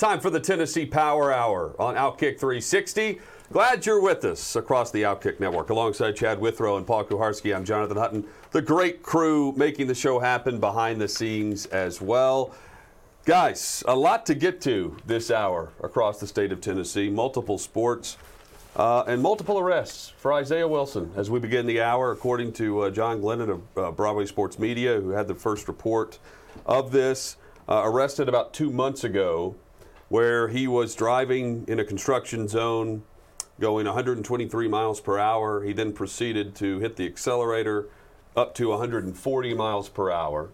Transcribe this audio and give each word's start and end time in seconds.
Time 0.00 0.18
for 0.18 0.30
the 0.30 0.40
Tennessee 0.40 0.86
Power 0.86 1.30
Hour 1.30 1.76
on 1.78 1.94
Outkick 1.94 2.40
360. 2.40 3.20
Glad 3.52 3.84
you're 3.84 4.00
with 4.00 4.24
us 4.24 4.56
across 4.56 4.90
the 4.90 5.02
Outkick 5.02 5.40
Network. 5.40 5.68
Alongside 5.68 6.16
Chad 6.16 6.40
Withrow 6.40 6.78
and 6.78 6.86
Paul 6.86 7.04
Kuharsky, 7.04 7.54
I'm 7.54 7.66
Jonathan 7.66 7.98
Hutton. 7.98 8.24
The 8.52 8.62
great 8.62 9.02
crew 9.02 9.52
making 9.58 9.88
the 9.88 9.94
show 9.94 10.18
happen 10.18 10.58
behind 10.58 11.02
the 11.02 11.06
scenes 11.06 11.66
as 11.66 12.00
well. 12.00 12.54
Guys, 13.26 13.84
a 13.86 13.94
lot 13.94 14.24
to 14.24 14.34
get 14.34 14.62
to 14.62 14.96
this 15.04 15.30
hour 15.30 15.70
across 15.82 16.18
the 16.18 16.26
state 16.26 16.50
of 16.50 16.62
Tennessee. 16.62 17.10
Multiple 17.10 17.58
sports 17.58 18.16
uh, 18.76 19.04
and 19.06 19.20
multiple 19.20 19.58
arrests 19.58 20.14
for 20.16 20.32
Isaiah 20.32 20.66
Wilson 20.66 21.12
as 21.14 21.28
we 21.28 21.40
begin 21.40 21.66
the 21.66 21.82
hour, 21.82 22.10
according 22.10 22.54
to 22.54 22.84
uh, 22.84 22.90
John 22.90 23.20
Glennon 23.20 23.50
of 23.50 23.62
uh, 23.76 23.90
Broadway 23.90 24.24
Sports 24.24 24.58
Media, 24.58 24.98
who 24.98 25.10
had 25.10 25.28
the 25.28 25.34
first 25.34 25.68
report 25.68 26.18
of 26.64 26.90
this. 26.90 27.36
Uh, 27.68 27.82
arrested 27.84 28.28
about 28.28 28.52
two 28.52 28.70
months 28.70 29.04
ago, 29.04 29.54
where 30.10 30.48
he 30.48 30.66
was 30.66 30.94
driving 30.94 31.64
in 31.68 31.78
a 31.78 31.84
construction 31.84 32.48
zone 32.48 33.02
going 33.60 33.86
123 33.86 34.68
miles 34.68 35.00
per 35.00 35.18
hour. 35.18 35.62
He 35.62 35.72
then 35.72 35.92
proceeded 35.92 36.54
to 36.56 36.80
hit 36.80 36.96
the 36.96 37.06
accelerator 37.06 37.88
up 38.36 38.54
to 38.56 38.70
140 38.70 39.54
miles 39.54 39.88
per 39.88 40.10
hour 40.10 40.50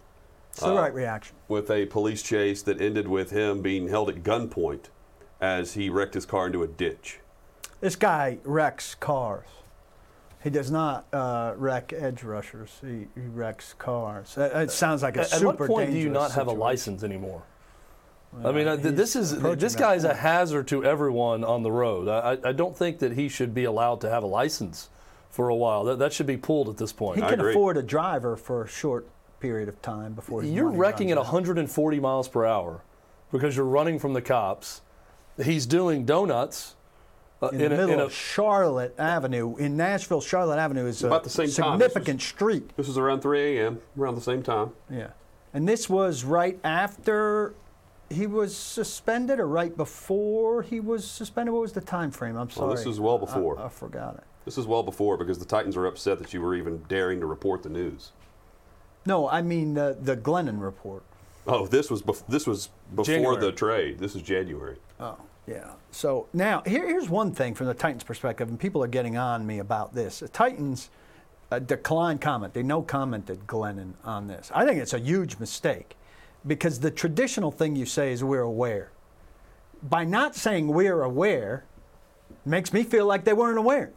It's 0.51 0.61
the 0.61 0.75
right 0.75 0.95
reaction. 0.95 1.37
with 1.49 1.71
a 1.71 1.87
police 1.87 2.23
chase 2.23 2.63
that 2.63 2.81
ended 2.81 3.09
with 3.09 3.31
him 3.31 3.63
being 3.63 3.89
held 3.89 4.11
at 4.11 4.23
gunpoint 4.23 4.85
as 5.41 5.73
he 5.75 5.89
wrecked 5.89 6.15
his 6.15 6.27
car 6.27 6.47
into 6.47 6.63
a 6.63 6.67
ditch. 6.67 7.21
This 7.81 7.97
guy 7.97 8.39
wrecks 8.45 8.95
cars. 8.95 9.49
He 10.43 10.51
does 10.51 10.71
not 10.71 11.07
uh, 11.15 11.55
wreck 11.57 11.95
edge 11.95 12.23
rushers. 12.23 12.79
He, 12.83 13.07
he 13.15 13.27
wrecks 13.27 13.75
cars. 13.75 14.37
It, 14.37 14.53
it 14.55 14.71
sounds 14.71 15.03
like 15.03 15.17
a 15.17 15.21
At 15.21 15.29
super 15.29 15.47
what 15.47 15.59
point 15.59 15.91
do 15.91 15.97
you 15.97 16.05
dangerous 16.05 16.31
not 16.31 16.33
have 16.33 16.47
a 16.47 16.53
license 16.53 17.03
anymore? 17.03 17.43
I 18.45 18.53
mean, 18.53 18.69
uh, 18.69 18.77
th- 18.77 18.95
this 18.95 19.17
is 19.17 19.41
this 19.41 19.73
that 19.75 19.79
guy's 19.81 20.05
a 20.05 20.15
hazard 20.15 20.69
to 20.69 20.85
everyone 20.85 21.43
on 21.45 21.63
the 21.63 21.73
road. 21.73 22.09
I, 22.09 22.33
I- 22.45 22.49
I 22.51 22.53
don't 22.53 22.77
think 22.77 22.99
that 23.01 23.13
he 23.13 23.29
should 23.29 23.55
be 23.55 23.65
allowed 23.65 24.01
to 24.03 24.11
have 24.11 24.23
a 24.23 24.27
license 24.27 24.89
for 25.31 25.49
a 25.49 25.55
while. 25.55 25.85
That, 25.85 25.99
that 25.99 26.13
should 26.13 26.27
be 26.27 26.37
pulled 26.37 26.69
at 26.69 26.77
this 26.77 26.93
point. 26.93 27.19
He 27.19 27.23
I 27.23 27.31
can 27.31 27.41
agree. 27.41 27.53
afford 27.53 27.77
a 27.77 27.83
driver 27.83 28.37
for 28.37 28.63
a 28.65 28.69
short 28.69 29.07
period 29.41 29.69
of 29.69 29.81
time 29.83 30.13
before 30.15 30.43
his 30.43 30.51
You're 30.51 30.71
wrecking 30.71 31.11
at 31.11 31.17
140 31.19 32.01
miles 32.01 32.29
per 32.29 32.45
hour 32.47 32.83
because 33.33 33.57
you're 33.57 33.67
running 33.67 33.99
from 33.99 34.13
the 34.13 34.23
cops. 34.23 34.81
He's 35.43 35.67
doing 35.67 36.05
donuts 36.07 36.75
uh, 37.43 37.49
in, 37.49 37.59
the 37.59 37.67
a- 37.67 37.71
middle 37.71 37.91
in 37.91 38.01
a- 38.01 38.05
of 38.05 38.13
Charlotte 38.15 38.95
Avenue 38.99 39.57
in 39.57 39.77
Nashville. 39.77 40.21
Charlotte 40.23 40.59
Avenue 40.59 40.87
is 40.87 41.03
a 41.05 41.07
About 41.09 41.25
the 41.25 41.31
same 41.31 41.51
time. 41.51 41.79
This 41.79 41.93
significant 41.93 42.23
street. 42.23 42.71
This 42.77 42.87
was 42.87 42.97
around 42.99 43.21
3 43.21 43.59
a.m., 43.59 43.81
around 43.99 44.15
the 44.15 44.21
same 44.23 44.43
time. 44.43 44.71
Yeah, 44.91 45.09
and 45.53 45.69
this 45.69 45.89
was 45.91 46.25
right 46.25 46.59
after 46.65 47.53
he 48.11 48.27
was 48.27 48.57
suspended, 48.57 49.41
or 49.41 49.47
right 49.47 49.77
before 49.77 50.63
he 50.63 50.81
was 50.81 51.09
suspended. 51.09 51.53
What 51.53 51.63
was 51.63 51.73
the 51.73 51.81
time 51.81 52.11
frame? 52.11 52.37
I'm 52.37 52.51
sorry. 52.51 52.69
Well, 52.69 52.77
this 52.77 52.87
is 52.87 53.01
well 53.01 53.17
I- 53.17 53.21
before. 53.21 53.59
I, 53.61 53.69
forgot 53.69 54.17
it. 54.17 54.25
This 54.45 54.59
is 54.59 54.67
well 54.67 54.83
before 54.83 55.17
because 55.17 55.39
the 55.39 55.45
Titans 55.45 55.77
are 55.77 55.87
upset 55.87 56.19
that 56.21 56.33
you 56.33 56.41
were 56.41 56.55
even 56.55 56.85
daring 56.89 57.19
to 57.21 57.27
report 57.27 57.63
the 57.63 57.69
news. 57.69 58.13
No, 59.05 59.29
I 59.29 59.43
mean 59.43 59.75
the 59.75 59.97
the 60.01 60.17
Glennon 60.17 60.61
report. 60.61 61.03
Oh, 61.49 61.67
this 61.67 61.91
was 61.91 62.03
bef- 62.03 62.27
this 62.29 62.47
was 62.47 62.71
before 62.91 63.05
January. 63.05 63.41
the 63.41 63.53
trade. 63.53 63.99
This 63.99 64.17
is 64.17 64.23
January. 64.23 64.77
Oh, 64.99 65.17
yeah. 65.47 65.73
So 65.93 66.27
now 66.33 66.63
here, 66.67 66.87
here's 66.87 67.09
one 67.09 67.33
thing 67.33 67.55
from 67.55 67.67
the 67.67 67.75
Titans' 67.75 68.03
perspective, 68.05 68.49
and 68.49 68.59
people 68.59 68.83
are 68.83 68.89
getting 68.89 69.17
on 69.17 69.47
me 69.47 69.59
about 69.61 69.95
this. 69.95 70.21
The 70.21 70.29
Titans 70.29 70.91
uh, 71.53 71.61
declined 71.61 72.21
comment. 72.21 72.53
They 72.55 72.65
no 72.65 72.83
commented 72.83 73.47
Glennon 73.47 73.95
on 74.05 74.27
this. 74.27 74.51
I 74.55 74.65
think 74.65 74.81
it's 74.81 74.93
a 74.95 74.99
huge 74.99 75.39
mistake 75.39 75.97
because 76.47 76.81
the 76.81 76.91
traditional 76.91 77.51
thing 77.51 77.77
you 77.77 77.87
say 77.87 78.13
is 78.13 78.23
we're 78.23 78.41
aware. 78.41 78.91
By 79.83 80.05
not 80.05 80.35
saying 80.35 80.69
we're 80.69 81.03
aware, 81.03 81.65
makes 82.45 82.73
me 82.73 82.83
feel 82.83 83.07
like 83.07 83.25
they 83.25 83.33
weren't 83.33 83.59
aware. 83.59 83.93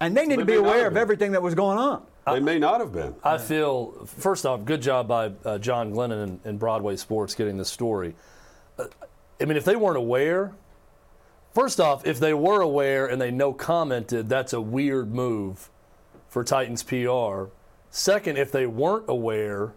And 0.00 0.16
they 0.16 0.26
need 0.26 0.36
They 0.36 0.42
to 0.42 0.46
be 0.46 0.54
aware 0.54 0.86
of 0.86 0.96
everything 0.96 1.32
that 1.32 1.42
was 1.42 1.54
going 1.54 1.78
on. 1.78 2.02
They 2.26 2.40
may 2.40 2.58
not 2.58 2.80
have 2.80 2.92
been. 2.92 3.14
I 3.22 3.38
feel, 3.38 4.06
first 4.06 4.46
off, 4.46 4.64
good 4.64 4.80
job 4.80 5.08
by 5.08 5.32
uh, 5.44 5.58
John 5.58 5.92
Glennon 5.92 6.22
and, 6.22 6.40
and 6.44 6.58
Broadway 6.58 6.96
Sports 6.96 7.34
getting 7.34 7.58
this 7.58 7.70
story. 7.70 8.14
Uh, 8.78 8.86
I 9.40 9.44
mean, 9.44 9.56
if 9.56 9.64
they 9.64 9.76
weren't 9.76 9.98
aware, 9.98 10.52
first 11.52 11.80
off, 11.80 12.06
if 12.06 12.18
they 12.18 12.32
were 12.32 12.62
aware 12.62 13.06
and 13.06 13.20
they 13.20 13.30
no 13.30 13.52
commented, 13.52 14.28
that's 14.28 14.54
a 14.54 14.60
weird 14.60 15.14
move 15.14 15.68
for 16.28 16.42
Titans 16.42 16.82
PR. 16.82 17.50
Second, 17.90 18.38
if 18.38 18.50
they 18.50 18.66
weren't 18.66 19.04
aware, 19.06 19.74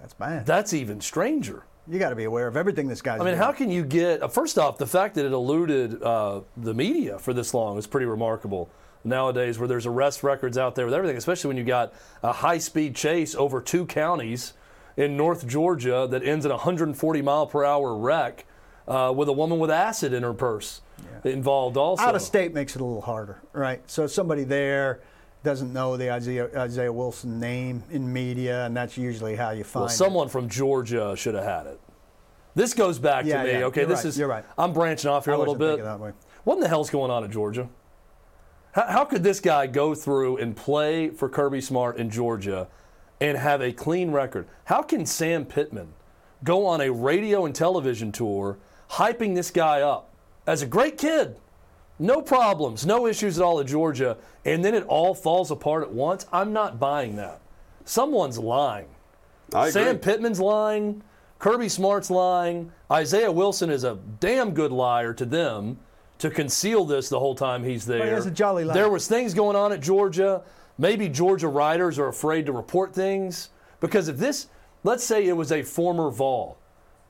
That's 0.00 0.14
bad. 0.14 0.46
that's 0.46 0.72
even 0.72 1.00
stranger. 1.00 1.64
you 1.88 1.98
got 1.98 2.10
to 2.10 2.16
be 2.16 2.24
aware 2.24 2.46
of 2.46 2.56
everything 2.56 2.88
this 2.88 3.02
guy's 3.02 3.20
I 3.20 3.24
mean, 3.24 3.34
doing. 3.34 3.38
how 3.38 3.52
can 3.52 3.70
you 3.70 3.84
get, 3.84 4.22
uh, 4.22 4.28
first 4.28 4.58
off, 4.58 4.78
the 4.78 4.86
fact 4.86 5.14
that 5.16 5.26
it 5.26 5.32
eluded 5.32 6.02
uh, 6.02 6.40
the 6.56 6.74
media 6.74 7.18
for 7.18 7.32
this 7.32 7.52
long 7.54 7.78
is 7.78 7.86
pretty 7.86 8.06
remarkable 8.06 8.70
nowadays, 9.04 9.58
where 9.58 9.66
there's 9.68 9.86
arrest 9.86 10.22
records 10.22 10.58
out 10.58 10.74
there 10.74 10.84
with 10.84 10.94
everything, 10.94 11.16
especially 11.16 11.48
when 11.48 11.56
you 11.56 11.64
got 11.64 11.92
a 12.22 12.32
high 12.32 12.58
speed 12.58 12.94
chase 12.94 13.34
over 13.34 13.60
two 13.60 13.86
counties 13.86 14.52
in 14.96 15.16
North 15.16 15.46
Georgia 15.46 16.06
that 16.10 16.22
ends 16.22 16.44
in 16.44 16.50
a 16.50 16.54
140 16.54 17.22
mile 17.22 17.46
per 17.46 17.64
hour 17.64 17.96
wreck 17.96 18.44
uh, 18.86 19.12
with 19.14 19.28
a 19.28 19.32
woman 19.32 19.58
with 19.58 19.70
acid 19.70 20.12
in 20.12 20.22
her 20.22 20.34
purse 20.34 20.82
involved 21.24 21.76
also. 21.76 22.02
Out 22.02 22.14
of 22.14 22.22
state 22.22 22.52
makes 22.54 22.74
it 22.74 22.82
a 22.82 22.84
little 22.84 23.00
harder, 23.02 23.40
right? 23.52 23.80
So 23.90 24.06
somebody 24.06 24.44
there 24.44 25.00
doesn't 25.42 25.72
know 25.72 25.96
the 25.96 26.10
Isaiah, 26.12 26.48
Isaiah 26.56 26.92
Wilson 26.92 27.40
name 27.40 27.82
in 27.90 28.10
media, 28.12 28.66
and 28.66 28.76
that's 28.76 28.96
usually 28.98 29.36
how 29.36 29.50
you 29.50 29.64
find 29.64 29.82
it. 29.82 29.84
Well, 29.84 29.90
it. 29.90 29.96
someone 29.96 30.28
from 30.28 30.48
Georgia 30.48 31.14
should 31.16 31.34
have 31.34 31.44
had 31.44 31.66
it. 31.66 31.80
This 32.54 32.74
goes 32.74 32.98
back 32.98 33.24
Yeah, 33.24 33.42
to 33.42 33.52
me. 33.52 33.58
yeah, 33.60 33.64
okay, 33.66 33.84
this 33.84 33.98
right, 34.00 34.04
is. 34.06 34.18
you're 34.18 34.28
right. 34.28 34.44
I'm 34.58 34.72
branching 34.72 35.10
off 35.10 35.24
here 35.24 35.34
I 35.34 35.36
a 35.36 35.38
little 35.38 35.54
bit. 35.54 35.82
that 35.82 35.98
way. 36.00 36.12
What 36.44 36.54
in 36.54 36.60
the 36.60 36.68
hell's 36.68 36.90
going 36.90 37.10
on 37.10 37.24
at 37.24 37.30
Georgia? 37.30 37.68
How, 38.72 38.86
how 38.86 39.04
could 39.04 39.22
this 39.22 39.40
guy 39.40 39.66
go 39.66 39.94
through 39.94 40.38
and 40.38 40.56
play 40.56 41.08
for 41.10 41.28
Kirby 41.28 41.60
Smart 41.60 41.96
in 41.96 42.10
Georgia 42.10 42.68
and 43.20 43.38
have 43.38 43.62
a 43.62 43.72
clean 43.72 44.10
record? 44.10 44.46
How 44.64 44.82
can 44.82 45.06
Sam 45.06 45.44
Pittman 45.44 45.92
go 46.44 46.66
on 46.66 46.80
a 46.80 46.90
radio 46.90 47.46
and 47.46 47.54
television 47.54 48.12
tour 48.12 48.58
hyping 48.92 49.34
this 49.34 49.50
guy 49.50 49.80
up 49.80 50.10
as 50.46 50.62
a 50.62 50.66
great 50.66 50.98
kid? 50.98 51.36
No 52.00 52.22
problems, 52.22 52.86
no 52.86 53.06
issues 53.06 53.38
at 53.38 53.44
all 53.44 53.60
at 53.60 53.66
Georgia, 53.66 54.16
and 54.46 54.64
then 54.64 54.74
it 54.74 54.84
all 54.86 55.14
falls 55.14 55.50
apart 55.50 55.82
at 55.82 55.92
once? 55.92 56.26
I'm 56.32 56.52
not 56.52 56.80
buying 56.80 57.16
that. 57.16 57.40
Someone's 57.84 58.38
lying. 58.38 58.86
I 59.54 59.68
agree. 59.68 59.72
Sam 59.72 59.98
Pittman's 59.98 60.40
lying. 60.40 61.02
Kirby 61.38 61.68
Smart's 61.68 62.10
lying. 62.10 62.72
Isaiah 62.90 63.30
Wilson 63.30 63.70
is 63.70 63.84
a 63.84 63.98
damn 64.18 64.52
good 64.52 64.72
liar 64.72 65.12
to 65.14 65.26
them 65.26 65.78
to 66.18 66.30
conceal 66.30 66.84
this 66.84 67.08
the 67.08 67.18
whole 67.18 67.34
time 67.34 67.64
he's 67.64 67.84
there. 67.84 68.04
he 68.04 68.10
has 68.10 68.26
a 68.26 68.30
jolly 68.30 68.64
life. 68.64 68.74
There 68.74 68.90
was 68.90 69.06
things 69.06 69.34
going 69.34 69.56
on 69.56 69.72
at 69.72 69.80
Georgia. 69.80 70.42
Maybe 70.78 71.08
Georgia 71.08 71.48
writers 71.48 71.98
are 71.98 72.08
afraid 72.08 72.46
to 72.46 72.52
report 72.52 72.94
things 72.94 73.50
because 73.80 74.08
if 74.08 74.16
this, 74.16 74.46
let's 74.84 75.04
say 75.04 75.26
it 75.26 75.36
was 75.36 75.52
a 75.52 75.62
former 75.62 76.10
Vol 76.10 76.58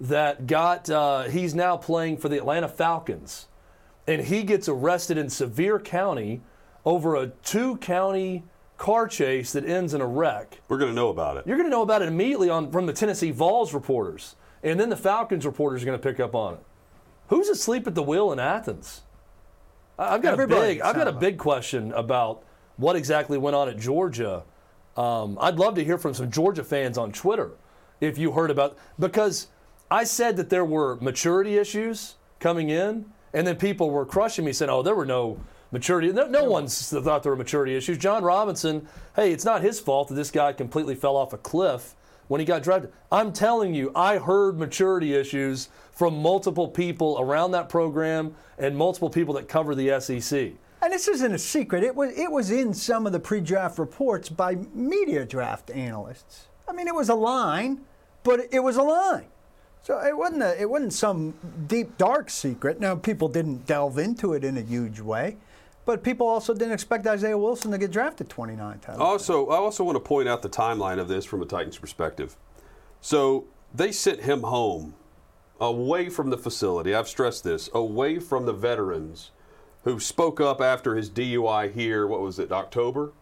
that 0.00 0.46
got, 0.46 0.88
uh, 0.90 1.24
he's 1.24 1.54
now 1.54 1.76
playing 1.76 2.16
for 2.16 2.28
the 2.28 2.36
Atlanta 2.36 2.68
Falcons, 2.68 3.46
and 4.10 4.22
he 4.26 4.42
gets 4.42 4.68
arrested 4.68 5.16
in 5.16 5.30
Sevier 5.30 5.78
County 5.78 6.40
over 6.84 7.14
a 7.14 7.28
two-county 7.28 8.42
car 8.76 9.06
chase 9.06 9.52
that 9.52 9.64
ends 9.64 9.94
in 9.94 10.00
a 10.00 10.06
wreck. 10.06 10.60
We're 10.68 10.78
going 10.78 10.90
to 10.90 10.94
know 10.96 11.10
about 11.10 11.36
it. 11.36 11.46
You're 11.46 11.56
going 11.56 11.68
to 11.68 11.70
know 11.70 11.82
about 11.82 12.02
it 12.02 12.08
immediately 12.08 12.50
on 12.50 12.72
from 12.72 12.86
the 12.86 12.92
Tennessee 12.92 13.30
Vols 13.30 13.72
reporters, 13.72 14.34
and 14.64 14.80
then 14.80 14.88
the 14.88 14.96
Falcons 14.96 15.46
reporters 15.46 15.84
are 15.84 15.86
going 15.86 15.98
to 15.98 16.02
pick 16.02 16.18
up 16.18 16.34
on 16.34 16.54
it. 16.54 16.60
Who's 17.28 17.48
asleep 17.48 17.86
at 17.86 17.94
the 17.94 18.02
wheel 18.02 18.32
in 18.32 18.40
Athens? 18.40 19.02
I- 19.96 20.14
I've 20.14 20.22
got 20.22 20.32
Everybody, 20.32 20.60
a 20.60 20.74
big, 20.74 20.80
I've 20.80 20.96
got 20.96 21.06
a 21.06 21.12
big 21.12 21.38
question 21.38 21.92
about 21.92 22.42
what 22.78 22.96
exactly 22.96 23.38
went 23.38 23.54
on 23.54 23.68
at 23.68 23.78
Georgia. 23.78 24.42
Um, 24.96 25.38
I'd 25.40 25.54
love 25.56 25.76
to 25.76 25.84
hear 25.84 25.98
from 25.98 26.14
some 26.14 26.32
Georgia 26.32 26.64
fans 26.64 26.98
on 26.98 27.12
Twitter 27.12 27.52
if 28.00 28.18
you 28.18 28.32
heard 28.32 28.50
about 28.50 28.76
because 28.98 29.46
I 29.88 30.02
said 30.02 30.36
that 30.38 30.50
there 30.50 30.64
were 30.64 30.96
maturity 30.96 31.58
issues 31.58 32.16
coming 32.40 32.70
in, 32.70 33.04
and 33.32 33.46
then 33.46 33.56
people 33.56 33.90
were 33.90 34.04
crushing 34.04 34.44
me 34.44 34.52
saying, 34.52 34.70
"Oh, 34.70 34.82
there 34.82 34.94
were 34.94 35.06
no 35.06 35.38
maturity. 35.70 36.12
No, 36.12 36.26
no 36.26 36.44
one's 36.44 36.90
thought 36.90 37.22
there 37.22 37.32
were 37.32 37.36
maturity 37.36 37.76
issues." 37.76 37.98
Jon 37.98 38.22
Robinson, 38.22 38.88
hey, 39.16 39.32
it's 39.32 39.44
not 39.44 39.62
his 39.62 39.80
fault 39.80 40.08
that 40.08 40.14
this 40.14 40.30
guy 40.30 40.52
completely 40.52 40.94
fell 40.94 41.16
off 41.16 41.32
a 41.32 41.38
cliff 41.38 41.94
when 42.28 42.40
he 42.40 42.44
got 42.44 42.62
drafted. 42.62 42.92
I'm 43.10 43.32
telling 43.32 43.74
you, 43.74 43.90
I 43.94 44.18
heard 44.18 44.58
maturity 44.58 45.14
issues 45.14 45.68
from 45.92 46.22
multiple 46.22 46.68
people 46.68 47.18
around 47.20 47.50
that 47.50 47.68
program 47.68 48.34
and 48.56 48.76
multiple 48.76 49.10
people 49.10 49.34
that 49.34 49.48
cover 49.48 49.74
the 49.74 50.00
SEC. 50.00 50.52
And 50.82 50.92
this 50.92 51.08
isn't 51.08 51.34
a 51.34 51.38
secret. 51.38 51.82
It 51.82 51.94
was 51.94 52.16
it 52.16 52.30
was 52.30 52.50
in 52.50 52.72
some 52.72 53.06
of 53.06 53.12
the 53.12 53.20
pre-draft 53.20 53.78
reports 53.78 54.28
by 54.28 54.56
media 54.72 55.24
draft 55.26 55.70
analysts. 55.70 56.48
I 56.68 56.72
mean, 56.72 56.88
it 56.88 56.94
was 56.94 57.08
a 57.08 57.14
line, 57.14 57.80
but 58.22 58.46
it 58.52 58.60
was 58.60 58.76
a 58.76 58.82
line. 58.82 59.26
So 59.82 59.98
it 59.98 60.16
wasn't 60.16 60.42
a, 60.42 60.60
it 60.60 60.68
wasn't 60.68 60.92
some 60.92 61.34
deep 61.66 61.96
dark 61.96 62.30
secret. 62.30 62.80
Now 62.80 62.94
people 62.96 63.28
didn't 63.28 63.66
delve 63.66 63.98
into 63.98 64.34
it 64.34 64.44
in 64.44 64.56
a 64.58 64.62
huge 64.62 65.00
way, 65.00 65.36
but 65.86 66.02
people 66.02 66.26
also 66.26 66.52
didn't 66.52 66.72
expect 66.72 67.06
Isaiah 67.06 67.38
Wilson 67.38 67.70
to 67.70 67.78
get 67.78 67.90
drafted 67.90 68.28
29 68.28 68.78
times. 68.80 68.98
Also, 68.98 69.48
I 69.48 69.56
also 69.56 69.82
want 69.84 69.96
to 69.96 70.00
point 70.00 70.28
out 70.28 70.42
the 70.42 70.48
timeline 70.48 70.98
of 70.98 71.08
this 71.08 71.24
from 71.24 71.42
a 71.42 71.46
Titans 71.46 71.78
perspective. 71.78 72.36
So 73.00 73.46
they 73.74 73.90
sent 73.92 74.20
him 74.20 74.42
home, 74.42 74.94
away 75.60 76.08
from 76.10 76.30
the 76.30 76.38
facility. 76.38 76.94
I've 76.94 77.08
stressed 77.08 77.44
this, 77.44 77.70
away 77.72 78.18
from 78.18 78.46
the 78.46 78.52
veterans 78.52 79.30
who 79.84 79.98
spoke 79.98 80.40
up 80.40 80.60
after 80.60 80.94
his 80.94 81.08
DUI 81.08 81.72
here. 81.72 82.06
What 82.06 82.20
was 82.20 82.38
it, 82.38 82.52
October? 82.52 83.12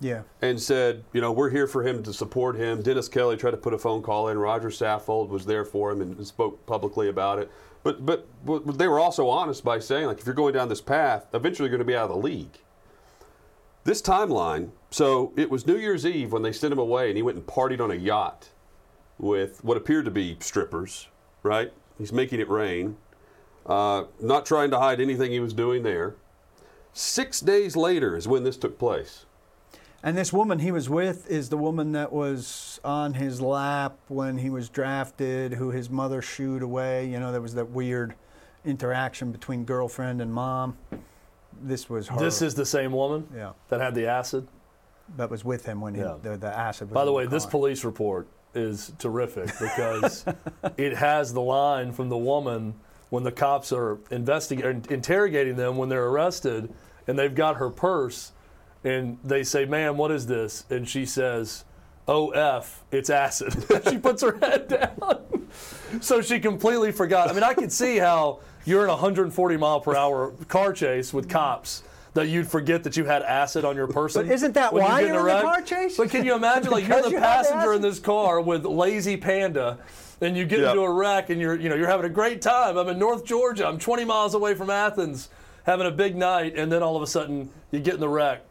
Yeah. 0.00 0.22
and 0.42 0.60
said, 0.60 1.04
you 1.12 1.20
know, 1.20 1.32
we're 1.32 1.50
here 1.50 1.66
for 1.66 1.82
him 1.82 2.02
to 2.02 2.12
support 2.12 2.56
him. 2.56 2.82
Dennis 2.82 3.08
Kelly 3.08 3.36
tried 3.36 3.52
to 3.52 3.56
put 3.56 3.72
a 3.72 3.78
phone 3.78 4.02
call 4.02 4.28
in. 4.28 4.38
Roger 4.38 4.68
Saffold 4.68 5.28
was 5.28 5.46
there 5.46 5.64
for 5.64 5.92
him 5.92 6.02
and 6.02 6.26
spoke 6.26 6.66
publicly 6.66 7.08
about 7.08 7.38
it. 7.38 7.50
But, 7.82 8.04
but 8.04 8.26
but 8.44 8.78
they 8.78 8.88
were 8.88 8.98
also 8.98 9.28
honest 9.28 9.62
by 9.62 9.78
saying, 9.78 10.06
like, 10.06 10.18
if 10.18 10.26
you're 10.26 10.34
going 10.34 10.54
down 10.54 10.68
this 10.68 10.80
path, 10.80 11.26
eventually 11.34 11.68
you're 11.68 11.76
going 11.76 11.86
to 11.86 11.92
be 11.92 11.96
out 11.96 12.10
of 12.10 12.16
the 12.16 12.22
league. 12.22 12.58
This 13.84 14.00
timeline, 14.00 14.70
so 14.90 15.32
it 15.36 15.50
was 15.50 15.66
New 15.66 15.76
Year's 15.76 16.06
Eve 16.06 16.32
when 16.32 16.40
they 16.42 16.52
sent 16.52 16.72
him 16.72 16.78
away, 16.78 17.08
and 17.08 17.16
he 17.16 17.22
went 17.22 17.36
and 17.36 17.46
partied 17.46 17.80
on 17.80 17.90
a 17.90 17.94
yacht 17.94 18.48
with 19.18 19.62
what 19.62 19.76
appeared 19.76 20.06
to 20.06 20.10
be 20.10 20.38
strippers, 20.40 21.08
right? 21.42 21.72
He's 21.98 22.12
making 22.12 22.40
it 22.40 22.48
rain, 22.48 22.96
uh, 23.66 24.04
not 24.20 24.46
trying 24.46 24.70
to 24.70 24.78
hide 24.78 25.00
anything 25.00 25.30
he 25.30 25.40
was 25.40 25.52
doing 25.52 25.82
there. 25.82 26.14
Six 26.94 27.40
days 27.40 27.76
later 27.76 28.16
is 28.16 28.26
when 28.26 28.44
this 28.44 28.56
took 28.56 28.78
place. 28.78 29.26
And 30.04 30.18
this 30.18 30.34
woman 30.34 30.58
he 30.58 30.70
was 30.70 30.90
with 30.90 31.30
is 31.30 31.48
the 31.48 31.56
woman 31.56 31.92
that 31.92 32.12
was 32.12 32.78
on 32.84 33.14
his 33.14 33.40
lap 33.40 33.96
when 34.08 34.36
he 34.36 34.50
was 34.50 34.68
drafted, 34.68 35.54
who 35.54 35.70
his 35.70 35.88
mother 35.88 36.20
shooed 36.20 36.60
away. 36.60 37.08
You 37.08 37.18
know, 37.18 37.32
there 37.32 37.40
was 37.40 37.54
that 37.54 37.70
weird 37.70 38.14
interaction 38.66 39.32
between 39.32 39.64
girlfriend 39.64 40.20
and 40.20 40.30
mom. 40.32 40.76
This 41.62 41.88
was 41.88 42.08
her. 42.08 42.18
This 42.18 42.42
is 42.42 42.54
the 42.54 42.66
same 42.66 42.92
woman 42.92 43.26
Yeah. 43.34 43.52
that 43.70 43.80
had 43.80 43.94
the 43.94 44.06
acid. 44.06 44.46
that 45.16 45.30
was 45.30 45.44
with 45.44 45.64
him 45.66 45.80
when 45.82 45.94
he, 45.94 46.00
Yeah. 46.02 46.16
the, 46.22 46.36
the 46.36 46.48
acid 46.54 46.88
was 46.88 46.94
By 46.94 47.04
the 47.06 47.12
way, 47.12 47.26
this 47.26 47.44
police 47.46 47.82
report 47.84 48.26
is 48.54 48.92
terrific 48.98 49.46
because 49.58 50.24
it 50.76 50.96
has 50.96 51.32
the 51.32 51.42
line 51.42 51.92
from 51.92 52.08
the 52.10 52.16
woman 52.16 52.74
when 53.10 53.22
the 53.22 53.32
cops 53.32 53.70
are 53.72 53.98
investigating, 54.10 54.84
interrogating 54.90 55.56
them 55.56 55.76
when 55.78 55.88
they're 55.88 56.06
arrested, 56.08 56.72
and 57.06 57.18
they've 57.18 57.34
got 57.34 57.56
her 57.56 57.68
purse, 57.70 58.32
and 58.84 59.18
they 59.24 59.42
say, 59.42 59.64
"Ma'am, 59.64 59.96
what 59.96 60.10
is 60.10 60.26
this?" 60.26 60.64
And 60.70 60.88
she 60.88 61.06
says, 61.06 61.64
oh, 62.06 62.32
"OF, 62.32 62.82
it's 62.92 63.10
acid." 63.10 63.54
she 63.90 63.98
puts 63.98 64.22
her 64.22 64.38
head 64.40 64.68
down, 64.68 65.48
so 66.00 66.20
she 66.20 66.38
completely 66.38 66.92
forgot. 66.92 67.30
I 67.30 67.32
mean, 67.32 67.42
I 67.42 67.54
could 67.54 67.72
see 67.72 67.96
how 67.96 68.40
you're 68.64 68.84
in 68.84 68.88
a 68.90 68.92
140 68.94 69.56
mile 69.56 69.80
per 69.80 69.96
hour 69.96 70.32
car 70.48 70.72
chase 70.72 71.12
with 71.12 71.28
cops. 71.28 71.82
That 72.14 72.28
you'd 72.28 72.46
forget 72.46 72.84
that 72.84 72.96
you 72.96 73.04
had 73.06 73.22
acid 73.22 73.64
on 73.64 73.74
your 73.74 73.88
person. 73.88 74.24
But 74.24 74.32
isn't 74.32 74.52
that 74.52 74.72
when 74.72 74.84
why 74.84 75.00
get 75.00 75.08
you're 75.08 75.16
in 75.16 75.22
the 75.22 75.24
wreck. 75.26 75.42
car 75.42 75.62
chase? 75.62 75.96
But 75.96 76.10
can 76.10 76.24
you 76.24 76.36
imagine, 76.36 76.70
like 76.70 76.86
you're 76.86 77.02
the 77.02 77.10
you 77.10 77.18
passenger 77.18 77.72
in 77.72 77.82
this 77.82 77.98
car 77.98 78.40
with 78.40 78.64
lazy 78.64 79.16
panda, 79.16 79.78
and 80.20 80.36
you 80.36 80.44
get 80.46 80.60
Yeah. 80.60 80.70
into 80.70 80.82
a 80.82 80.92
wreck, 80.92 81.30
and 81.30 81.40
you're 81.40 81.56
you 81.58 81.68
know 81.68 81.74
you're 81.74 81.88
having 81.88 82.06
a 82.06 82.14
great 82.14 82.40
time. 82.40 82.76
I'm 82.76 82.88
in 82.88 83.00
North 83.00 83.24
Georgia. 83.24 83.66
I'm 83.66 83.80
20 83.80 84.04
miles 84.04 84.34
away 84.34 84.54
from 84.54 84.70
Athens, 84.70 85.28
having 85.64 85.88
a 85.88 85.90
big 85.90 86.14
night, 86.14 86.54
and 86.56 86.70
then 86.70 86.84
all 86.84 86.94
of 86.94 87.02
a 87.02 87.06
sudden 87.08 87.50
you 87.72 87.80
get 87.80 87.94
in 87.94 88.00
the 88.00 88.08
wreck. 88.08 88.42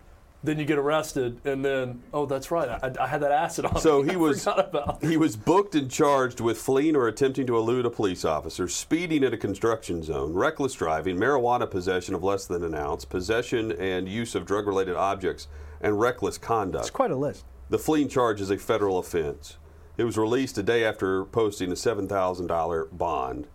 Then 0.44 0.60
you 0.60 0.66
get 0.66 0.78
arrested, 0.78 1.40
and 1.46 1.64
then 1.64 2.04
oh, 2.14 2.26
that's 2.26 2.52
right, 2.52 2.68
I, 2.70 2.92
I 3.00 3.08
had 3.08 3.22
that 3.22 3.32
acid 3.32 3.64
on. 3.66 3.80
So 3.80 4.04
me. 4.04 4.10
he 4.10 4.16
I 4.16 4.18
was 4.18 4.46
about. 4.46 5.02
he 5.02 5.16
was 5.16 5.38
booked 5.38 5.74
and 5.74 5.90
charged 5.90 6.42
with 6.42 6.58
fleeing 6.58 6.98
or 6.98 7.08
attempting 7.08 7.48
to 7.48 7.58
elude 7.58 7.86
a 7.86 7.90
police 7.90 8.26
officer, 8.26 8.68
speeding 8.68 9.24
at 9.24 9.34
a 9.34 9.38
construction 9.38 10.04
zone, 10.04 10.34
reckless 10.34 10.74
driving, 10.74 11.16
marijuana 11.16 11.70
possession 11.70 12.14
of 12.14 12.24
less 12.24 12.46
than 12.46 12.64
an 12.64 12.76
ounce, 12.76 13.06
possession 13.06 13.72
and 13.72 14.10
use 14.10 14.36
of 14.36 14.46
drug-related 14.46 14.96
objects, 14.96 15.48
and 15.80 16.00
reckless 16.00 16.38
conduct. 16.38 16.84
It's 16.84 16.92
quite 16.92 17.12
a 17.12 17.16
list. 17.16 17.46
The 17.70 17.80
fleeing 17.80 18.10
charge 18.10 18.42
is 18.42 18.52
a 18.52 18.58
federal 18.58 19.00
offense. 19.00 19.58
It 19.98 20.04
was 20.04 20.18
released 20.18 20.58
a 20.58 20.64
day 20.64 20.84
after 20.84 21.24
posting 21.24 21.72
a 21.72 21.76
$7,000 21.76 22.98
bond. 22.98 23.48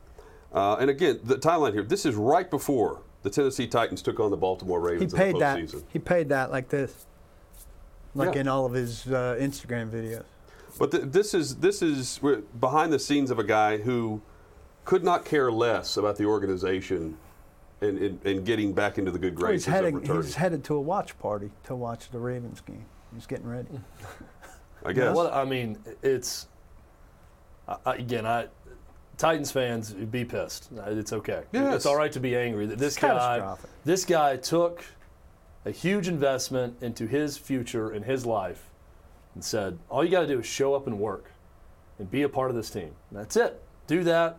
Uh, 0.52 0.76
and 0.76 0.88
again, 0.88 1.20
the 1.22 1.36
timeline 1.36 1.74
here, 1.74 1.82
this 1.82 2.06
is 2.06 2.14
right 2.14 2.50
before 2.50 3.02
the 3.22 3.30
Tennessee 3.30 3.66
Titans 3.66 4.02
took 4.02 4.20
on 4.20 4.30
the 4.30 4.36
Baltimore 4.36 4.80
Ravens. 4.80 5.12
He 5.12 5.18
Ravens 5.18 5.42
paid 5.42 5.58
in 5.60 5.66
the 5.66 5.72
that. 5.78 5.84
He 5.92 5.98
paid 5.98 6.28
that 6.28 6.50
like 6.50 6.68
this, 6.68 7.06
like 8.14 8.34
Yeah. 8.34 8.42
in 8.42 8.48
all 8.48 8.64
of 8.66 8.72
his 8.72 9.06
uh, 9.06 9.36
Instagram 9.40 9.90
videos. 9.90 10.24
But 10.78 10.90
th- 10.92 11.04
this 11.06 11.34
is 11.34 11.56
this 11.56 11.82
is 11.82 12.20
we're 12.22 12.36
behind 12.60 12.92
the 12.92 12.98
scenes 12.98 13.30
of 13.30 13.38
a 13.38 13.44
guy 13.44 13.78
who 13.78 14.20
could 14.84 15.02
not 15.02 15.24
care 15.24 15.50
less 15.50 15.96
about 15.96 16.16
the 16.16 16.24
organization 16.24 17.16
and, 17.80 17.98
and, 17.98 18.24
and 18.26 18.44
getting 18.46 18.72
back 18.72 18.98
into 18.98 19.10
the 19.10 19.18
good 19.18 19.38
Well, 19.40 19.50
he's 19.52 19.64
graces 19.64 19.66
of 19.68 19.72
heading. 19.74 19.94
returning. 19.96 20.22
He's 20.22 20.34
headed 20.34 20.64
to 20.64 20.74
a 20.74 20.80
watch 20.80 21.18
party 21.18 21.50
to 21.64 21.74
watch 21.74 22.10
the 22.10 22.18
Ravens 22.18 22.60
game. 22.60 22.84
He's 23.14 23.26
getting 23.26 23.48
ready. 23.48 23.68
I 24.84 24.92
guess. 24.92 25.14
What 25.14 25.32
I 25.32 25.44
mean, 25.44 25.78
it's 26.02 26.46
I, 27.66 27.76
I- 27.86 27.94
again, 27.96 28.24
I 28.26 28.46
Titans 29.18 29.50
fans 29.50 29.92
be 29.92 30.24
pissed. 30.24 30.70
Uh, 30.78 30.90
it's 30.90 31.12
okay. 31.12 31.42
Yes. 31.52 31.74
It's 31.74 31.86
all 31.86 31.96
right 31.96 32.12
to 32.12 32.20
be 32.20 32.36
angry. 32.36 32.66
That 32.66 32.78
This 32.78 32.94
It's 32.94 33.02
guy, 33.02 33.56
this 33.84 34.04
guy 34.04 34.36
took 34.36 34.84
a 35.64 35.72
huge 35.72 36.06
investment 36.06 36.76
into 36.80 37.06
his 37.06 37.36
future 37.36 37.90
and 37.90 38.04
his 38.04 38.24
life, 38.24 38.70
and 39.34 39.44
said, 39.44 39.78
"All 39.90 40.04
you 40.04 40.10
got 40.10 40.20
to 40.20 40.26
do 40.28 40.38
is 40.38 40.46
show 40.46 40.74
up 40.74 40.86
and 40.86 41.00
work, 41.00 41.32
and 41.98 42.08
be 42.08 42.22
a 42.22 42.28
part 42.28 42.48
of 42.48 42.56
this 42.56 42.70
team. 42.70 42.94
That's 43.10 43.36
it. 43.36 43.60
Do 43.88 44.04
that. 44.04 44.38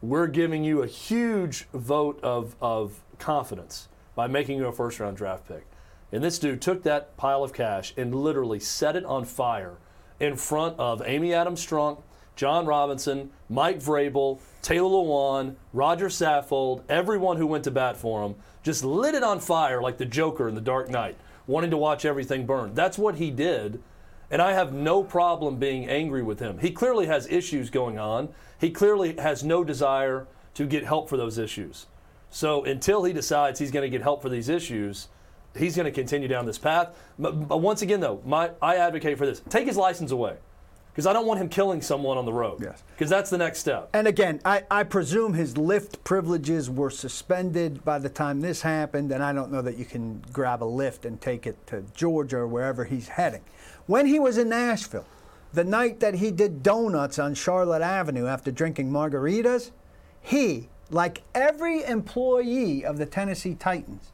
We're 0.00 0.28
giving 0.28 0.62
you 0.62 0.82
a 0.82 0.86
huge 0.86 1.66
vote 1.74 2.20
of 2.22 2.54
of 2.60 3.02
confidence 3.18 3.88
by 4.14 4.28
making 4.28 4.58
you 4.58 4.66
a 4.66 4.72
first 4.72 5.00
round 5.00 5.16
draft 5.16 5.48
pick." 5.48 5.66
And 6.12 6.22
this 6.22 6.38
dude 6.38 6.62
took 6.62 6.84
that 6.84 7.16
pile 7.16 7.42
of 7.42 7.52
cash 7.52 7.92
and 7.96 8.14
literally 8.14 8.60
set 8.60 8.94
it 8.94 9.04
on 9.04 9.24
fire 9.24 9.78
in 10.20 10.36
front 10.36 10.78
of 10.78 11.02
Amy 11.04 11.34
Adams 11.34 11.66
Strunk, 11.66 12.00
Jon 12.36 12.66
Robinson, 12.66 13.30
Mike 13.48 13.78
Vrabel, 13.78 14.38
Taylor 14.62 14.88
Lewan, 14.88 15.54
Roger 15.72 16.08
Saffold, 16.08 16.82
everyone 16.88 17.36
who 17.36 17.46
went 17.46 17.64
to 17.64 17.70
bat 17.70 17.96
for 17.96 18.24
him, 18.24 18.34
just 18.62 18.84
lit 18.84 19.14
it 19.14 19.22
on 19.22 19.40
fire 19.40 19.80
like 19.80 19.98
the 19.98 20.04
Joker 20.04 20.48
in 20.48 20.54
The 20.54 20.60
Dark 20.60 20.88
Knight, 20.88 21.16
wanting 21.46 21.70
to 21.70 21.76
watch 21.76 22.04
everything 22.04 22.46
burn. 22.46 22.74
That's 22.74 22.98
what 22.98 23.16
he 23.16 23.30
did. 23.30 23.82
And 24.30 24.40
I 24.40 24.54
have 24.54 24.72
no 24.72 25.04
problem 25.04 25.56
being 25.56 25.88
angry 25.88 26.22
with 26.22 26.40
him. 26.40 26.58
He 26.58 26.70
clearly 26.70 27.06
has 27.06 27.26
issues 27.28 27.70
going 27.70 27.98
on. 27.98 28.30
He 28.58 28.70
clearly 28.70 29.16
has 29.16 29.44
no 29.44 29.62
desire 29.62 30.26
to 30.54 30.66
get 30.66 30.84
help 30.84 31.08
for 31.08 31.16
those 31.16 31.38
issues. 31.38 31.86
So 32.30 32.64
until 32.64 33.04
he 33.04 33.12
decides 33.12 33.60
he's 33.60 33.70
going 33.70 33.84
to 33.84 33.90
get 33.90 34.02
help 34.02 34.22
for 34.22 34.28
these 34.28 34.48
issues, 34.48 35.08
he's 35.56 35.76
going 35.76 35.84
to 35.84 35.92
continue 35.92 36.26
down 36.26 36.46
this 36.46 36.58
path. 36.58 36.96
But, 37.18 37.60
once 37.60 37.82
again, 37.82 38.00
though, 38.00 38.20
my, 38.24 38.50
I 38.60 38.76
advocate 38.76 39.18
for 39.18 39.26
this: 39.26 39.40
take 39.48 39.66
his 39.66 39.76
license 39.76 40.10
away, 40.10 40.36
because 40.94 41.08
I 41.08 41.12
don't 41.12 41.26
want 41.26 41.40
him 41.40 41.48
killing 41.48 41.82
someone 41.82 42.16
on 42.16 42.24
the 42.24 42.32
road. 42.32 42.62
Yes. 42.62 42.84
Because 42.94 43.10
that's 43.10 43.28
the 43.28 43.36
next 43.36 43.58
step. 43.58 43.90
And 43.92 44.06
again, 44.06 44.40
I, 44.44 44.62
I 44.70 44.84
presume 44.84 45.34
his 45.34 45.54
Lyft 45.54 46.04
privileges 46.04 46.70
were 46.70 46.88
suspended 46.88 47.84
by 47.84 47.98
the 47.98 48.08
time 48.08 48.40
this 48.40 48.62
happened, 48.62 49.10
and 49.10 49.20
I 49.20 49.32
don't 49.32 49.50
know 49.50 49.60
that 49.60 49.76
you 49.76 49.84
can 49.84 50.22
grab 50.32 50.62
a 50.62 50.66
Lyft 50.66 51.04
and 51.04 51.20
take 51.20 51.48
it 51.48 51.66
to 51.66 51.82
Georgia 51.94 52.36
or 52.36 52.46
wherever 52.46 52.84
he's 52.84 53.08
heading. 53.08 53.40
When 53.86 54.06
he 54.06 54.20
was 54.20 54.38
in 54.38 54.48
Nashville, 54.48 55.04
the 55.52 55.64
night 55.64 55.98
that 55.98 56.14
he 56.14 56.30
did 56.30 56.62
donuts 56.62 57.18
on 57.18 57.34
Charlotte 57.34 57.82
Avenue 57.82 58.26
after 58.26 58.52
drinking 58.52 58.92
margaritas, 58.92 59.72
he, 60.20 60.68
like 60.90 61.22
every 61.34 61.82
employee 61.82 62.84
of 62.84 62.98
the 62.98 63.06
Tennessee 63.06 63.56
Titans, 63.56 64.12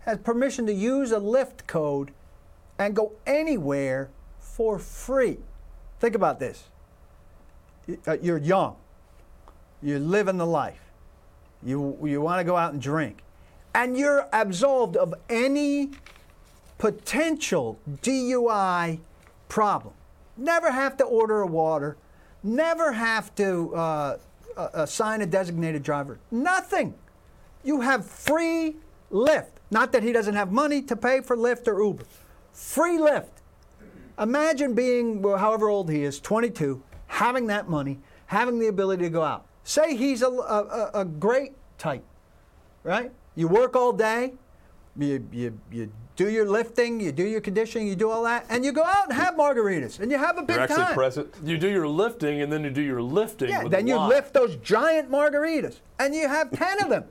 has 0.00 0.18
permission 0.18 0.66
to 0.66 0.74
use 0.74 1.10
a 1.10 1.20
Lyft 1.20 1.66
code 1.66 2.10
and 2.78 2.94
go 2.94 3.12
anywhere 3.26 4.10
for 4.38 4.78
free. 4.78 5.38
Think 5.98 6.14
about 6.14 6.38
this. 6.38 6.64
Uh, 8.06 8.16
You're 8.20 8.38
young. 8.38 8.76
You're 9.82 9.98
living 9.98 10.36
the 10.36 10.46
life. 10.46 10.80
You, 11.62 11.98
you 12.02 12.20
want 12.20 12.40
to 12.40 12.44
go 12.44 12.56
out 12.56 12.72
and 12.72 12.82
drink. 12.82 13.22
And 13.74 13.96
you're 13.96 14.26
absolved 14.32 14.96
of 14.96 15.14
any 15.28 15.90
potential 16.78 17.78
DUI 18.02 19.00
problem. 19.48 19.94
Never 20.36 20.70
have 20.70 20.96
to 20.98 21.04
order 21.04 21.40
a 21.42 21.46
water. 21.46 21.96
Never 22.42 22.92
have 22.92 23.34
to 23.36 23.74
uh, 23.74 24.18
uh, 24.56 24.68
assign 24.74 25.22
a 25.22 25.26
designated 25.26 25.82
driver. 25.82 26.18
Nothing. 26.30 26.94
You 27.64 27.80
have 27.80 28.06
free 28.06 28.76
Lyft. 29.10 29.50
Not 29.70 29.92
that 29.92 30.02
he 30.02 30.12
doesn't 30.12 30.34
have 30.34 30.52
money 30.52 30.82
to 30.82 30.96
pay 30.96 31.20
for 31.20 31.36
Lyft 31.36 31.66
or 31.68 31.82
Uber. 31.82 32.04
Free 32.52 32.98
Lyft. 32.98 33.35
Imagine 34.18 34.74
being 34.74 35.22
however 35.22 35.68
old 35.68 35.90
he 35.90 36.02
is, 36.04 36.20
22, 36.20 36.82
having 37.06 37.46
that 37.48 37.68
money, 37.68 37.98
having 38.26 38.58
the 38.58 38.68
ability 38.68 39.04
to 39.04 39.10
go 39.10 39.22
out. 39.22 39.46
Say 39.64 39.96
he's 39.96 40.22
a, 40.22 40.28
a, 40.28 40.90
a- 40.94 41.00
a 41.00 41.04
great 41.04 41.52
type, 41.78 42.04
right? 42.82 43.10
You 43.34 43.48
work 43.48 43.76
all 43.76 43.92
day, 43.92 44.32
you, 44.98 45.26
you, 45.32 45.60
you 45.70 45.92
do 46.14 46.30
your 46.30 46.48
lifting, 46.48 46.98
you 47.00 47.12
do 47.12 47.24
your 47.26 47.42
conditioning, 47.42 47.86
you 47.88 47.94
do 47.96 48.08
all 48.10 48.22
that, 48.24 48.46
and 48.48 48.64
you 48.64 48.72
go 48.72 48.84
out 48.84 49.08
and 49.10 49.12
have 49.12 49.34
margaritas, 49.34 50.00
and 50.00 50.10
you 50.10 50.16
have 50.16 50.38
a 50.38 50.42
big 50.42 50.54
You're 50.56 50.62
actually 50.64 50.84
time. 50.84 50.94
present. 50.94 51.34
You 51.44 51.58
do 51.58 51.68
your 51.68 51.86
lifting 51.88 52.40
and 52.40 52.50
then 52.50 52.64
you 52.64 52.70
do 52.70 52.80
your 52.80 53.02
lifting. 53.02 53.50
Yeah, 53.50 53.64
with 53.64 53.72
then 53.72 53.84
the 53.84 53.90
you 53.90 53.96
wine. 53.96 54.08
lift 54.08 54.32
those 54.32 54.56
giant 54.56 55.10
margaritas, 55.10 55.80
and 55.98 56.14
you 56.14 56.26
have 56.28 56.50
10 56.52 56.82
of 56.84 56.88
them. 56.88 57.04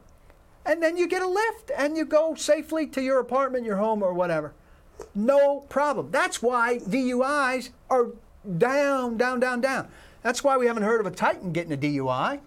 And 0.65 0.81
then 0.81 0.97
you 0.97 1.07
get 1.07 1.21
a 1.21 1.27
lift, 1.27 1.69
and 1.77 1.95
you 1.95 2.05
go 2.05 2.33
safely 2.33 2.87
to 2.87 3.01
your 3.01 3.19
apartment, 3.19 3.65
your 3.65 3.75
home, 3.75 4.01
or 4.01 4.13
whatever. 4.15 4.53
No 5.13 5.61
problem. 5.69 6.09
That's 6.11 6.41
why 6.41 6.79
DUIs 6.79 7.69
are 7.89 8.07
down, 8.57 9.17
down, 9.17 9.39
down, 9.39 9.61
down. 9.61 9.87
That's 10.21 10.43
why 10.43 10.57
we 10.57 10.67
haven't 10.67 10.83
heard 10.83 10.99
of 10.99 11.05
a 11.05 11.15
Titan 11.15 11.51
getting 11.51 11.73
a 11.73 11.77
DUI. 11.77 12.39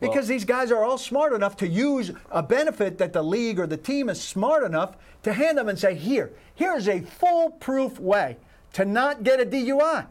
Because 0.00 0.26
these 0.26 0.46
guys 0.46 0.72
are 0.72 0.82
all 0.82 0.96
smart 0.96 1.34
enough 1.34 1.58
to 1.58 1.68
use 1.68 2.10
a 2.30 2.42
benefit 2.42 2.96
that 2.98 3.12
the 3.12 3.22
league 3.22 3.60
or 3.60 3.66
the 3.66 3.76
team 3.76 4.08
is 4.08 4.20
smart 4.20 4.64
enough 4.64 4.96
to 5.24 5.32
hand 5.34 5.58
them 5.58 5.68
and 5.68 5.78
say, 5.78 5.94
here, 5.94 6.32
here's 6.54 6.88
a 6.88 7.00
foolproof 7.00 8.00
way 8.00 8.38
to 8.72 8.86
not 8.86 9.22
get 9.22 9.40
a 9.40 9.44
DUI. 9.44 10.06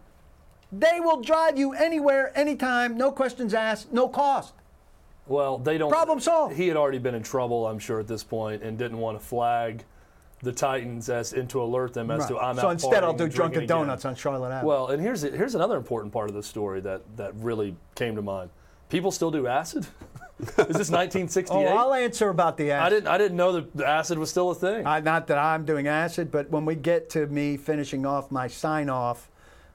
They 0.71 0.99
will 0.99 1.21
drive 1.21 1.57
you 1.57 1.73
anywhere, 1.73 2.31
anytime, 2.37 2.97
no 2.97 3.11
questions 3.11 3.55
asked, 3.55 3.91
no 3.91 4.07
cost. 4.07 4.53
Well, 5.25 5.57
they 5.57 5.79
don't. 5.79 5.89
Problem 5.89 6.19
solved. 6.19 6.55
He 6.55 6.67
had 6.67 6.77
already 6.77 6.99
been 6.99 7.15
in 7.15 7.23
trouble, 7.23 7.65
I'm 7.65 7.79
sure, 7.79 7.99
at 7.99 8.07
this 8.07 8.23
point, 8.23 8.61
and 8.61 8.77
didn't 8.77 8.99
want 8.99 9.19
to 9.19 9.25
flag 9.25 9.83
the 10.41 10.51
Titans 10.51 11.09
as 11.09 11.33
and 11.33 11.49
to 11.49 11.61
alert 11.61 11.93
them 11.93 12.09
as 12.11 12.25
to 12.27 12.37
I'm 12.37 12.55
so 12.55 12.61
out 12.61 12.61
So 12.61 12.69
instead, 12.69 13.03
I'll 13.03 13.13
do 13.13 13.27
Drunken 13.27 13.35
drinking 13.35 13.57
again." 13.63 13.67
Donuts 13.67 14.05
on 14.05 14.15
Charlotte 14.15 14.51
Avenue. 14.51 14.67
Well, 14.67 14.87
and 14.87 15.01
here's 15.01 15.21
here's 15.21 15.55
another 15.55 15.77
important 15.77 16.13
part 16.13 16.29
of 16.29 16.35
the 16.35 16.43
story 16.43 16.81
that 16.81 17.01
that 17.17 17.33
really 17.35 17.75
came 17.95 18.15
to 18.15 18.21
mind. 18.21 18.49
People 18.89 19.11
still 19.11 19.31
do 19.31 19.47
acid. 19.47 19.85
Is 20.39 20.55
this 20.55 20.57
1968? 20.89 21.53
oh, 21.55 21.65
I'll 21.65 21.93
answer 21.93 22.29
about 22.29 22.57
the 22.57 22.71
acid. 22.71 22.85
I 22.85 22.89
didn't 22.89 23.07
I 23.07 23.17
didn't 23.17 23.37
know 23.37 23.51
that 23.53 23.75
the 23.75 23.87
acid 23.87 24.17
was 24.17 24.29
still 24.29 24.49
a 24.51 24.55
thing. 24.55 24.85
I, 24.85 24.99
not 25.01 25.27
that 25.27 25.37
I'm 25.37 25.65
doing 25.65 25.87
acid, 25.87 26.31
but 26.31 26.49
when 26.49 26.65
we 26.65 26.75
get 26.75 27.09
to 27.11 27.27
me 27.27 27.57
finishing 27.57 28.05
off 28.05 28.31
my 28.31 28.47
sign 28.47 28.89
off, 28.89 29.29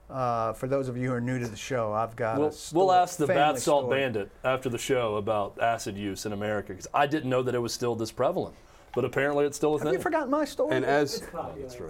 uh, 0.09 0.53
for 0.53 0.67
those 0.67 0.87
of 0.87 0.97
you 0.97 1.09
who 1.09 1.13
are 1.13 1.21
new 1.21 1.39
to 1.39 1.47
the 1.47 1.55
show, 1.55 1.93
I've 1.93 2.15
got 2.15 2.37
We'll, 2.39 2.47
a 2.47 2.51
story, 2.51 2.77
we'll 2.79 2.91
ask 2.91 3.17
the 3.17 3.27
Bath 3.27 3.59
Salt 3.59 3.85
story. 3.85 3.99
Bandit 4.01 4.31
after 4.43 4.69
the 4.69 4.77
show 4.77 5.15
about 5.15 5.59
acid 5.59 5.97
use 5.97 6.25
in 6.25 6.33
America 6.33 6.69
because 6.69 6.87
I 6.93 7.07
didn't 7.07 7.29
know 7.29 7.41
that 7.43 7.55
it 7.55 7.59
was 7.59 7.73
still 7.73 7.95
this 7.95 8.11
prevalent, 8.11 8.55
but 8.95 9.05
apparently 9.05 9.45
it's 9.45 9.57
still 9.57 9.75
a 9.75 9.77
Have 9.77 9.83
thing. 9.83 9.93
you 9.93 9.99
forgotten 9.99 10.31
my 10.31 10.45
story? 10.45 10.75
And 10.75 10.85
as 10.85 11.21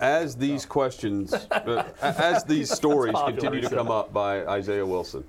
as 0.01 0.35
these 0.35 0.65
questions, 0.77 1.33
uh, 1.33 1.83
as 2.01 2.43
these 2.43 2.71
stories 2.71 3.15
continue 3.25 3.61
to 3.61 3.69
come 3.69 3.91
up 3.91 4.11
by 4.11 4.45
Isaiah 4.47 4.85
Wilson, 4.85 5.23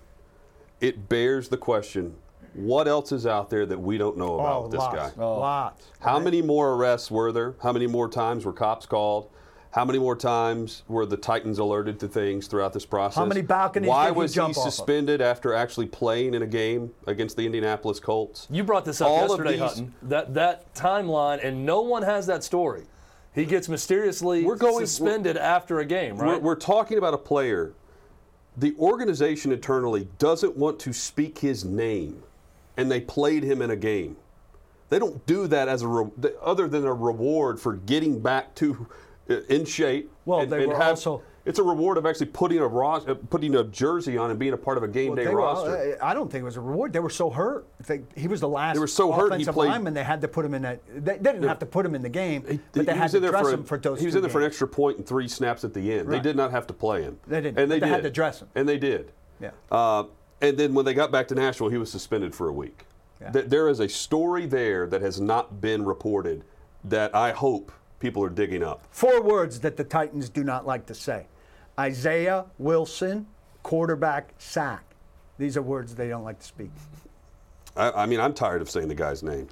it 0.80 1.08
bears 1.08 1.48
the 1.48 1.58
question: 1.58 2.14
What 2.54 2.88
else 2.88 3.12
is 3.12 3.26
out 3.26 3.50
there 3.50 3.66
that 3.66 3.78
we 3.78 3.98
don't 3.98 4.16
know 4.16 4.40
about 4.40 4.56
oh, 4.56 4.62
with 4.62 4.72
this 4.72 4.80
lots, 4.80 5.12
guy? 5.12 5.22
lots. 5.22 5.86
How 6.00 6.18
many 6.18 6.42
more 6.42 6.72
arrests 6.72 7.10
were 7.10 7.30
there? 7.30 7.54
How 7.62 7.72
many 7.72 7.86
more 7.86 8.08
times 8.08 8.44
were 8.44 8.52
cops 8.54 8.86
called? 8.86 9.28
How 9.76 9.84
many 9.84 9.98
more 9.98 10.16
times 10.16 10.84
were 10.88 11.04
the 11.04 11.18
Titans 11.18 11.58
alerted 11.58 12.00
to 12.00 12.08
things 12.08 12.46
throughout 12.46 12.72
this 12.72 12.86
process? 12.86 13.16
How 13.16 13.26
many 13.26 13.42
balconies 13.42 13.90
Why 13.90 14.06
did 14.06 14.14
he 14.14 14.18
was 14.20 14.32
jump 14.32 14.54
he 14.54 14.60
off 14.62 14.68
of? 14.68 14.72
suspended 14.72 15.20
after 15.20 15.52
actually 15.52 15.84
playing 15.84 16.32
in 16.32 16.40
a 16.40 16.46
game 16.46 16.94
against 17.06 17.36
the 17.36 17.44
Indianapolis 17.44 18.00
Colts? 18.00 18.46
You 18.48 18.64
brought 18.64 18.86
this 18.86 19.02
up 19.02 19.08
All 19.08 19.28
yesterday, 19.28 19.50
these- 19.50 19.60
Hutton. 19.60 19.94
That 20.00 20.32
that 20.32 20.74
timeline, 20.74 21.44
and 21.44 21.66
no 21.66 21.82
one 21.82 22.02
has 22.04 22.26
that 22.26 22.42
story. 22.42 22.84
He 23.34 23.44
gets 23.44 23.68
mysteriously 23.68 24.44
We're 24.46 24.56
going- 24.56 24.86
suspended 24.86 25.36
after 25.36 25.78
a 25.80 25.84
game, 25.84 26.16
We're, 26.16 26.24
right? 26.24 26.42
we're 26.42 26.54
talking 26.54 26.96
about 26.96 27.12
a 27.12 27.18
player. 27.18 27.74
The 28.56 28.74
organization 28.78 29.52
internally 29.52 30.08
doesn't 30.18 30.56
want 30.56 30.78
to 30.80 30.94
speak 30.94 31.40
his 31.40 31.66
name, 31.66 32.22
and 32.78 32.90
they 32.90 33.02
played 33.02 33.42
him 33.42 33.60
in 33.60 33.70
a 33.70 33.76
game. 33.76 34.16
They 34.88 34.98
don't 34.98 35.26
do 35.26 35.46
that 35.48 35.68
as 35.68 35.82
a 35.82 35.88
re- 35.88 36.30
other 36.40 36.66
than 36.66 36.86
a 36.86 36.94
reward 36.94 37.60
for 37.60 37.74
getting 37.74 38.20
back 38.20 38.54
to 38.54 38.86
in 39.28 39.64
shape. 39.64 40.10
Well, 40.24 40.40
and, 40.40 40.52
they 40.52 40.62
and 40.62 40.72
were 40.72 40.76
have- 40.78 40.90
also- 40.90 41.22
It's 41.44 41.60
a 41.60 41.62
reward 41.62 41.96
of 41.96 42.04
actually 42.06 42.26
putting 42.26 42.58
a 42.58 42.66
ros- 42.66 43.06
putting 43.30 43.54
a 43.54 43.62
jersey 43.62 44.18
on 44.18 44.30
and 44.30 44.38
being 44.38 44.52
a 44.52 44.56
part 44.56 44.76
of 44.78 44.82
a 44.82 44.88
game 44.88 45.14
Well, 45.14 45.24
day 45.24 45.28
were- 45.32 45.38
roster. 45.38 45.96
I 46.02 46.12
don't 46.12 46.28
think 46.28 46.42
it 46.42 46.44
was 46.44 46.56
a 46.56 46.60
reward. 46.60 46.92
They 46.92 46.98
were 46.98 47.08
so 47.08 47.30
hurt. 47.30 47.66
They, 47.86 48.00
he 48.16 48.26
was 48.26 48.40
the 48.40 48.48
last 48.48 48.74
They 48.74 48.80
were 48.80 48.88
so 48.88 49.12
hurt, 49.12 49.32
he 49.38 49.44
played- 49.44 49.68
lineman. 49.68 49.94
They 49.94 50.02
had 50.02 50.20
to 50.22 50.28
put 50.28 50.44
him 50.44 50.54
in 50.54 50.62
that. 50.62 50.80
They 50.92 51.18
didn't 51.18 51.44
have 51.44 51.60
to 51.60 51.66
put 51.66 51.86
him 51.86 51.94
in 51.94 52.02
the 52.02 52.08
game, 52.08 52.44
He- 52.48 52.58
but 52.72 52.86
they 52.86 52.92
he 52.92 52.98
had 52.98 53.10
to 53.12 53.20
dress 53.20 53.42
for 53.42 53.50
a- 53.50 53.54
him 53.54 53.62
for 53.62 53.78
those 53.78 54.00
He 54.00 54.06
was 54.06 54.16
in 54.16 54.22
there 54.22 54.30
for 54.30 54.40
an 54.40 54.46
extra 54.46 54.66
point 54.66 54.96
and 54.98 55.06
three 55.06 55.28
snaps 55.28 55.62
at 55.62 55.72
the 55.72 55.92
end. 55.92 56.08
They 56.08 56.18
did 56.18 56.34
not 56.34 56.50
have 56.50 56.66
to 56.66 56.74
play 56.74 57.02
him. 57.02 57.18
They 57.28 57.40
didn't, 57.40 57.58
and 57.60 57.70
they, 57.70 57.78
they 57.78 57.86
had 57.88 57.98
did. 57.98 58.02
to 58.08 58.10
dress 58.10 58.42
him. 58.42 58.48
and 58.56 58.68
they 58.68 58.78
did. 58.78 59.12
Yeah. 59.40 59.50
Uh, 59.70 60.04
and 60.40 60.58
then 60.58 60.74
when 60.74 60.84
they 60.84 60.94
got 60.94 61.12
back 61.12 61.28
to 61.28 61.36
Nashville, 61.36 61.68
he 61.68 61.78
was 61.78 61.92
suspended 61.92 62.34
for 62.34 62.48
a 62.48 62.52
week. 62.52 62.86
Yeah. 63.20 63.30
Th- 63.30 63.44
there 63.46 63.68
is 63.68 63.78
a 63.78 63.88
story 63.88 64.46
there 64.46 64.88
that 64.88 65.00
has 65.00 65.20
not 65.20 65.60
been 65.60 65.84
reported 65.84 66.42
that 66.84 67.14
I 67.14 67.30
hope 67.30 67.70
people 67.98 68.22
are 68.24 68.30
digging 68.30 68.62
up. 68.62 68.86
Four 68.90 69.22
words 69.22 69.60
that 69.60 69.76
the 69.76 69.84
Titans 69.84 70.28
do 70.28 70.44
not 70.44 70.66
like 70.66 70.86
to 70.86 70.94
say 70.94 71.26
Isaiah 71.78 72.46
Wilson, 72.58 73.26
quarterback 73.62 74.34
sack. 74.38 74.84
These 75.38 75.56
are 75.56 75.62
words 75.62 75.94
they 75.94 76.08
don't 76.08 76.24
like 76.24 76.38
to 76.38 76.46
speak. 76.46 76.70
I, 77.76 77.90
I 77.90 78.06
mean, 78.06 78.20
I'm 78.20 78.32
tired 78.32 78.62
of 78.62 78.70
saying 78.70 78.88
the 78.88 78.94
guy's 78.94 79.22
name. 79.22 79.48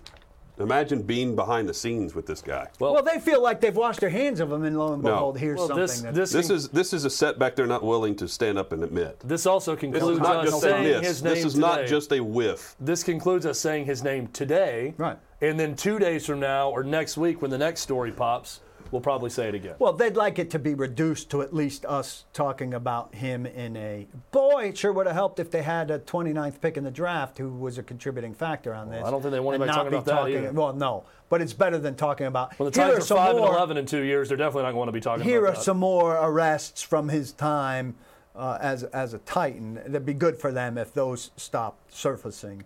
Imagine 0.58 1.02
being 1.02 1.34
behind 1.34 1.68
the 1.68 1.74
scenes 1.74 2.14
with 2.14 2.26
this 2.26 2.40
guy. 2.40 2.68
Well, 2.78 3.02
they 3.02 3.18
feel 3.18 3.42
like 3.42 3.60
they've 3.60 3.74
washed 3.74 4.00
their 4.00 4.10
hands 4.10 4.38
of 4.38 4.52
him, 4.52 4.62
and 4.62 4.78
lo 4.78 4.92
and 4.92 5.02
No. 5.02 5.10
behold, 5.10 5.38
here's 5.38 5.58
Well, 5.58 5.66
something 5.66 5.82
this- 5.84 6.00
that. 6.02 6.14
this- 6.14 6.30
This 6.32 6.50
is 6.50 6.68
this 6.68 6.92
is 6.92 7.04
a 7.04 7.10
setback 7.10 7.56
they're 7.56 7.66
not 7.66 7.82
willing 7.82 8.14
to 8.16 8.28
stand 8.28 8.56
up 8.56 8.72
and 8.72 8.84
admit. 8.84 9.18
this 9.24 9.46
also 9.46 9.74
concludes 9.74 10.18
is 10.18 10.18
not 10.20 10.46
us 10.46 10.60
saying 10.60 10.84
miss. 10.84 11.06
his 11.08 11.22
name 11.24 11.34
This 11.34 11.44
is 11.44 11.54
today. 11.54 11.66
not 11.66 11.86
just 11.86 12.12
a 12.12 12.20
whiff. 12.20 12.76
This 12.78 13.02
concludes 13.02 13.46
us 13.46 13.58
saying 13.58 13.86
his 13.86 14.04
name 14.04 14.28
today. 14.28 14.94
Right. 14.96 15.18
And 15.40 15.58
then 15.58 15.74
two 15.74 15.98
days 15.98 16.24
from 16.24 16.38
now 16.40 16.70
or 16.70 16.84
next 16.84 17.16
week, 17.16 17.42
when 17.42 17.50
the 17.50 17.58
next 17.58 17.80
story 17.80 18.12
pops, 18.12 18.60
we'll 18.94 19.00
probably 19.00 19.28
say 19.28 19.48
it 19.48 19.56
again. 19.56 19.74
Well, 19.80 19.92
they'd 19.92 20.14
like 20.14 20.38
it 20.38 20.50
to 20.50 20.58
be 20.60 20.72
reduced 20.72 21.28
to 21.30 21.42
at 21.42 21.52
least 21.52 21.84
us 21.84 22.24
talking 22.32 22.72
about 22.72 23.12
him 23.12 23.44
in 23.44 23.76
a. 23.76 24.06
Boy, 24.30 24.66
it 24.68 24.78
sure 24.78 24.92
would 24.92 25.06
have 25.06 25.16
helped 25.16 25.40
if 25.40 25.50
they 25.50 25.62
had 25.62 25.90
a 25.90 25.98
29th 25.98 26.60
pick 26.60 26.76
in 26.76 26.84
the 26.84 26.92
draft 26.92 27.36
who 27.38 27.50
was 27.50 27.76
a 27.76 27.82
contributing 27.82 28.34
factor 28.34 28.72
on 28.72 28.90
this. 28.90 29.04
I 29.04 29.10
don't 29.10 29.20
think 29.20 29.32
they 29.32 29.40
want 29.40 29.56
anybody 29.56 29.76
talking 29.76 29.92
about 29.92 30.04
that 30.04 30.28
either. 30.30 30.52
Well, 30.52 30.72
no, 30.74 31.04
but 31.28 31.42
it's 31.42 31.52
better 31.52 31.76
than 31.76 31.96
talking 31.96 32.26
about. 32.26 32.56
when 32.56 32.70
the 32.70 32.78
here 32.80 32.84
are 32.84 32.90
Titans 32.92 33.10
are 33.10 33.16
five 33.16 33.34
more, 33.34 33.48
and 33.48 33.56
eleven 33.56 33.76
in 33.76 33.84
two 33.84 34.02
years, 34.02 34.28
they're 34.28 34.38
definitely 34.38 34.62
not 34.62 34.72
going 34.72 34.86
to 34.86 34.92
be 34.92 35.00
talking. 35.00 35.24
Here 35.24 35.44
are 35.44 35.52
that. 35.52 35.62
some 35.62 35.78
more 35.78 36.14
arrests 36.14 36.80
from 36.80 37.08
his 37.08 37.32
time 37.32 37.96
uh, 38.36 38.58
as 38.60 38.84
as 38.84 39.12
a 39.12 39.18
Titan. 39.18 39.74
That'd 39.74 40.06
be 40.06 40.14
good 40.14 40.38
for 40.38 40.52
them 40.52 40.78
if 40.78 40.94
those 40.94 41.32
stopped 41.36 41.92
surfacing. 41.92 42.64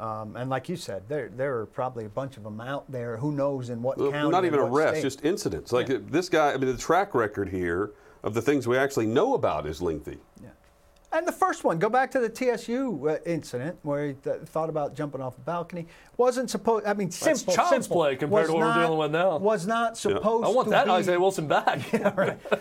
Um, 0.00 0.34
and 0.34 0.48
like 0.48 0.68
you 0.70 0.76
said, 0.76 1.02
there 1.08 1.28
there 1.28 1.58
are 1.58 1.66
probably 1.66 2.06
a 2.06 2.08
bunch 2.08 2.38
of 2.38 2.42
them 2.42 2.58
out 2.60 2.90
there. 2.90 3.18
Who 3.18 3.32
knows 3.32 3.68
in 3.68 3.82
what 3.82 3.98
Well, 3.98 4.10
county? 4.10 4.30
not 4.30 4.46
even 4.46 4.58
arrests, 4.58 5.02
just 5.02 5.22
incidents. 5.24 5.72
Like 5.72 5.90
uh, 5.90 5.98
this 6.08 6.30
guy, 6.30 6.52
I 6.52 6.56
mean, 6.56 6.72
the 6.72 6.78
track 6.78 7.14
record 7.14 7.50
here 7.50 7.92
of 8.22 8.32
the 8.32 8.40
things 8.40 8.66
we 8.66 8.78
actually 8.78 9.06
know 9.06 9.34
about 9.34 9.66
is 9.66 9.82
lengthy. 9.82 10.16
Yeah. 10.42 10.48
And 11.12 11.26
the 11.28 11.32
first 11.32 11.64
one, 11.64 11.78
go 11.78 11.90
back 11.90 12.10
to 12.12 12.20
the 12.20 12.28
TSU 12.30 13.08
uh, 13.10 13.18
incident 13.26 13.78
where 13.82 14.06
he 14.08 14.12
th- 14.14 14.42
thought 14.46 14.70
about 14.70 14.94
jumping 14.94 15.20
off 15.20 15.36
a 15.36 15.40
balcony. 15.42 15.86
Wasn't 16.16 16.48
supposed. 16.48 16.86
I 16.86 16.94
mean, 16.94 17.10
simple. 17.10 17.52
child's 17.52 17.86
simple. 17.86 17.96
play 17.96 18.16
compared 18.16 18.44
Was 18.44 18.50
to 18.50 18.54
what 18.56 18.74
we're 18.76 18.82
dealing 18.82 18.98
with 18.98 19.10
now. 19.10 19.36
Was 19.36 19.66
not 19.66 19.98
supposed. 19.98 20.46
I 20.46 20.48
want 20.48 20.66
to 20.66 20.70
that 20.70 20.86
be, 20.86 20.92
Isaiah 20.92 21.20
Wilson 21.20 21.46
back. 21.46 21.80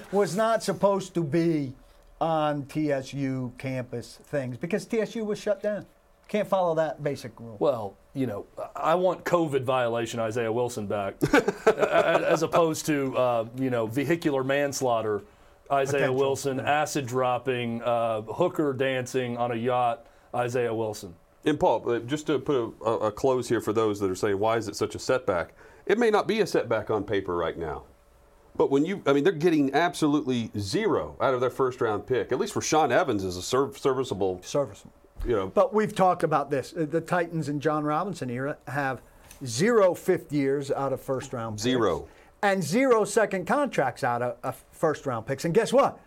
Was 0.12 0.36
not 0.36 0.62
supposed 0.62 1.13
to 1.13 1.24
be 1.24 1.74
on 2.19 2.65
TSU 2.65 3.53
campus 3.58 4.19
things 4.25 4.58
because 4.58 4.86
TSU 4.86 5.24
was 5.24 5.39
shut 5.39 5.63
down. 5.63 5.86
Can't 6.29 6.48
follow 6.48 6.75
that 6.75 7.03
basic 7.03 7.38
rule. 7.39 7.57
Well, 7.59 7.98
you 8.13 8.27
know, 8.27 8.45
I 8.75 8.95
want 8.95 9.25
COVID 9.25 9.63
violation 9.63 10.19
Isaiah 10.19 10.51
Wilson 10.51 10.86
back, 10.86 11.15
as 11.65 12.43
opposed 12.43 12.86
to 12.86 13.17
uh, 13.17 13.45
you 13.57 13.69
know 13.71 13.88
vehicular 13.88 14.43
manslaughter 14.43 15.24
Isaiah 15.71 16.01
Potential, 16.01 16.15
Wilson, 16.15 16.59
acid 16.59 17.07
dropping, 17.07 17.81
uh, 17.81 18.21
hooker 18.21 18.74
dancing 18.74 19.38
on 19.38 19.51
a 19.51 19.55
yacht 19.55 20.05
Isaiah 20.33 20.74
Wilson. 20.74 21.15
And 21.45 21.59
Paul, 21.59 21.89
uh, 21.89 22.00
just 22.00 22.27
to 22.27 22.38
put 22.38 22.75
a, 22.86 22.91
a 22.91 23.12
close 23.12 23.50
here 23.50 23.62
for 23.62 23.74
those 23.74 24.00
that 24.00 24.09
are 24.09 24.15
saying, 24.15 24.38
why 24.39 24.57
is 24.57 24.67
it 24.67 24.75
such 24.75 24.95
a 24.95 25.00
setback? 25.00 25.53
It 25.86 25.98
may 25.98 26.12
not 26.12 26.27
be 26.27 26.41
a 26.41 26.48
setback 26.48 26.91
on 26.91 27.03
paper 27.03 27.36
right 27.36 27.57
now. 27.57 27.83
But 28.55 28.69
when 28.69 28.83
you, 28.83 29.01
I 29.05 29.13
mean, 29.13 29.24
they're 29.24 29.31
getting 29.31 29.74
absolutely 29.74 30.51
zero 30.57 31.15
out 31.21 31.33
of 31.33 31.39
their 31.39 31.50
first 31.50 31.79
round 31.81 32.05
pick. 32.05 32.31
At 32.31 32.39
least 32.39 32.53
for 32.53 32.59
Rashaan 32.59 32.91
Evans 32.91 33.24
is 33.24 33.38
a 33.38 33.41
serv- 33.41 33.77
serviceable, 33.77 34.41
Serviceable. 34.43 34.91
You 35.25 35.35
know. 35.35 35.47
But 35.47 35.73
we've 35.73 35.93
talked 35.93 36.23
about 36.23 36.49
this. 36.49 36.73
Uh, 36.73 36.85
The 36.89 37.01
Titans 37.01 37.49
and 37.49 37.61
Jon 37.61 37.83
Robinson 37.83 38.29
era 38.29 38.57
have 38.67 39.01
zero 39.45 39.93
fifth 39.93 40.31
years 40.31 40.71
out 40.71 40.93
of 40.93 41.01
first 41.01 41.33
round 41.33 41.57
picks. 41.57 41.63
Zero. 41.63 42.07
And 42.41 42.63
zero 42.63 43.03
second 43.03 43.45
contracts 43.45 44.03
out 44.03 44.21
of, 44.21 44.38
of 44.43 44.63
first 44.71 45.05
round 45.05 45.25
picks. 45.25 45.45
And 45.45 45.53
guess 45.53 45.73
what? 45.73 45.99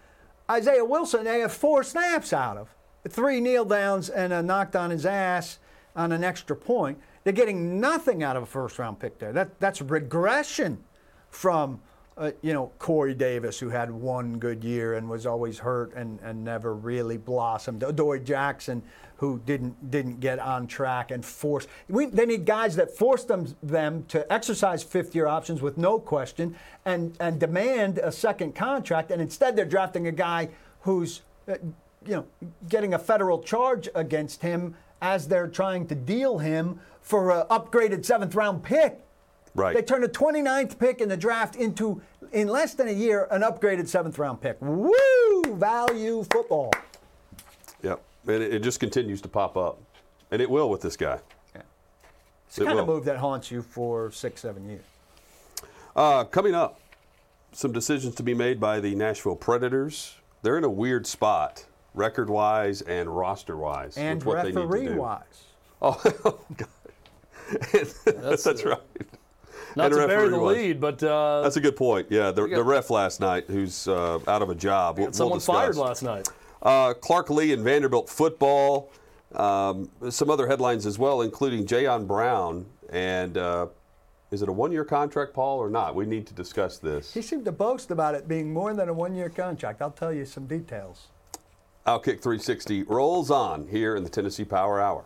Isaiah 0.50 0.84
Wilson, 0.84 1.24
they 1.24 1.40
have 1.40 1.52
four 1.52 1.82
snaps 1.82 2.32
out 2.32 2.56
of. 2.56 2.74
Three 3.08 3.40
kneel 3.40 3.64
downs 3.64 4.08
and 4.08 4.32
a 4.32 4.42
knocked 4.42 4.76
on 4.76 4.90
his 4.90 5.04
ass 5.06 5.58
on 5.94 6.12
an 6.12 6.24
extra 6.24 6.56
point. 6.56 6.98
They're 7.24 7.32
getting 7.32 7.80
nothing 7.80 8.22
out 8.22 8.36
of 8.36 8.42
a 8.44 8.46
first 8.46 8.78
round 8.78 8.98
pick 8.98 9.18
there. 9.18 9.32
That, 9.32 9.58
that's 9.60 9.82
regression 9.82 10.82
from 11.30 11.80
uh, 12.22 12.30
you 12.40 12.52
know, 12.52 12.70
Corey 12.78 13.14
Davis, 13.14 13.58
who 13.58 13.68
had 13.68 13.90
one 13.90 14.38
good 14.38 14.62
year 14.62 14.94
and 14.94 15.10
was 15.10 15.26
always 15.26 15.58
hurt 15.58 15.92
and, 15.94 16.20
and 16.22 16.44
never 16.44 16.72
really 16.72 17.16
blossomed. 17.16 17.82
Adoree 17.82 18.20
Jackson, 18.20 18.80
who 19.16 19.40
didn't 19.44 19.90
didn't 19.90 20.20
get 20.20 20.38
on 20.38 20.68
track 20.68 21.10
and 21.10 21.24
force. 21.24 21.66
We, 21.88 22.06
they 22.06 22.24
need 22.24 22.44
guys 22.44 22.76
that 22.76 22.96
force 22.96 23.24
them 23.24 23.52
them 23.60 24.04
to 24.08 24.32
exercise 24.32 24.84
fifth 24.84 25.16
year 25.16 25.26
options 25.26 25.62
with 25.62 25.76
no 25.76 25.98
question 25.98 26.54
and 26.84 27.16
and 27.18 27.40
demand 27.40 27.98
a 27.98 28.12
second 28.12 28.54
contract. 28.54 29.10
And 29.10 29.20
instead, 29.20 29.56
they're 29.56 29.64
drafting 29.64 30.06
a 30.06 30.12
guy 30.12 30.50
who's 30.82 31.22
uh, 31.48 31.54
you 32.06 32.14
know 32.14 32.26
getting 32.68 32.94
a 32.94 33.00
federal 33.00 33.42
charge 33.42 33.88
against 33.96 34.42
him 34.42 34.76
as 35.00 35.26
they're 35.26 35.48
trying 35.48 35.88
to 35.88 35.96
deal 35.96 36.38
him 36.38 36.78
for 37.00 37.32
an 37.32 37.46
upgraded 37.48 38.04
seventh 38.04 38.36
round 38.36 38.62
pick. 38.62 39.00
Right. 39.54 39.74
They 39.74 39.82
turned 39.82 40.04
a 40.04 40.08
29th 40.08 40.78
pick 40.78 41.00
in 41.00 41.08
the 41.08 41.16
draft 41.16 41.56
into, 41.56 42.00
in 42.32 42.48
less 42.48 42.74
than 42.74 42.88
a 42.88 42.92
year, 42.92 43.28
an 43.30 43.42
upgraded 43.42 43.86
seventh 43.88 44.18
round 44.18 44.40
pick. 44.40 44.56
Woo! 44.60 45.42
Value 45.56 46.24
football. 46.32 46.72
Yep. 47.82 48.02
And 48.28 48.42
it, 48.42 48.54
it 48.54 48.62
just 48.62 48.80
continues 48.80 49.20
to 49.22 49.28
pop 49.28 49.56
up. 49.56 49.78
And 50.30 50.40
it 50.40 50.48
will 50.48 50.70
with 50.70 50.80
this 50.80 50.96
guy. 50.96 51.18
Yeah. 51.54 51.62
It's 52.46 52.56
the 52.56 52.62
It 52.62 52.66
kind 52.68 52.78
of 52.78 52.86
move 52.86 53.04
that 53.04 53.18
haunts 53.18 53.50
you 53.50 53.60
for 53.60 54.10
six, 54.10 54.40
seven 54.40 54.66
years. 54.68 54.84
Uh, 55.94 56.24
coming 56.24 56.54
up, 56.54 56.80
some 57.52 57.72
decisions 57.72 58.14
to 58.14 58.22
be 58.22 58.32
made 58.32 58.58
by 58.58 58.80
the 58.80 58.94
Nashville 58.94 59.36
Predators. 59.36 60.14
They're 60.40 60.56
in 60.56 60.64
a 60.64 60.70
weird 60.70 61.06
spot, 61.06 61.66
record 61.92 62.30
wise 62.30 62.80
and 62.80 63.14
roster 63.14 63.56
wise, 63.58 63.98
And 63.98 64.22
with 64.22 64.26
what 64.26 64.42
they 64.44 64.48
need 64.48 64.54
to 64.54 64.66
referee 64.66 64.86
do. 64.88 64.96
wise. 64.96 65.22
Oh, 65.84 66.38
God. 66.56 66.68
that's, 68.06 68.64
right. 68.64 68.78
Not 69.76 69.86
And 69.86 69.94
to 69.94 70.06
bury 70.06 70.28
the 70.28 70.32
referee-wise. 70.38 70.56
lead, 70.56 70.80
but 70.80 71.02
uh, 71.02 71.42
That's 71.42 71.56
a 71.56 71.60
good 71.60 71.76
point. 71.76 72.06
Yeah, 72.10 72.30
the, 72.30 72.46
got- 72.46 72.56
the 72.56 72.64
ref 72.64 72.90
last 72.90 73.20
night, 73.20 73.44
who's 73.48 73.88
uh, 73.88 74.18
out 74.26 74.42
of 74.42 74.50
a 74.50 74.54
job. 74.54 74.98
We'll, 74.98 75.06
we'll 75.06 75.12
someone 75.12 75.40
fired 75.40 75.76
last 75.76 76.02
night. 76.02 76.28
Uh, 76.62 76.94
Clark 76.94 77.30
Lea 77.30 77.52
and 77.52 77.62
Vanderbilt 77.64 78.08
football. 78.08 78.90
Um, 79.34 79.90
some 80.10 80.28
other 80.30 80.46
headlines 80.46 80.84
as 80.86 80.98
well, 80.98 81.22
including 81.22 81.64
Jayon 81.66 82.06
Brown. 82.06 82.66
And 82.90 83.38
uh, 83.38 83.66
is 84.30 84.42
it 84.42 84.48
a 84.48 84.52
one-year 84.52 84.84
contract, 84.84 85.32
Paul, 85.32 85.58
or 85.58 85.70
not? 85.70 85.94
We 85.94 86.04
need 86.06 86.26
to 86.26 86.34
discuss 86.34 86.78
this. 86.78 87.14
He 87.14 87.22
seemed 87.22 87.44
to 87.46 87.52
boast 87.52 87.90
about 87.90 88.14
it 88.14 88.28
being 88.28 88.52
more 88.52 88.74
than 88.74 88.88
a 88.88 88.92
one 88.92 89.14
year 89.14 89.30
contract. 89.30 89.80
I'll 89.80 89.90
tell 89.90 90.12
you 90.12 90.24
some 90.26 90.46
details. 90.46 91.08
Outkick 91.86 92.20
360 92.22 92.84
rolls 92.84 93.30
on 93.30 93.66
here 93.66 93.96
in 93.96 94.04
the 94.04 94.10
Tennessee 94.10 94.44
Power 94.44 94.80
Hour. 94.80 95.04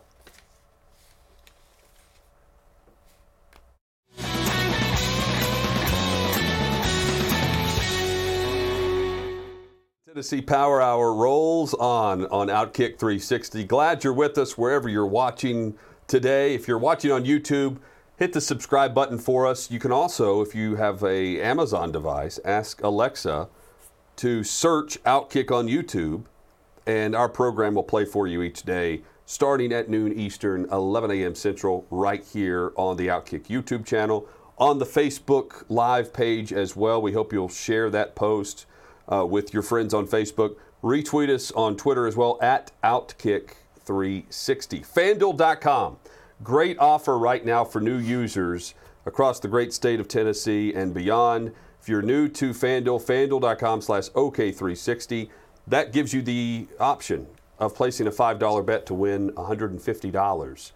Tennessee 10.17 10.41
Power 10.41 10.81
Hour 10.81 11.13
rolls 11.13 11.75
on 11.75 12.25
on 12.29 12.47
Outkick 12.47 12.97
360. 12.97 13.63
Glad 13.65 14.03
you're 14.03 14.11
with 14.11 14.35
us 14.39 14.57
wherever 14.57 14.89
you're 14.89 15.05
watching 15.05 15.75
today. 16.07 16.55
If 16.55 16.67
you're 16.67 16.79
watching 16.79 17.11
on 17.11 17.23
YouTube, 17.23 17.77
hit 18.15 18.33
the 18.33 18.41
subscribe 18.41 18.95
button 18.95 19.19
for 19.19 19.45
us. 19.45 19.69
You 19.69 19.77
can 19.77 19.91
also, 19.91 20.41
if 20.41 20.55
you 20.55 20.75
have 20.77 21.03
a 21.03 21.39
Amazon 21.39 21.91
device, 21.91 22.39
ask 22.43 22.81
Alexa 22.81 23.47
to 24.15 24.43
search 24.43 24.97
Outkick 25.03 25.51
on 25.51 25.67
YouTube, 25.67 26.23
and 26.87 27.15
our 27.15 27.29
program 27.29 27.75
will 27.75 27.83
play 27.83 28.03
for 28.03 28.25
you 28.25 28.41
each 28.41 28.63
day, 28.63 29.03
starting 29.27 29.71
at 29.71 29.87
noon 29.87 30.11
Eastern, 30.11 30.65
11 30.71 31.11
a.m. 31.11 31.35
Central, 31.35 31.85
right 31.91 32.23
here 32.23 32.73
on 32.75 32.97
the 32.97 33.05
Outkick 33.05 33.45
YouTube 33.45 33.85
channel, 33.85 34.27
on 34.57 34.79
the 34.79 34.85
Facebook 34.85 35.63
Live 35.69 36.11
page 36.11 36.51
as 36.51 36.75
well. 36.75 36.99
We 36.99 37.13
hope 37.13 37.31
you'll 37.31 37.49
share 37.49 37.91
that 37.91 38.15
post 38.15 38.65
uh, 39.11 39.25
with 39.25 39.53
your 39.53 39.63
friends 39.63 39.93
on 39.93 40.07
Facebook. 40.07 40.55
Retweet 40.83 41.29
us 41.29 41.51
on 41.51 41.75
Twitter 41.75 42.07
as 42.07 42.15
well 42.15 42.37
at 42.41 42.71
Outkick360. 42.83 44.85
FanDuel.com. 44.85 45.97
Great 46.43 46.77
offer 46.77 47.17
right 47.17 47.45
now 47.45 47.63
for 47.63 47.81
new 47.81 47.97
users 47.97 48.75
across 49.05 49.39
the 49.39 49.47
great 49.47 49.73
state 49.73 49.99
of 49.99 50.07
Tennessee 50.07 50.73
and 50.73 50.93
beyond. 50.93 51.51
If 51.81 51.89
you're 51.89 52.01
new 52.01 52.27
to 52.29 52.51
FanDuel, 52.51 53.01
FanDuel.com 53.01 53.81
slash 53.81 54.09
OK360, 54.09 55.29
that 55.67 55.91
gives 55.91 56.13
you 56.13 56.21
the 56.21 56.67
option 56.79 57.27
of 57.59 57.75
placing 57.75 58.07
a 58.07 58.11
$5 58.11 58.65
bet 58.65 58.85
to 58.85 58.93
win 58.93 59.31
$150. 59.31 60.71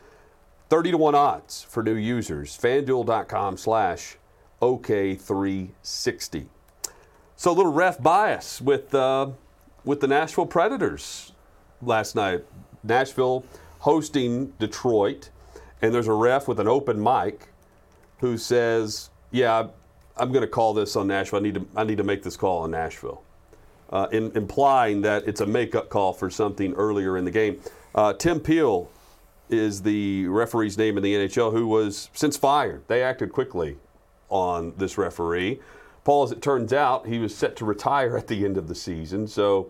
30 0.70 0.92
to 0.92 0.98
1 0.98 1.16
odds 1.16 1.64
for 1.64 1.84
new 1.84 1.96
users. 1.96 2.58
FanDuel.com 2.58 3.58
slash 3.58 4.18
OK360. 4.62 6.48
So 7.42 7.50
a 7.50 7.54
little 7.54 7.72
ref 7.72 8.00
bias 8.00 8.62
with 8.62 8.94
uh, 8.94 9.30
with 9.84 10.00
the 10.00 10.06
Nashville 10.06 10.46
Predators 10.46 11.32
last 11.82 12.16
night. 12.16 12.46
Nashville 12.84 13.44
hosting 13.80 14.54
Detroit, 14.60 15.32
and 15.82 15.92
there's 15.92 16.08
a 16.08 16.14
ref 16.14 16.48
with 16.48 16.60
an 16.60 16.68
open 16.68 17.02
mic 17.02 17.48
who 18.20 18.38
says, 18.38 19.10
"Yeah, 19.32 19.70
I'm 20.18 20.32
going 20.32 20.44
to 20.44 20.48
call 20.48 20.76
this 20.76 20.96
on 20.96 21.08
Nashville. 21.08 21.40
I 21.40 21.42
need 21.42 21.56
to 21.56 21.66
I 21.76 21.84
need 21.84 21.98
to 21.98 22.04
make 22.04 22.22
this 22.22 22.38
call 22.38 22.60
on 22.60 22.70
Nashville," 22.70 23.24
uh, 23.90 24.06
in, 24.12 24.32
implying 24.36 25.02
that 25.02 25.28
it's 25.28 25.42
a 25.42 25.48
makeup 25.48 25.90
call 25.90 26.14
for 26.14 26.30
something 26.30 26.74
earlier 26.74 27.18
in 27.18 27.26
the 27.26 27.32
game. 27.32 27.60
Uh, 27.96 28.14
Tim 28.14 28.40
Peel 28.40 28.88
is 29.50 29.82
the 29.82 30.28
referee's 30.28 30.78
name 30.78 30.96
in 30.96 31.02
the 31.02 31.16
NHL 31.16 31.52
who 31.52 31.66
was 31.66 32.12
since 32.14 32.38
fired. 32.38 32.84
They 32.88 33.02
acted 33.02 33.32
quickly 33.32 33.78
on 34.30 34.76
this 34.78 34.96
referee. 35.00 35.60
Paul, 36.04 36.24
as 36.24 36.32
it 36.32 36.42
turns 36.42 36.74
out, 36.74 37.08
he 37.08 37.20
was 37.20 37.36
set 37.36 37.56
to 37.58 37.66
retire 37.66 38.18
at 38.18 38.28
the 38.28 38.44
end 38.44 38.58
of 38.58 38.68
the 38.68 38.76
season, 38.76 39.28
so 39.28 39.70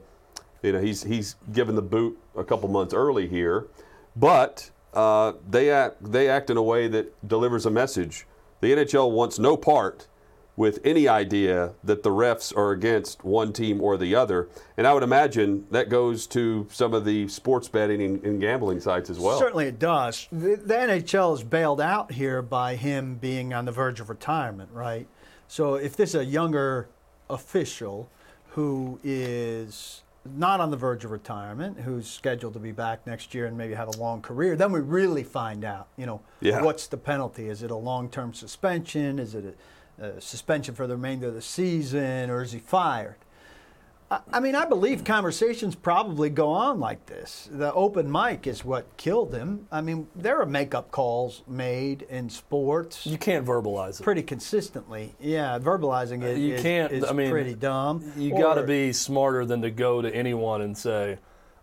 you 0.64 0.72
know 0.72 0.80
he's 0.80 1.04
he's 1.04 1.36
given 1.52 1.76
the 1.76 1.82
boot 1.82 2.18
a 2.36 2.44
couple 2.44 2.70
months 2.70 2.94
early 2.94 3.28
here, 3.28 3.68
but 4.16 4.72
uh, 4.94 5.34
they 5.50 5.70
act 5.70 6.12
they 6.12 6.30
act 6.30 6.50
in 6.50 6.58
a 6.58 6.64
way 6.64 6.88
that 6.88 7.28
delivers 7.28 7.66
a 7.66 7.72
message. 7.72 8.26
The 8.62 8.72
NHL 8.72 9.12
wants 9.12 9.40
no 9.40 9.58
part 9.58 10.08
with 10.56 10.80
any 10.86 11.08
idea 11.08 11.74
that 11.84 12.04
the 12.04 12.10
refs 12.10 12.56
are 12.56 12.72
against 12.72 13.24
one 13.24 13.52
team 13.52 13.82
or 13.82 13.98
the 13.98 14.14
other, 14.14 14.48
and 14.78 14.86
I 14.86 14.94
would 14.94 15.04
imagine 15.04 15.66
that 15.72 15.90
goes 15.90 16.28
to 16.28 16.68
some 16.72 16.94
of 16.94 17.04
the 17.04 17.28
sports 17.28 17.68
betting 17.68 18.02
and, 18.02 18.24
and 18.24 18.40
gambling 18.40 18.80
sites 18.80 19.10
as 19.10 19.18
well. 19.18 19.40
Certainly 19.40 19.68
it 19.68 19.80
does. 19.80 20.28
The, 20.32 20.56
the 20.58 20.76
NHL 20.76 21.34
is 21.36 21.44
bailed 21.44 21.82
out 21.82 22.12
here 22.12 22.42
by 22.42 22.76
him 22.76 23.16
being 23.16 23.54
on 23.54 23.66
the 23.66 23.72
verge 23.72 24.00
of 24.00 24.10
retirement, 24.10 24.70
right? 24.72 25.08
So 25.52 25.76
if 25.76 25.98
this 25.98 26.12
is 26.12 26.16
a 26.16 26.24
younger 26.24 26.88
official 27.30 28.10
who 28.52 29.02
is 29.04 30.02
not 30.38 30.62
on 30.62 30.72
the 30.72 30.78
verge 30.78 31.04
of 31.04 31.12
retirement, 31.12 31.82
who's 31.82 32.10
scheduled 32.10 32.54
to 32.54 32.60
be 32.60 32.72
back 32.72 33.06
next 33.06 33.34
year 33.36 33.48
and 33.48 33.58
maybe 33.58 33.74
have 33.74 33.90
a 33.90 33.98
long 33.98 34.22
career, 34.22 34.56
then 34.56 34.72
we 34.72 34.80
really 34.80 35.24
find 35.24 35.66
out, 35.66 35.90
you 35.98 36.06
know, 36.06 36.22
Yeah. 36.40 36.62
what's 36.62 36.88
the 36.88 36.96
penalty? 36.96 37.50
Is 37.50 37.64
it 37.64 37.70
a 37.70 37.76
long-term 37.76 38.34
suspension? 38.34 39.20
Is 39.20 39.36
it 39.36 39.58
a, 40.00 40.06
a 40.06 40.22
suspension 40.22 40.74
for 40.74 40.88
the 40.88 40.96
remainder 40.96 41.28
of 41.28 41.34
the 41.34 41.42
season, 41.42 42.30
or 42.30 42.44
is 42.44 42.54
he 42.54 42.60
fired? 42.60 43.18
I- 44.12 44.20
I 44.34 44.40
mean, 44.42 44.56
I 44.56 44.66
believe 44.66 45.06
conversations 45.06 45.74
probably 45.74 46.30
go 46.30 46.50
on 46.50 46.80
like 46.82 47.06
this. 47.06 47.48
The 47.52 47.74
open 47.74 48.12
mic 48.12 48.46
is 48.46 48.66
what 48.66 48.86
killed 48.98 49.34
him. 49.34 49.68
I 49.72 49.80
mean, 49.80 50.08
there 50.16 50.42
are 50.42 50.46
makeup 50.46 50.92
calls 50.92 51.44
made 51.48 52.02
in 52.10 52.30
sports 52.30 53.06
You 53.08 53.18
can't 53.18 53.46
verbalize 53.46 54.02
it. 54.02 54.04
pretty 54.04 54.22
consistently. 54.24 55.16
Yeah, 55.20 55.58
verbalizing 55.60 56.24
it 56.24 56.38
You 56.38 56.56
is- 56.56 56.62
can't- 56.62 56.92
is 56.92 57.06
I 57.06 57.14
mean, 57.14 57.32
pretty 57.32 57.54
dumb. 57.56 58.04
You 58.18 58.38
got 58.38 58.56
to 58.56 58.64
be 58.64 58.92
smarter 58.92 59.46
than 59.46 59.62
to 59.62 59.72
go 59.72 60.02
to 60.02 60.14
anyone 60.14 60.62
and 60.62 60.78
say, 60.78 61.18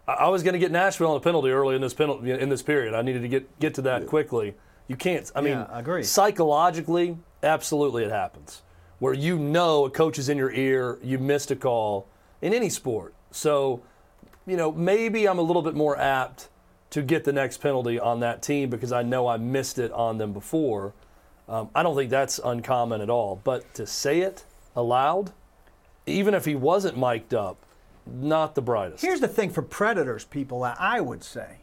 "I, 0.09 0.13
I 0.15 0.29
was 0.29 0.43
going 0.43 0.55
to 0.55 0.59
get 0.59 0.73
Nashville 0.73 1.11
on 1.11 1.17
a 1.19 1.21
penalty 1.21 1.51
early 1.51 1.75
in 1.77 1.83
this 1.83 1.93
penalty 1.95 2.31
in 2.31 2.49
this 2.49 2.63
period. 2.63 2.95
I 2.95 3.03
needed 3.03 3.21
to 3.23 3.29
get 3.29 3.59
get 3.61 3.75
to 3.75 3.83
that 3.83 4.07
quickly." 4.07 4.55
You 4.87 4.97
can't. 4.97 5.31
I 5.37 5.43
mean, 5.43 5.53
Yeah, 5.53 5.67
I 5.71 5.81
agree. 5.81 6.03
psychologically, 6.03 7.19
absolutely, 7.43 8.05
it 8.05 8.11
happens. 8.11 8.63
Where 9.01 9.13
you 9.13 9.39
know 9.39 9.85
a 9.85 9.91
coach 9.91 10.19
is 10.19 10.31
in 10.31 10.39
your 10.39 10.51
ear, 10.51 10.99
you 11.03 11.19
missed 11.19 11.51
a 11.51 11.57
call 11.57 12.07
in 12.41 12.55
any 12.55 12.69
sport. 12.69 13.15
So, 13.31 13.83
you 14.47 14.57
know, 14.57 14.73
maybe 14.73 15.27
I'm 15.27 15.39
a 15.39 15.43
little 15.43 15.63
bit 15.63 15.75
more 15.75 15.99
apt 15.99 16.49
to 16.91 17.03
get 17.03 17.25
the 17.25 17.33
next 17.33 17.59
penalty 17.59 17.99
on 17.99 18.21
that 18.21 18.43
team 18.43 18.71
because 18.71 18.93
I 18.93 19.03
know 19.03 19.27
I 19.27 19.37
missed 19.37 19.79
it 19.79 19.93
on 19.93 20.19
them 20.19 20.33
before. 20.33 20.95
Um, 21.49 21.71
I 21.75 21.83
don't 21.83 21.97
think 21.97 22.11
that's 22.11 22.39
uncommon 22.43 23.01
at 23.01 23.11
all. 23.11 23.41
But 23.43 23.75
to 23.75 23.87
say 23.87 24.21
it 24.21 24.45
aloud, 24.75 25.33
even 26.07 26.35
if 26.35 26.45
he 26.45 26.55
wasn't 26.55 26.97
mic'd 26.97 27.35
up, 27.35 27.65
not 28.07 28.55
the 28.55 28.63
brightest. 28.63 29.03
Here's 29.03 29.21
the 29.21 29.29
thing 29.29 29.51
for 29.51 29.63
Predators 29.63 30.25
people, 30.25 30.65
I 30.65 31.01
would 31.01 31.23
say, 31.23 31.59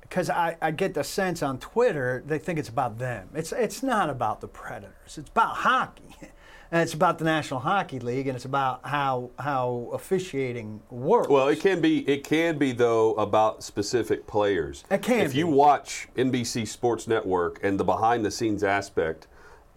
because 0.00 0.30
I, 0.30 0.56
I 0.62 0.70
get 0.70 0.94
the 0.94 1.02
sense 1.02 1.42
on 1.42 1.58
Twitter 1.58 2.22
they 2.24 2.38
think 2.38 2.58
it's 2.58 2.68
about 2.68 2.98
them. 2.98 3.28
It's 3.34 3.52
it's 3.52 3.82
not 3.82 4.08
about 4.08 4.40
the 4.40 4.48
Predators. 4.48 5.18
It's 5.18 5.30
about 5.30 5.56
hockey, 5.56 6.14
and 6.72 6.80
it's 6.80 6.94
about 6.94 7.18
the 7.18 7.24
National 7.24 7.60
Hockey 7.60 8.00
League, 8.00 8.26
and 8.26 8.34
it's 8.34 8.46
about 8.46 8.80
how 8.86 9.30
how 9.38 9.90
officiating 9.92 10.80
works. 10.90 11.28
Well, 11.28 11.48
it 11.48 11.60
can 11.60 11.80
be. 11.82 12.08
It 12.08 12.24
can 12.24 12.56
be 12.58 12.72
though 12.72 13.12
about 13.14 13.62
specific 13.62 14.26
players. 14.26 14.82
It 14.90 15.02
can 15.02 15.20
If 15.20 15.34
you 15.34 15.46
watch 15.46 16.08
NBC 16.16 16.66
Sports 16.66 17.06
Network 17.06 17.62
and 17.62 17.78
the 17.78 17.84
behind-the-scenes 17.84 18.64
aspect 18.64 19.26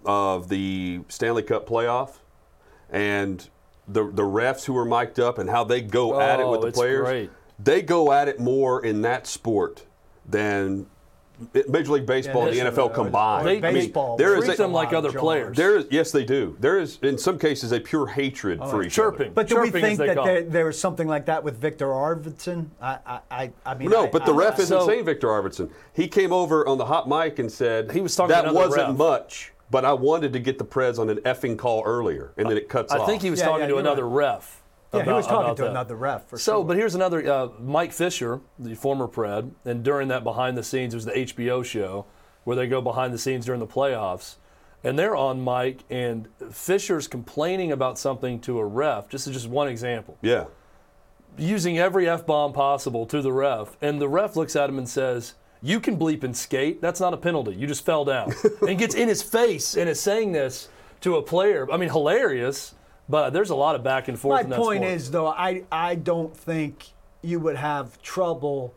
of 0.06 0.48
the 0.48 1.02
Stanley 1.10 1.44
Cup 1.44 1.68
playoff, 1.68 2.20
and 2.90 3.50
the 3.90 4.06
the 4.10 4.24
refs 4.24 4.64
who 4.64 4.78
are 4.78 4.86
mic'd 4.86 5.20
up 5.20 5.38
and 5.38 5.50
how 5.50 5.66
they 5.66 5.82
go 5.82 6.20
at 6.22 6.40
it 6.40 6.44
Oh, 6.44 6.52
with 6.52 6.62
the 6.62 6.68
oh, 6.68 6.70
it's 6.70 6.78
players. 6.80 7.02
great. 7.08 7.30
They 7.60 7.82
go 7.82 8.12
at 8.14 8.30
it 8.30 8.40
more 8.40 8.84
in 8.84 9.02
that 9.02 9.28
sport 9.28 9.86
than 10.28 10.88
Major 11.67 11.91
League 11.93 12.06
Baseball 12.06 12.43
Yeah, 12.52 12.65
and 12.65 12.76
the 12.76 12.82
NFL 12.82 12.89
or- 12.89 12.93
combined. 12.93 13.48
They- 13.48 13.58
I 13.58 13.62
mean, 13.71 13.74
baseball 13.74 14.17
there 14.17 14.36
is 14.38 14.45
treat 14.45 14.54
a, 14.56 14.58
them 14.63 14.71
like 14.74 14.91
lot 14.91 15.06
of 15.06 15.06
other 15.06 15.19
players. 15.19 15.58
there 15.58 15.78
is 15.78 15.86
yes 15.91 16.12
they 16.12 16.24
do. 16.24 16.56
There 16.60 16.80
is 16.80 16.98
in 17.02 17.17
some 17.17 17.38
cases 17.39 17.71
a 17.71 17.80
pure 17.80 18.08
hatred 18.08 18.60
oh, 18.62 18.69
for 18.69 18.84
each 18.84 18.93
Chirping. 18.93 19.28
other. 19.28 19.32
But 19.36 19.48
do 19.48 19.60
we 19.60 19.67
Chirping, 19.67 19.84
as 19.84 19.98
think 19.98 20.08
that 20.08 20.15
call 20.15 20.26
there, 20.26 20.38
it. 20.38 20.52
there 20.52 20.65
was 20.65 20.80
something 20.80 21.08
like 21.08 21.26
that 21.26 21.43
with 21.43 21.58
Viktor 21.58 21.88
Arvidsson? 21.88 22.67
I, 22.82 22.98
I, 23.06 23.19
I, 23.32 23.52
I 23.65 23.74
mean, 23.76 23.89
No, 23.89 24.06
I- 24.06 24.10
but 24.10 24.26
the 24.26 24.34
I- 24.34 24.38
ref 24.38 24.60
I- 24.60 24.63
isn't 24.63 24.80
So- 24.82 24.88
saying 24.88 25.06
Viktor 25.06 25.28
Arvidsson. 25.28 25.69
He 25.93 26.08
came 26.08 26.32
over 26.34 26.67
on 26.67 26.78
the 26.78 26.86
hot 26.86 27.08
mic 27.10 27.39
and 27.39 27.52
said 27.52 27.91
He 27.91 28.02
was 28.02 28.15
talking 28.15 28.30
that 28.30 28.54
wasn't 28.54 28.88
ref. 28.89 28.98
much, 28.98 29.52
but 29.71 29.84
I 29.86 29.93
wanted 29.93 30.32
to 30.34 30.39
get 30.39 30.58
the 30.58 30.65
Preds 30.65 31.00
on 31.00 31.10
an 31.10 31.17
effing 31.19 31.58
call 31.58 31.84
earlier, 31.86 32.32
and 32.38 32.50
then 32.50 32.58
it 32.58 32.69
cuts 32.69 32.93
I 32.93 33.00
off. 33.00 33.08
think 33.08 33.21
he 33.21 33.30
was 33.30 33.39
Yeah, 33.39 33.45
talking 33.45 33.62
yeah, 33.62 33.67
to 33.67 33.71
you're 33.74 33.80
another 33.80 34.08
ref. 34.08 34.62
Yeah, 35.00 35.04
he 35.06 35.12
was 35.12 35.28
talking 35.28 35.46
about 35.46 35.58
to 35.58 35.64
that. 35.64 35.72
another 35.72 35.96
ref 35.96 36.28
for 36.28 36.38
So, 36.38 36.58
sure. 36.60 36.64
but 36.66 36.78
here's 36.78 36.96
another 36.96 37.32
uh, 37.32 37.50
Mike 37.60 37.92
Fisher, 37.92 38.42
the 38.60 38.76
former 38.76 39.08
Pred, 39.08 39.52
and 39.66 39.84
during 39.84 40.08
that 40.10 40.24
behind 40.24 40.58
the 40.58 40.64
scenes, 40.64 40.94
it 40.94 40.98
was 40.98 41.06
the 41.06 41.12
HBO 41.12 41.64
show 41.64 42.06
where 42.44 42.56
they 42.56 42.68
go 42.68 42.82
behind 42.82 43.14
the 43.14 43.18
scenes 43.18 43.46
during 43.46 43.60
the 43.60 43.68
playoffs, 43.68 44.36
and 44.84 44.98
they're 45.00 45.16
on 45.16 45.44
mic 45.44 45.80
and 45.90 46.28
Fisher's 46.52 47.08
complaining 47.08 47.72
about 47.72 47.98
something 47.98 48.40
to 48.42 48.60
a 48.60 48.66
ref. 48.66 49.10
This 49.10 49.26
is 49.28 49.34
just 49.34 49.48
one 49.50 49.68
example, 49.68 50.18
yeah. 50.22 50.46
using 51.38 51.78
every 51.80 52.08
f 52.08 52.26
bomb 52.26 52.54
possible 52.54 53.06
to 53.08 53.22
the 53.22 53.32
ref, 53.34 53.76
and 53.82 54.00
the 54.00 54.08
ref 54.10 54.36
looks 54.36 54.56
at 54.56 54.70
him 54.70 54.78
and 54.78 54.88
says. 54.88 55.34
You 55.62 55.80
can 55.80 55.98
bleep 55.98 56.24
and 56.24 56.38
skate. 56.38 56.80
That's 56.80 57.00
not 57.00 57.16
a 57.16 57.18
penalty. 57.18 57.56
You 57.56 57.66
just 57.66 57.84
fell 57.84 58.06
down. 58.06 58.34
and 58.68 58.78
gets 58.78 58.94
in 58.94 59.08
his 59.08 59.24
face 59.24 59.76
and 59.76 59.90
is 59.90 60.00
saying 60.00 60.32
this 60.34 60.70
to 61.02 61.16
a 61.16 61.24
player. 61.24 61.66
I 61.72 61.78
mean, 61.78 61.90
hilarious, 61.90 62.76
but 63.10 63.32
there's 63.32 63.50
a 63.50 63.56
lot 63.56 63.76
of 63.76 63.84
back 63.84 64.08
and 64.08 64.20
forth 64.20 64.38
My 64.39 64.41
in 64.44 64.50
that 64.50 64.60
point 64.60 64.84
sport. 64.84 64.91
is, 64.94 65.12
though, 65.12 65.28
I, 65.28 65.63
I 65.72 65.96
don't 65.96 66.36
think 66.36 66.88
you 67.22 67.39
would 67.39 67.56
have 67.56 68.02
trouble 68.02 68.74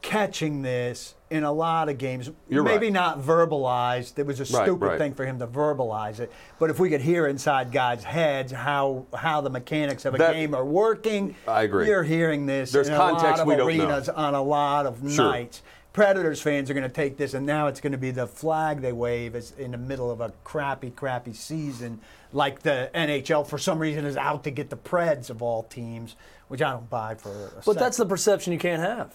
catching 0.00 0.62
this 0.62 1.14
in 1.30 1.44
a 1.44 1.52
lot 1.52 1.88
of 1.88 1.96
games. 1.96 2.28
You're 2.48 2.64
Maybe 2.64 2.86
right. 2.86 2.92
not 2.92 3.20
verbalized. 3.22 4.18
It 4.18 4.26
was 4.26 4.40
a 4.40 4.44
stupid 4.44 4.84
right. 4.84 4.98
thing 4.98 5.14
for 5.14 5.24
him 5.24 5.38
to 5.38 5.46
verbalize 5.46 6.18
it. 6.20 6.32
But 6.58 6.70
if 6.70 6.78
we 6.80 6.90
could 6.90 7.00
hear 7.00 7.26
inside 7.28 7.70
guys' 7.72 8.02
heads 8.04 8.52
how 8.52 9.06
how 9.14 9.40
the 9.40 9.50
mechanics 9.50 10.04
of 10.04 10.14
a 10.14 10.18
That- 10.18 10.32
game 10.34 10.54
are 10.54 10.64
working, 10.64 11.34
I 11.46 11.62
agree. 11.62 11.86
You're 11.86 12.02
hearing 12.02 12.46
this 12.46 12.72
There's 12.72 12.88
in 12.88 12.96
context 12.96 13.24
a 13.24 13.28
lot 13.28 13.40
of 13.40 13.46
we 13.46 13.76
don't 13.76 13.76
know. 13.78 13.84
arenas 13.94 14.08
on 14.08 14.34
a 14.34 14.42
lot 14.42 14.86
of 14.86 14.98
Sure. 15.12 15.30
nights. 15.30 15.62
Predators 15.92 16.40
fans 16.40 16.70
are 16.70 16.74
going 16.74 16.88
to 16.88 16.94
take 16.94 17.18
this, 17.18 17.34
and 17.34 17.44
now 17.46 17.66
it's 17.66 17.80
going 17.80 17.92
to 17.92 17.98
be 17.98 18.10
the 18.10 18.26
flag 18.26 18.80
they 18.80 18.92
wave 18.92 19.36
is 19.36 19.52
in 19.58 19.72
the 19.72 19.78
middle 19.78 20.10
of 20.10 20.22
a 20.22 20.32
crappy, 20.42 20.90
crappy 20.90 21.34
season, 21.34 22.00
like 22.32 22.62
the 22.62 22.90
NHL 22.94 23.46
for 23.46 23.58
some 23.58 23.78
reason 23.78 24.04
is 24.04 24.16
out 24.16 24.44
to 24.44 24.50
get 24.50 24.70
the 24.70 24.76
Preds 24.76 25.30
of 25.30 25.42
all 25.42 25.62
teams, 25.64 26.16
which 26.48 26.62
I 26.62 26.70
don't 26.70 26.88
buy 26.88 27.14
for. 27.14 27.30
A 27.30 27.62
But 27.64 27.78
that's 27.78 27.96
the 27.96 28.06
perception 28.06 28.52
you 28.52 28.58
can't 28.58 28.82
have. 28.82 29.14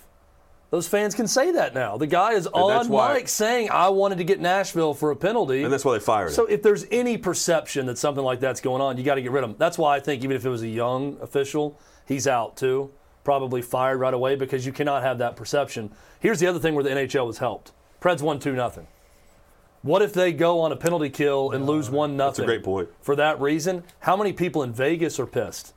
Those 0.69 0.85
fans 0.87 1.15
can 1.15 1.27
say 1.27 1.51
that 1.51 1.73
now. 1.73 1.95
The 1.95 2.07
guy 2.07 2.33
is 2.33 2.43
that's 2.43 2.53
on 2.53 2.89
why- 2.89 3.13
mic 3.13 3.29
saying, 3.29 3.69
"I 3.71 3.87
wanted 3.89 4.17
to 4.17 4.25
get 4.25 4.41
Nashville 4.41 4.93
for 4.93 5.11
a 5.11 5.15
penalty," 5.15 5.63
And 5.63 5.71
that's 5.71 5.85
why 5.85 5.93
they 5.93 5.99
fired 6.01 6.27
him. 6.27 6.33
So 6.33 6.45
him. 6.45 6.51
if 6.55 6.61
there's 6.61 6.85
any 6.91 7.17
perception 7.17 7.85
that 7.85 7.97
something 7.97 8.23
like 8.23 8.41
that's 8.41 8.59
going 8.59 8.81
on, 8.81 8.97
you 8.97 9.03
got 9.03 9.15
to 9.15 9.21
get 9.21 9.31
rid 9.31 9.45
of 9.45 9.51
him. 9.51 9.55
That's 9.57 9.77
why 9.77 9.95
I 9.95 10.01
think 10.01 10.23
even 10.25 10.35
if 10.35 10.45
it 10.45 10.49
was 10.49 10.63
a 10.63 10.67
young 10.67 11.17
official, 11.21 11.79
he's 12.05 12.27
out 12.27 12.57
too, 12.57 12.91
probably 13.23 13.61
fired 13.61 13.97
right 13.99 14.13
away 14.13 14.35
because 14.35 14.65
you 14.65 14.73
cannot 14.73 15.03
have 15.03 15.19
that 15.19 15.37
perception. 15.37 15.89
Here's 16.19 16.39
the 16.41 16.47
other 16.47 16.59
thing 16.59 16.75
where 16.75 16.83
the 16.83 16.91
NHL 16.91 17.25
was 17.25 17.37
helped. 17.37 17.71
Preds 18.01 18.21
won 18.21 18.37
two 18.39 18.53
nothing. 18.53 18.87
What 19.81 20.01
if 20.01 20.13
they 20.13 20.33
go 20.33 20.59
on 20.61 20.71
a 20.71 20.75
penalty 20.75 21.09
kill 21.09 21.51
and 21.51 21.65
lose 21.65 21.89
one 21.89 22.17
nothing? 22.17 22.29
That's 22.29 22.39
a 22.39 22.45
great 22.45 22.63
point. 22.63 22.89
For 23.01 23.15
that 23.15 23.39
reason, 23.39 23.83
how 23.99 24.17
many 24.17 24.33
people 24.33 24.63
in 24.63 24.73
Vegas 24.73 25.19
are 25.19 25.27
pissed? 25.27 25.73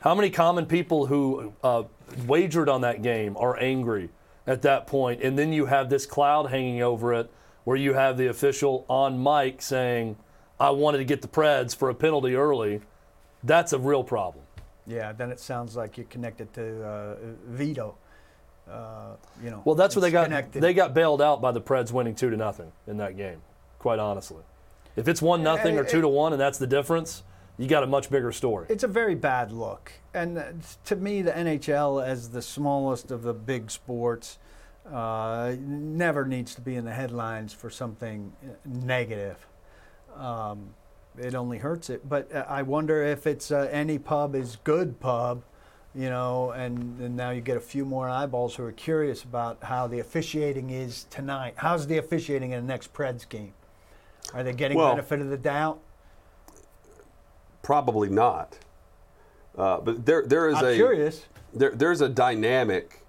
How 0.00 0.14
many 0.14 0.30
common 0.30 0.66
people 0.66 1.06
who 1.06 1.54
uh, 1.62 1.84
wagered 2.26 2.68
on 2.68 2.82
that 2.82 3.02
game 3.02 3.36
are 3.36 3.58
angry 3.58 4.10
at 4.46 4.62
that 4.62 4.86
point? 4.86 5.22
And 5.22 5.38
then 5.38 5.52
you 5.52 5.66
have 5.66 5.88
this 5.88 6.06
cloud 6.06 6.50
hanging 6.50 6.82
over 6.82 7.14
it 7.14 7.30
where 7.64 7.76
you 7.76 7.94
have 7.94 8.16
the 8.16 8.28
official 8.28 8.84
on 8.88 9.22
mic 9.22 9.62
saying, 9.62 10.16
I 10.60 10.70
wanted 10.70 10.98
to 10.98 11.04
get 11.04 11.22
the 11.22 11.28
Preds 11.28 11.74
for 11.74 11.88
a 11.88 11.94
penalty 11.94 12.34
early. 12.34 12.80
That's 13.42 13.72
a 13.72 13.78
real 13.78 14.04
problem. 14.04 14.44
Yeah, 14.86 15.12
then 15.12 15.30
it 15.30 15.40
sounds 15.40 15.76
like 15.76 15.96
you're 15.96 16.06
connected 16.06 16.52
to 16.54 16.84
uh, 16.84 17.16
veto. 17.46 17.96
Uh, 18.70 19.14
you 19.42 19.50
know. 19.50 19.62
Well, 19.64 19.74
that's 19.74 19.94
what 19.94 20.02
they 20.02 20.10
got. 20.10 20.24
Connected. 20.24 20.60
They 20.60 20.74
got 20.74 20.92
bailed 20.94 21.22
out 21.22 21.40
by 21.40 21.52
the 21.52 21.60
Preds 21.60 21.92
winning 21.92 22.14
two 22.14 22.30
to 22.30 22.36
nothing 22.36 22.72
in 22.86 22.96
that 22.98 23.16
game. 23.16 23.40
Quite 23.78 23.98
honestly, 23.98 24.42
if 24.96 25.06
it's 25.06 25.22
one 25.22 25.42
nothing 25.42 25.78
or 25.78 25.84
two 25.84 26.00
to 26.00 26.08
one, 26.08 26.32
and 26.32 26.40
that's 26.40 26.58
the 26.58 26.66
difference, 26.66 27.22
you 27.58 27.68
got 27.68 27.82
a 27.82 27.86
much 27.86 28.10
bigger 28.10 28.32
story. 28.32 28.66
It's 28.68 28.84
a 28.84 28.88
very 28.88 29.14
bad 29.14 29.52
look. 29.52 29.92
And 30.12 30.38
uh, 30.38 30.44
to 30.86 30.96
me, 30.96 31.22
the 31.22 31.32
NHL, 31.32 32.04
as 32.04 32.30
the 32.30 32.42
smallest 32.42 33.10
of 33.10 33.22
the 33.22 33.34
big 33.34 33.70
sports, 33.70 34.38
uh, 34.90 35.54
never 35.60 36.24
needs 36.24 36.54
to 36.54 36.60
be 36.60 36.76
in 36.76 36.84
the 36.84 36.92
headlines 36.92 37.52
for 37.52 37.70
something 37.70 38.32
uh, 38.42 38.52
negative. 38.64 39.46
Um, 40.16 40.74
it 41.18 41.34
only 41.34 41.58
hurts 41.58 41.90
it. 41.90 42.08
But 42.08 42.34
I 42.34 42.62
wonder 42.62 43.02
if 43.02 43.26
it's 43.26 43.50
uh, 43.50 43.68
any 43.70 43.98
pub 43.98 44.34
is 44.34 44.58
good 44.64 45.00
pub, 45.00 45.42
you 45.96 46.10
know, 46.10 46.50
and, 46.50 47.00
and 47.00 47.16
now 47.16 47.30
you 47.30 47.40
get 47.40 47.56
a 47.56 47.60
few 47.60 47.84
more 47.86 48.08
eyeballs 48.08 48.54
who 48.54 48.64
are 48.64 48.72
curious 48.72 49.24
about 49.24 49.62
how 49.62 49.86
the 49.86 49.98
officiating 49.98 50.68
is 50.68 51.04
tonight. 51.08 51.54
How's 51.56 51.86
the 51.86 51.96
officiating 51.96 52.52
in 52.52 52.66
the 52.66 52.70
next 52.70 52.92
Preds 52.92 53.26
game? 53.26 53.54
Are 54.34 54.42
they 54.42 54.52
getting 54.52 54.76
Well- 54.76 54.90
benefit 54.90 55.20
of 55.22 55.30
the 55.30 55.38
doubt? 55.38 55.78
Probably 57.62 58.10
not. 58.10 58.58
Uh, 59.56 59.78
but 59.80 60.04
there, 60.04 60.22
there 60.26 60.48
is 60.48 60.56
I'm 60.56 60.66
a 60.66 60.74
curious. 60.74 61.24
there, 61.54 61.70
there's 61.70 62.02
a 62.02 62.08
dynamic 62.08 63.00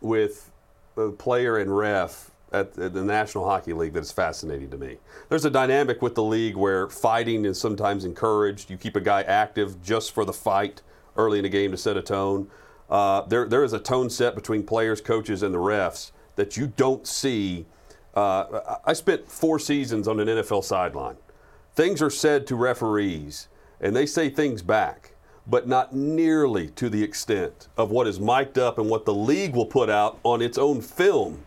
with 0.00 0.50
the 0.96 1.12
player 1.12 1.56
and 1.56 1.74
ref 1.74 2.32
at 2.52 2.74
the 2.74 2.88
the 2.88 3.02
National 3.02 3.44
Hockey 3.44 3.72
League 3.72 3.92
that 3.94 4.00
is 4.00 4.12
fascinating 4.12 4.70
to 4.70 4.76
me. 4.76 4.98
There's 5.28 5.44
a 5.44 5.50
dynamic 5.50 6.02
with 6.02 6.16
the 6.16 6.22
league 6.22 6.56
where 6.56 6.88
fighting 6.88 7.44
is 7.44 7.58
sometimes 7.58 8.04
encouraged. 8.04 8.68
You 8.70 8.76
keep 8.76 8.96
a 8.96 9.00
guy 9.00 9.22
active 9.22 9.82
just 9.82 10.12
for 10.12 10.24
the 10.24 10.32
fight 10.32 10.82
early 11.16 11.38
in 11.38 11.44
the 11.44 11.48
game 11.48 11.70
to 11.70 11.76
set 11.76 11.96
a 11.96 12.02
tone. 12.02 12.50
Uh, 12.90 13.22
there, 13.22 13.46
there 13.46 13.64
is 13.64 13.72
a 13.72 13.78
tone 13.78 14.10
set 14.10 14.34
between 14.34 14.62
players, 14.62 15.00
coaches, 15.00 15.42
and 15.42 15.54
the 15.54 15.58
refs 15.58 16.12
that 16.36 16.56
you 16.56 16.66
don't 16.66 17.06
see. 17.06 17.66
Uh, 18.14 18.78
I 18.84 18.92
spent 18.92 19.30
four 19.30 19.58
seasons 19.58 20.06
on 20.06 20.20
an 20.20 20.28
NFL 20.28 20.64
sideline. 20.64 21.16
Things 21.74 22.00
are 22.02 22.10
said 22.10 22.46
to 22.48 22.56
referees, 22.56 23.48
and 23.80 23.96
they 23.96 24.06
say 24.06 24.30
things 24.30 24.62
back, 24.62 25.14
but 25.46 25.66
not 25.66 25.94
nearly 25.94 26.68
to 26.68 26.88
the 26.88 27.02
extent 27.02 27.68
of 27.76 27.90
what 27.90 28.06
is 28.06 28.20
mic'd 28.20 28.58
up 28.58 28.78
and 28.78 28.88
what 28.88 29.04
the 29.04 29.14
league 29.14 29.54
will 29.54 29.66
put 29.66 29.90
out 29.90 30.18
on 30.22 30.40
its 30.40 30.58
own 30.58 30.80
film 30.80 31.42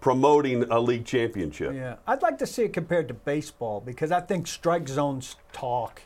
promoting 0.00 0.64
a 0.64 0.80
league 0.80 1.04
championship. 1.04 1.74
Yeah, 1.74 1.96
I'd 2.06 2.22
like 2.22 2.38
to 2.38 2.46
see 2.46 2.62
it 2.62 2.72
compared 2.72 3.08
to 3.08 3.14
baseball 3.14 3.80
because 3.80 4.10
I 4.10 4.20
think 4.20 4.46
strike 4.46 4.88
zones 4.88 5.36
talk 5.52 6.02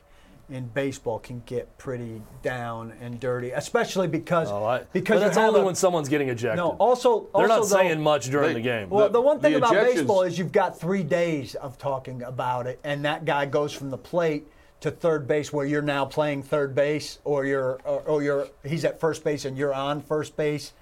in 0.51 0.67
baseball 0.69 1.19
can 1.19 1.43
get 1.47 1.77
pretty 1.79 2.21
down 2.43 2.93
and 3.01 3.19
dirty, 3.19 3.51
especially 3.53 4.07
because 4.07 4.51
Oh, 4.51 4.65
I, 4.65 4.83
because 4.93 5.21
that's 5.21 5.37
only 5.39 5.61
a- 5.61 5.65
when 5.65 5.75
someone's 5.75 6.09
getting 6.09 6.29
ejected. 6.29 6.57
no. 6.59 6.71
Also, 6.79 7.21
they're 7.35 7.43
also 7.43 7.47
not 7.47 7.57
though- 7.61 7.65
saying 7.67 8.01
much 8.01 8.27
during 8.31 8.49
They- 8.49 8.55
the 8.55 8.61
game. 8.61 8.91
Well, 8.91 9.07
The- 9.07 9.15
the 9.15 9.21
one 9.21 9.41
thing 9.41 9.53
the 9.53 9.59
about 9.59 9.73
baseball 9.73 10.23
is 10.23 10.39
you've 10.39 10.53
got 10.53 10.79
three 10.79 11.03
days 11.03 11.55
of 11.55 11.79
talking 11.79 12.23
about 12.23 12.67
it, 12.67 12.79
and 12.85 13.05
that 13.05 13.25
guy 13.25 13.47
goes 13.47 13.73
from 13.73 13.91
the 13.91 13.99
plate 13.99 14.47
to 14.81 14.91
third 14.91 15.27
base, 15.27 15.51
where 15.53 15.65
you're 15.65 15.81
now 15.81 16.05
playing 16.05 16.43
third 16.43 16.75
base, 16.75 17.19
or 17.25 17.47
you're 17.47 17.79
or, 17.87 18.01
or 18.07 18.23
you're 18.23 18.49
he's 18.65 18.85
at 18.85 19.01
first 19.01 19.25
base 19.25 19.47
and 19.47 19.57
you're 19.57 19.73
on 19.73 20.03
first 20.03 20.37
base. 20.37 20.73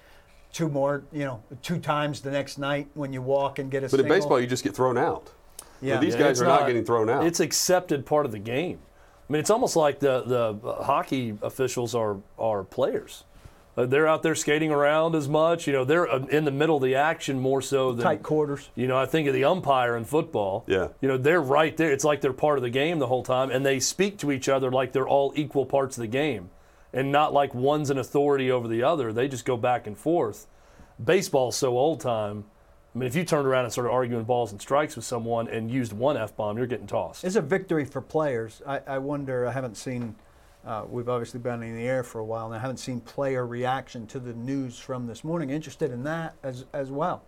Two 0.51 0.67
more, 0.69 1.03
you 1.11 1.23
know, 1.23 1.41
two 1.63 1.79
times 1.79 2.21
the 2.21 2.29
next 2.29 2.57
night 2.59 2.87
when 2.95 3.11
you 3.13 3.21
walk 3.21 3.57
and 3.59 3.71
get 3.71 3.83
a 3.83 3.89
But 3.89 4.01
in 4.01 4.07
baseball, 4.07 4.39
you 4.39 4.45
just 4.45 4.63
get 4.63 4.75
thrown 4.75 4.97
out. 4.99 5.31
yeah, 5.81 5.97
these 5.99 6.13
Yeah, 6.13 6.19
guys 6.19 6.31
it's 6.31 6.41
are 6.41 6.45
not, 6.45 6.67
getting 6.67 6.83
thrown 6.85 7.09
out. 7.09 7.25
It's 7.25 7.39
accepted 7.39 8.05
part 8.05 8.25
of 8.27 8.31
the 8.33 8.39
game. 8.39 8.79
I 9.29 9.33
mean, 9.33 9.39
it's 9.39 9.49
almost 9.49 9.75
like 9.75 9.99
the 9.99 10.21
the 10.21 10.67
uh, 10.67 10.83
hockey 10.83 11.37
officials 11.41 11.95
are 11.95 12.17
are 12.37 12.63
players. 12.63 13.23
Uh, 13.75 13.87
they're 13.87 14.07
out 14.07 14.21
there 14.21 14.35
skating 14.35 14.71
around 14.71 15.15
as 15.15 15.27
much. 15.27 15.65
You 15.65 15.73
know, 15.73 15.83
they're 15.83 16.07
uh, 16.07 16.25
in 16.25 16.45
the 16.45 16.51
middle 16.51 16.77
of 16.77 16.83
the 16.83 16.95
action 16.95 17.39
more 17.39 17.61
so 17.61 17.91
than 17.93 18.03
tight 18.03 18.23
quarters. 18.23 18.69
You 18.75 18.87
know, 18.87 18.97
I 18.97 19.05
think 19.05 19.27
of 19.27 19.33
the 19.33 19.45
umpire 19.45 19.97
in 19.97 20.05
football. 20.05 20.63
Yeah. 20.67 20.89
You 21.01 21.07
know, 21.07 21.17
they're 21.17 21.41
right 21.41 21.75
there. 21.75 21.91
It's 21.91 22.03
like 22.03 22.21
they're 22.21 22.33
part 22.33 22.57
of 22.57 22.61
the 22.61 22.69
game 22.69 22.99
the 22.99 23.07
whole 23.07 23.23
time, 23.23 23.49
and 23.49 23.65
they 23.65 23.79
speak 23.79 24.19
to 24.19 24.31
each 24.31 24.47
other 24.47 24.71
like 24.71 24.91
they're 24.91 25.07
all 25.07 25.33
equal 25.35 25.65
parts 25.65 25.97
of 25.97 26.01
the 26.01 26.07
game, 26.07 26.51
and 26.91 27.11
not 27.11 27.33
like 27.33 27.55
one's 27.55 27.89
an 27.89 27.97
authority 27.97 28.51
over 28.51 28.67
the 28.67 28.83
other. 28.83 29.11
They 29.11 29.27
just 29.27 29.45
go 29.45 29.57
back 29.57 29.87
and 29.87 29.97
forth. 29.97 30.45
Baseball's 31.03 31.55
so 31.55 31.77
old 31.77 31.99
time. 31.99 32.45
I 32.93 32.99
mean, 32.99 33.07
if 33.07 33.15
you 33.15 33.23
turned 33.23 33.47
around 33.47 33.63
and 33.63 33.71
started 33.71 33.89
arguing 33.89 34.23
balls 34.23 34.51
and 34.51 34.61
strikes 34.61 34.95
with 34.95 35.05
someone 35.05 35.47
and 35.47 35.71
used 35.71 35.93
one 35.93 36.15
f 36.15 36.35
bomb, 36.35 36.57
you're 36.57 36.67
getting 36.67 36.85
tossed. 36.85 37.23
It's 37.23 37.35
a 37.35 37.41
victory 37.41 37.85
for 37.85 38.01
players. 38.01 38.61
I, 38.67 38.81
I 38.85 38.97
wonder. 38.99 39.47
I 39.47 39.51
haven't 39.51 39.77
seen. 39.77 40.15
Uh, 40.65 40.83
we've 40.87 41.09
obviously 41.09 41.39
been 41.39 41.61
in 41.63 41.75
the 41.75 41.87
air 41.87 42.03
for 42.03 42.19
a 42.19 42.25
while, 42.25 42.45
and 42.45 42.55
I 42.55 42.59
haven't 42.59 42.77
seen 42.77 43.01
player 43.01 43.45
reaction 43.45 44.05
to 44.07 44.19
the 44.19 44.33
news 44.33 44.77
from 44.77 45.07
this 45.07 45.23
morning. 45.23 45.49
Interested 45.49 45.91
in 45.91 46.03
that 46.03 46.35
as 46.43 46.65
as 46.71 46.91
well. 46.91 47.23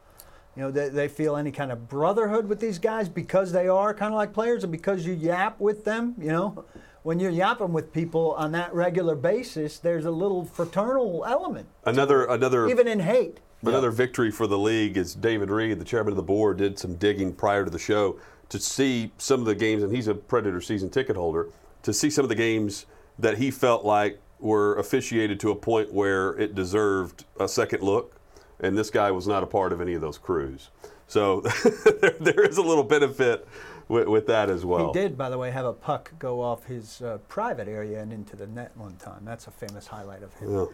You 0.55 0.61
know, 0.61 0.71
they, 0.71 0.87
they 0.87 1.07
feel 1.07 1.35
any 1.35 1.51
kind 1.51 1.71
of 1.71 1.89
brotherhood 1.89 2.47
with 2.47 2.59
these 2.59 2.79
guys 2.79 3.09
because 3.09 3.51
they 3.51 3.67
are 3.67 3.93
kind 3.93 4.13
of 4.13 4.17
like 4.17 4.33
players 4.33 4.63
and 4.63 4.71
because 4.71 5.05
you 5.05 5.13
yap 5.13 5.59
with 5.59 5.83
them. 5.83 6.15
You 6.17 6.29
know, 6.29 6.65
when 7.03 7.19
you're 7.19 7.31
yapping 7.31 7.73
with 7.73 7.91
people 7.91 8.33
on 8.33 8.51
that 8.53 8.73
regular 8.73 9.15
basis, 9.15 9.79
there's 9.79 10.05
a 10.05 10.11
little 10.11 10.45
fraternal 10.45 11.25
element, 11.27 11.67
Another 11.85 12.25
another 12.25 12.67
even 12.67 12.87
in 12.87 12.99
hate. 12.99 13.39
Another 13.71 13.91
victory 13.91 14.31
for 14.31 14.47
the 14.47 14.57
league 14.57 14.97
is 14.97 15.15
David 15.15 15.49
Reed, 15.49 15.79
the 15.79 15.85
chairman 15.85 16.11
of 16.11 16.17
the 16.17 16.23
board, 16.23 16.57
did 16.57 16.77
some 16.77 16.95
digging 16.95 17.33
prior 17.33 17.65
to 17.65 17.71
the 17.71 17.79
show 17.79 18.19
to 18.49 18.59
see 18.59 19.11
some 19.17 19.39
of 19.39 19.45
the 19.45 19.55
games, 19.55 19.83
and 19.83 19.95
he's 19.95 20.07
a 20.07 20.15
Predator 20.15 20.61
season 20.61 20.89
ticket 20.89 21.15
holder, 21.15 21.49
to 21.83 21.93
see 21.93 22.09
some 22.09 22.23
of 22.23 22.29
the 22.29 22.35
games 22.35 22.85
that 23.17 23.37
he 23.37 23.49
felt 23.51 23.85
like 23.85 24.19
were 24.39 24.75
officiated 24.75 25.39
to 25.39 25.51
a 25.51 25.55
point 25.55 25.91
where 25.93 26.37
it 26.37 26.55
deserved 26.55 27.25
a 27.39 27.47
second 27.47 27.81
look, 27.81 28.19
and 28.59 28.77
this 28.77 28.89
guy 28.89 29.11
was 29.11 29.27
not 29.27 29.43
a 29.43 29.47
part 29.47 29.73
of 29.73 29.81
any 29.81 29.93
of 29.93 30.01
those 30.01 30.17
crews. 30.17 30.69
So 31.07 31.41
there, 32.01 32.15
there 32.19 32.41
is 32.41 32.57
a 32.57 32.61
little 32.61 32.83
benefit 32.83 33.47
with, 33.87 34.07
with 34.07 34.27
that 34.27 34.49
as 34.49 34.65
well. 34.65 34.93
He 34.93 34.99
did, 34.99 35.17
by 35.17 35.29
the 35.29 35.37
way, 35.37 35.51
have 35.51 35.65
a 35.65 35.73
puck 35.73 36.11
go 36.19 36.41
off 36.41 36.65
his 36.65 37.01
uh, 37.01 37.19
private 37.27 37.67
area 37.67 38.01
and 38.01 38.11
into 38.11 38.35
the 38.35 38.47
net 38.47 38.71
one 38.75 38.95
time. 38.97 39.23
That's 39.23 39.47
a 39.47 39.51
famous 39.51 39.87
highlight 39.87 40.23
of 40.23 40.33
him. 40.35 40.53
Yeah. 40.53 40.65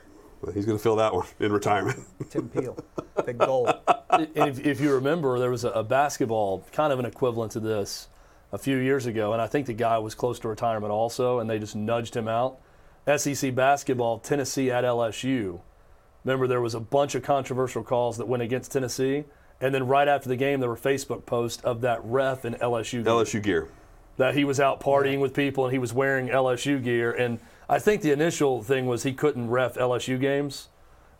Well, 0.41 0.51
he's 0.54 0.65
going 0.65 0.77
to 0.77 0.82
fill 0.82 0.95
that 0.95 1.13
one 1.13 1.27
in 1.39 1.51
retirement. 1.51 1.99
Tim 2.30 2.49
Peel, 2.49 2.77
big 3.25 3.38
goal. 3.38 3.71
and 4.10 4.27
if, 4.36 4.65
if 4.65 4.82
you 4.82 4.93
remember, 4.93 5.38
there 5.38 5.51
was 5.51 5.63
a, 5.63 5.69
a 5.69 5.84
basketball 5.84 6.65
kind 6.71 6.91
of 6.91 6.99
an 6.99 7.06
equivalent 7.06 7.51
to 7.54 7.60
this 7.60 8.08
a 8.51 8.58
few 8.58 8.77
years 8.77 9.06
ago, 9.06 9.34
and 9.34 9.41
I 9.41 9.47
think 9.47 9.67
the 9.67 9.73
guy 9.73 9.97
was 9.99 10.15
close 10.15 10.39
to 10.39 10.47
retirement 10.47 10.91
also, 10.91 11.39
and 11.39 11.49
they 11.49 11.60
just 11.60 11.75
nudged 11.75 12.15
him 12.15 12.27
out. 12.27 12.60
SEC 13.17 13.54
basketball, 13.56 14.19
Tennessee 14.19 14.71
at 14.71 14.84
LSU. 14.84 15.62
Remember, 16.23 16.47
there 16.47 16.62
was 16.62 16.75
a 16.75 16.80
bunch 16.80 17.15
of 17.15 17.23
controversial 17.23 17.84
calls 17.84 18.17
that 18.17 18.27
went 18.27 18.43
against 18.43 18.71
Tennessee, 18.71 19.25
and 19.60 19.73
then 19.73 19.88
right 19.88 20.08
after 20.08 20.27
the 20.27 20.36
game, 20.36 20.60
there 20.60 20.69
were 20.69 20.75
Facebook 20.75 21.25
posts 21.25 21.63
of 21.63 21.82
that 21.82 21.99
ref 22.04 22.45
in 22.45 22.56
LSU 22.56 23.04
gear, 23.04 23.13
LSU 23.13 23.43
gear. 23.43 23.67
that 24.17 24.34
he 24.34 24.43
was 24.43 24.60
out 24.60 24.82
partying 24.82 25.19
with 25.19 25.34
people 25.36 25.65
and 25.65 25.71
he 25.71 25.77
was 25.80 25.93
wearing 25.93 26.30
LSU 26.30 26.84
gear. 26.84 27.12
And 27.12 27.39
I 27.71 27.79
think 27.79 28.01
the 28.01 28.12
initial 28.12 28.62
thing 28.62 28.86
was 28.86 29.03
he 29.03 29.13
couldn't 29.13 29.49
ref 29.49 29.75
LSU 29.75 30.19
games 30.19 30.67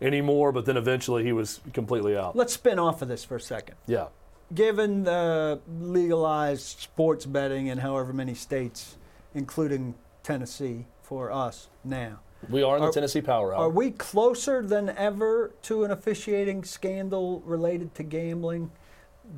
anymore, 0.02 0.52
but 0.52 0.66
then 0.66 0.76
eventually 0.76 1.24
he 1.24 1.32
was 1.32 1.60
completely 1.72 2.14
out. 2.14 2.36
Let's 2.36 2.52
spin 2.52 2.78
off 2.78 3.00
of 3.00 3.08
this 3.08 3.24
for 3.24 3.36
a 3.36 3.40
second. 3.40 3.76
Yeah. 3.86 4.08
Given 4.54 5.04
the 5.04 5.60
legalized 5.80 6.80
sports 6.80 7.24
betting 7.24 7.68
in 7.68 7.78
however 7.78 8.12
many 8.12 8.34
states, 8.34 8.98
including 9.34 9.94
Tennessee 10.22 10.84
for 11.00 11.32
us 11.32 11.68
now, 11.84 12.20
We 12.50 12.62
are 12.62 12.76
in 12.76 12.82
the 12.82 12.88
Are- 12.88 12.92
Tennessee 12.92 13.22
Power 13.22 13.54
Hour. 13.54 13.62
are 13.64 13.70
we 13.70 13.92
closer 13.92 14.60
than 14.62 14.90
ever 14.90 15.52
to 15.62 15.84
an 15.84 15.90
officiating 15.90 16.64
scandal 16.64 17.40
related 17.46 17.94
to 17.94 18.02
gambling 18.02 18.72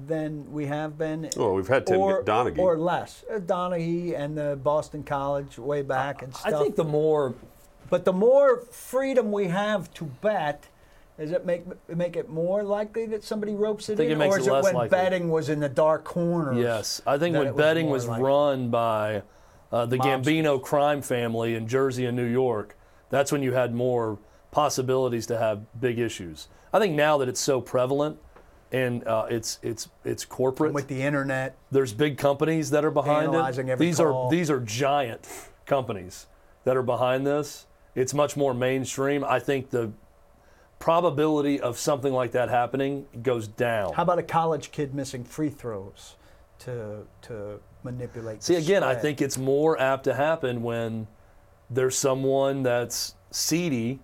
than 0.07 0.51
we 0.53 0.67
have 0.67 0.99
been? 0.99 1.31
Well, 1.37 1.55
we've 1.55 1.69
had 1.69 1.87
Tim 1.87 1.99
or, 1.99 2.23
Donaghy. 2.23 2.59
Or 2.59 2.77
less. 2.77 3.25
Uh, 3.33 3.39
Donaghy 3.39 4.19
and 4.19 4.37
the 4.37 4.59
Boston 4.63 5.03
College 5.03 5.59
way 5.59 5.83
back 5.83 6.23
and 6.23 6.35
stuff. 6.35 6.53
I 6.53 6.59
think 6.59 6.77
the 6.77 6.85
more 6.85 7.35
But 7.91 8.05
the 8.05 8.13
more 8.13 8.61
freedom 8.61 9.31
we 9.31 9.49
have 9.49 9.93
to 9.95 10.05
bet, 10.05 10.69
does 11.19 11.31
it 11.31 11.47
make 11.47 11.65
make 11.89 12.17
it 12.17 12.29
more 12.29 12.63
likely 12.65 13.07
that 13.07 13.23
somebody 13.23 13.55
ropes 13.55 13.89
it 13.89 13.97
think 13.97 14.11
in, 14.11 14.17
it 14.17 14.19
makes 14.19 14.37
or 14.37 14.39
is 14.41 14.47
it 14.47 14.53
less 14.53 14.65
when 14.65 14.75
likely. 14.75 14.89
betting 14.89 15.31
was 15.31 15.49
in 15.49 15.61
the 15.61 15.69
dark 15.69 16.05
corners? 16.05 16.59
Yes, 16.59 17.03
I 17.07 17.19
think 17.19 17.37
when 17.37 17.47
it 17.47 17.55
was 17.55 17.63
betting 17.63 17.89
was 17.89 18.07
run 18.07 18.71
by 18.71 19.23
uh, 19.71 19.87
the 19.87 19.97
Mobsters. 19.97 20.25
Gambino 20.25 20.63
crime 20.63 21.03
family 21.03 21.55
in 21.55 21.69
Jersey 21.69 22.05
and 22.07 22.17
New 22.17 22.27
York, 22.27 22.77
that's 23.11 23.31
when 23.31 23.43
you 23.43 23.53
had 23.53 23.75
more 23.75 24.19
possibilities 24.51 25.27
to 25.27 25.39
have 25.39 25.81
big 25.81 25.99
issues. 25.99 26.49
I 26.73 26.81
think 26.81 26.95
now 26.95 27.19
that 27.19 27.29
it's 27.29 27.41
so 27.41 27.61
prevalent 27.61 28.19
and 28.75 29.07
uh, 29.07 29.27
it's 29.31 29.59
it's 29.63 29.89
it's 30.05 30.25
corporate, 30.25 30.73
with 30.73 30.89
the 30.89 31.03
internet. 31.03 31.57
there's 31.71 31.93
big 31.93 32.19
companies 32.19 32.71
that 32.71 32.85
are 32.85 32.91
behind 32.91 33.29
Analyzing 33.29 33.69
it. 33.69 33.73
every 33.73 33.87
These 33.87 33.99
call. 33.99 34.27
are 34.27 34.31
these 34.31 34.51
are 34.51 34.61
giant 34.61 35.29
companies 35.65 36.27
that 36.65 36.77
are 36.77 36.83
behind 36.83 37.27
this. 37.27 37.67
It's 37.95 38.13
much 38.13 38.37
more 38.37 38.53
mainstream. 38.53 39.23
I 39.25 39.39
think 39.39 39.71
the 39.71 39.93
probability 40.81 41.61
of 41.61 41.79
something 41.79 42.13
like 42.13 42.33
that 42.33 42.49
happening 42.49 43.07
goes 43.23 43.47
down. 43.47 43.93
How 43.95 44.03
about 44.03 44.19
a 44.19 44.23
college 44.25 44.73
kid 44.73 44.95
missing 44.95 45.25
free 45.25 45.51
throws 45.51 46.17
to 46.61 47.07
to 47.23 47.61
manipulate? 47.85 48.43
See, 48.43 48.57
again, 48.57 48.83
I 48.83 48.95
think 48.97 49.23
it's 49.23 49.39
more 49.39 49.81
apt 49.81 50.05
to 50.05 50.15
happen 50.15 50.63
when 50.63 51.07
there's 51.71 51.97
someone 51.97 52.63
that's 52.65 53.15
seedy 53.31 54.01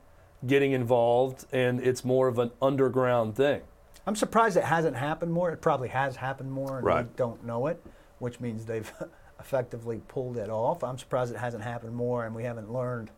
getting 0.47 0.73
involved 0.73 1.45
and 1.53 1.81
it's 1.81 2.05
more 2.05 2.29
of 2.29 2.39
an 2.39 2.51
underground 2.63 3.35
thing. 3.37 3.61
I'm 4.07 4.17
surprised 4.17 4.57
it 4.57 4.65
hasn't 4.65 4.97
happened 4.97 5.33
more. 5.33 5.51
It 5.51 5.61
probably 5.61 5.89
has 5.89 6.17
happened 6.17 6.51
more, 6.53 6.77
and 6.79 6.85
we 6.87 6.91
Right. 6.93 7.17
don't 7.17 7.45
know 7.45 7.67
it, 7.67 7.83
which 8.19 8.41
means 8.41 8.65
they've 8.67 8.91
effectively 9.41 10.01
pulled 10.09 10.37
it 10.37 10.51
off. 10.51 10.83
I'm 10.83 10.99
surprised 10.99 11.33
it 11.35 11.39
hasn't 11.39 11.63
happened 11.63 11.95
more, 11.95 12.25
and 12.25 12.35
we 12.35 12.45
haven't 12.45 12.73
learned. 12.73 13.11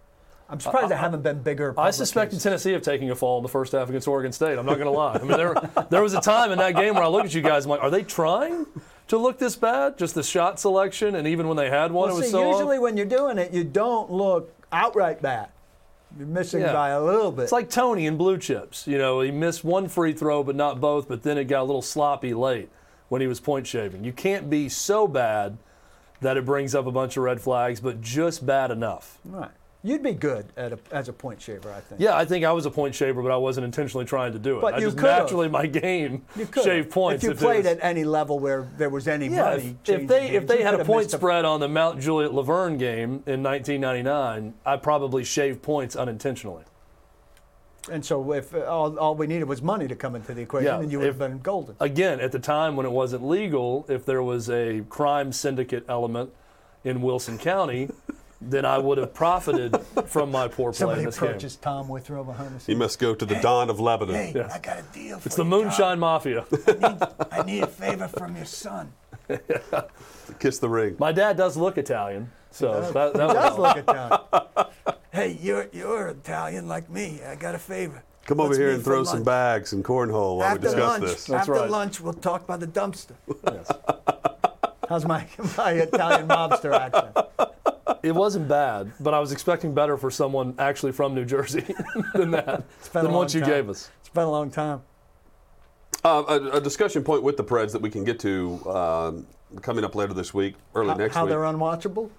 I'm 0.49 0.61
surprised 0.61 0.91
there 0.91 0.99
haven't 0.99 1.23
been 1.23 1.41
bigger. 1.41 1.73
I 1.79 1.91
suspected 1.91 2.37
publications. 2.37 2.43
Tennessee 2.43 2.75
of 2.75 2.83
taking 2.83 3.11
a 3.11 3.15
fall 3.15 3.39
in 3.39 3.43
the 3.43 3.49
first 3.49 3.73
half 3.73 3.89
against 3.89 4.07
Oregon 4.07 4.33
State. 4.33 4.59
I'm 4.59 4.67
not 4.67 4.75
going 4.75 4.85
to 4.87 4.91
lie. 4.91 5.15
I 5.15 5.19
mean, 5.21 5.29
there, 5.39 5.55
there 5.89 6.03
was 6.03 6.13
a 6.13 6.21
time 6.21 6.53
in 6.53 6.59
that 6.59 6.75
game 6.75 6.95
where 6.95 7.05
I 7.05 7.07
looked 7.09 7.27
at 7.27 7.35
you 7.35 7.41
guys, 7.41 7.65
I'm 7.65 7.71
like, 7.71 7.83
are 7.83 7.91
they 7.91 8.03
trying 8.03 8.67
to 9.09 9.17
look 9.17 9.39
this 9.39 9.57
bad? 9.57 9.97
Just 9.97 10.15
the 10.15 10.23
shot 10.23 10.61
selection, 10.61 11.15
and 11.15 11.27
even 11.27 11.49
when 11.49 11.57
they 11.57 11.71
had 11.71 11.91
one, 11.91 12.09
Well, 12.09 12.17
it 12.17 12.19
was 12.19 12.27
see, 12.27 12.33
so 12.33 12.43
off. 12.51 12.57
usually 12.57 12.79
when 12.79 12.99
you're 12.99 13.07
doing 13.07 13.39
it, 13.39 13.53
you 13.53 13.65
don't 13.65 14.11
look 14.11 14.53
outright 14.73 15.23
bad. 15.23 15.49
You're 16.19 16.27
missing 16.27 16.61
Yeah. 16.61 16.73
by 16.73 16.91
a 16.91 17.03
little 17.03 17.33
bit. 17.33 17.45
It's 17.45 17.53
like 17.53 17.71
Tony 17.71 18.07
in 18.07 18.17
Blue 18.17 18.37
Chips. 18.39 18.87
You 18.87 18.99
know, 18.99 19.21
he 19.21 19.31
missed 19.31 19.65
one 19.65 19.89
free 19.89 20.13
throw, 20.13 20.43
but 20.43 20.55
not 20.57 20.81
both. 20.81 21.09
But 21.09 21.23
then 21.23 21.39
it 21.39 21.45
got 21.45 21.63
a 21.63 21.65
little 21.65 21.83
sloppy 21.83 22.35
late 22.35 22.69
when 23.09 23.21
he 23.21 23.27
was 23.27 23.41
point 23.41 23.67
shaving. 23.67 24.05
You 24.05 24.13
can't 24.13 24.49
be 24.51 24.69
so 24.69 25.07
bad 25.09 25.59
that 26.21 26.37
it 26.37 26.45
brings 26.45 26.75
up 26.75 26.87
a 26.87 26.93
bunch 26.93 27.17
of 27.17 27.23
red 27.25 27.41
flags, 27.41 27.81
but 27.81 28.01
just 28.01 28.45
bad 28.47 28.71
enough. 28.71 29.19
right. 29.25 29.51
You'd 29.85 30.03
be 30.03 30.13
good 30.13 30.47
at 30.57 30.73
a, 30.73 30.79
as 30.93 31.09
a 31.09 31.13
point 31.13 31.43
shaver, 31.43 31.73
I 31.73 31.81
think. 31.81 32.01
Yeah, 32.01 32.17
I 32.17 32.25
think 32.25 32.45
I 32.45 32.53
was 32.53 32.67
a 32.67 32.71
point 32.71 32.95
shaver, 32.95 33.21
but 33.21 33.33
I 33.33 33.37
wasn't 33.37 33.65
intentionally 33.65 34.05
trying 34.07 34.33
to 34.33 34.39
do 34.39 34.59
it. 34.59 34.61
But 34.61 34.75
I 34.75 34.79
you 34.79 34.85
just 34.87 34.97
could've. 34.97 35.19
naturally 35.19 35.49
my 35.49 35.67
game 35.67 36.25
You 36.37 36.47
shave 36.63 36.89
points. 36.89 37.25
if 37.25 37.29
you 37.29 37.33
it 37.33 37.39
played 37.39 37.57
was- 37.65 37.67
at 37.67 37.79
any 37.83 38.05
level 38.05 38.39
where 38.39 38.69
there 38.77 38.91
was 38.91 39.09
any 39.09 39.27
Yeah, 39.27 39.43
money. 39.43 39.77
if, 39.85 40.01
if 40.03 40.07
they 40.09 40.29
if 40.31 40.47
they 40.47 40.63
had 40.63 40.75
a 40.75 40.85
point 40.85 41.11
spread 41.11 41.45
on 41.45 41.59
the 41.59 41.69
Mount 41.69 42.01
Juliet 42.01 42.33
La 42.33 42.43
Vergne 42.43 42.79
game 42.79 43.25
in 43.27 43.43
1999, 43.43 44.55
I 44.65 44.77
probably 44.77 45.25
shaved 45.25 45.63
points 45.63 45.97
unintentionally. 45.97 46.63
And 47.91 48.05
so 48.05 48.33
if 48.33 48.55
all, 48.55 48.97
all 49.01 49.17
we 49.17 49.27
needed 49.27 49.49
was 49.49 49.61
money 49.61 49.89
to 49.89 49.97
come 49.97 50.15
into 50.15 50.33
the 50.33 50.43
equation, 50.43 50.67
Yeah, 50.67 50.79
then 50.79 50.91
you 50.91 51.01
would 51.01 51.09
have 51.09 51.19
been 51.19 51.41
golden. 51.41 51.75
Again, 51.81 52.21
at 52.21 52.31
the 52.31 52.39
time 52.39 52.77
when 52.77 52.87
it 52.87 52.93
wasn't 52.93 53.27
legal, 53.27 53.85
if 53.89 54.05
there 54.07 54.23
was 54.23 54.49
a 54.49 54.83
crime 54.89 55.33
syndicate 55.33 55.85
element 55.89 56.31
in 56.85 57.03
Wilson 57.03 57.39
County, 57.39 57.89
then 58.51 58.65
I 58.65 58.79
would 58.79 58.99
have 58.99 59.15
profited 59.15 59.77
from 60.07 60.31
my 60.31 60.49
poor 60.49 60.73
play 60.73 60.79
Somebody 60.79 61.01
in 61.01 61.07
this 61.07 61.19
game. 61.19 61.29
approaches 61.31 61.57
Tom 61.57 61.89
Withrow 61.89 62.25
behind 62.25 62.59
the 62.61 62.65
He 62.65 62.75
must 62.75 62.99
go 62.99 63.15
to 63.15 63.25
the 63.25 63.37
Don 63.37 63.71
of 63.71 63.81
Lebanon. 63.81 64.15
Hey, 64.15 64.33
Yes. 64.35 64.53
I 64.53 64.59
got 64.59 64.79
a 64.79 64.83
deal 64.93 65.19
for 65.19 65.29
It's 65.29 65.37
the 65.37 65.45
you, 65.45 65.51
Tom. 65.51 65.61
Moonshine 65.65 65.99
Mafia. 65.99 66.45
I 66.67 66.73
need, 66.73 67.03
I 67.31 67.43
need 67.45 67.63
a 67.63 67.67
favor 67.67 68.09
from 68.09 68.37
your 68.37 68.45
son. 68.47 68.93
Kiss 70.39 70.59
the 70.59 70.69
ring. 70.69 70.97
My 70.99 71.13
dad 71.13 71.37
does 71.37 71.57
look 71.57 71.79
Italian, 71.79 72.31
so 72.51 72.81
that, 72.93 73.15
that 73.15 73.21
He 73.21 73.27
would 73.27 73.33
does 73.35 73.45
help. 73.45 73.59
look 73.59 73.77
Italian. 73.77 74.21
hey, 75.13 75.39
you're 75.41 75.69
you're 75.73 76.09
Italian 76.09 76.69
like 76.69 76.89
me. 76.91 77.21
I 77.27 77.35
got 77.37 77.55
a 77.55 77.59
favor. 77.59 78.03
Come 78.25 78.41
over 78.41 78.51
Let's 78.51 78.59
here 78.59 78.71
and 78.71 78.79
for 78.83 78.91
throw 78.91 79.05
some 79.05 79.25
bags 79.25 79.73
and 79.73 79.85
cornhole 79.85 80.37
while 80.37 80.39
we 80.39 80.43
After 80.45 80.59
discuss 80.61 80.89
lunch, 80.89 81.03
this. 81.05 81.25
That's 81.27 81.41
after 81.41 81.53
right. 81.53 81.71
lunch, 81.71 82.01
we'll 82.01 82.13
talk 82.13 82.47
by 82.47 82.57
the 82.57 82.67
dumpster. 82.69 83.15
Yes. 83.45 83.71
How's 84.89 85.05
my 85.07 85.27
my 85.57 85.73
Italian 85.73 86.29
mobster 86.29 86.73
accent? 86.73 87.17
It 88.09 88.15
wasn't 88.15 88.49
bad, 88.49 88.93
but 89.01 89.15
I 89.15 89.21
was 89.21 89.31
expecting 89.33 89.75
better 89.75 89.97
for 89.97 90.11
someone 90.11 90.55
actually 90.59 90.93
from 90.93 91.15
New 91.15 91.25
Jersey 91.25 91.65
than 92.15 92.33
that, 92.33 92.65
been 92.93 93.01
a 93.01 93.03
than 93.03 93.05
long 93.05 93.15
what 93.15 93.35
you 93.35 93.41
time. 93.41 93.49
gave 93.51 93.69
us. 93.71 93.91
It's 94.01 94.09
been 94.09 94.25
a 94.25 94.31
long 94.31 94.51
time. 94.51 94.83
Uh, 96.05 96.25
a, 96.29 96.57
a 96.57 96.61
discussion 96.61 97.05
point 97.05 97.23
with 97.23 97.37
the 97.37 97.45
Preds 97.45 97.71
that 97.73 97.81
we 97.81 97.89
can 97.91 98.03
get 98.03 98.19
to 98.21 98.61
um, 98.69 99.27
coming 99.61 99.85
up 99.85 99.95
later 99.95 100.15
this 100.15 100.35
week, 100.35 100.57
early 100.75 100.89
How, 100.91 100.95
next 100.97 101.15
how 101.15 101.23
week. 101.25 101.31
they're 101.31 101.41
unwatchable? 101.43 102.11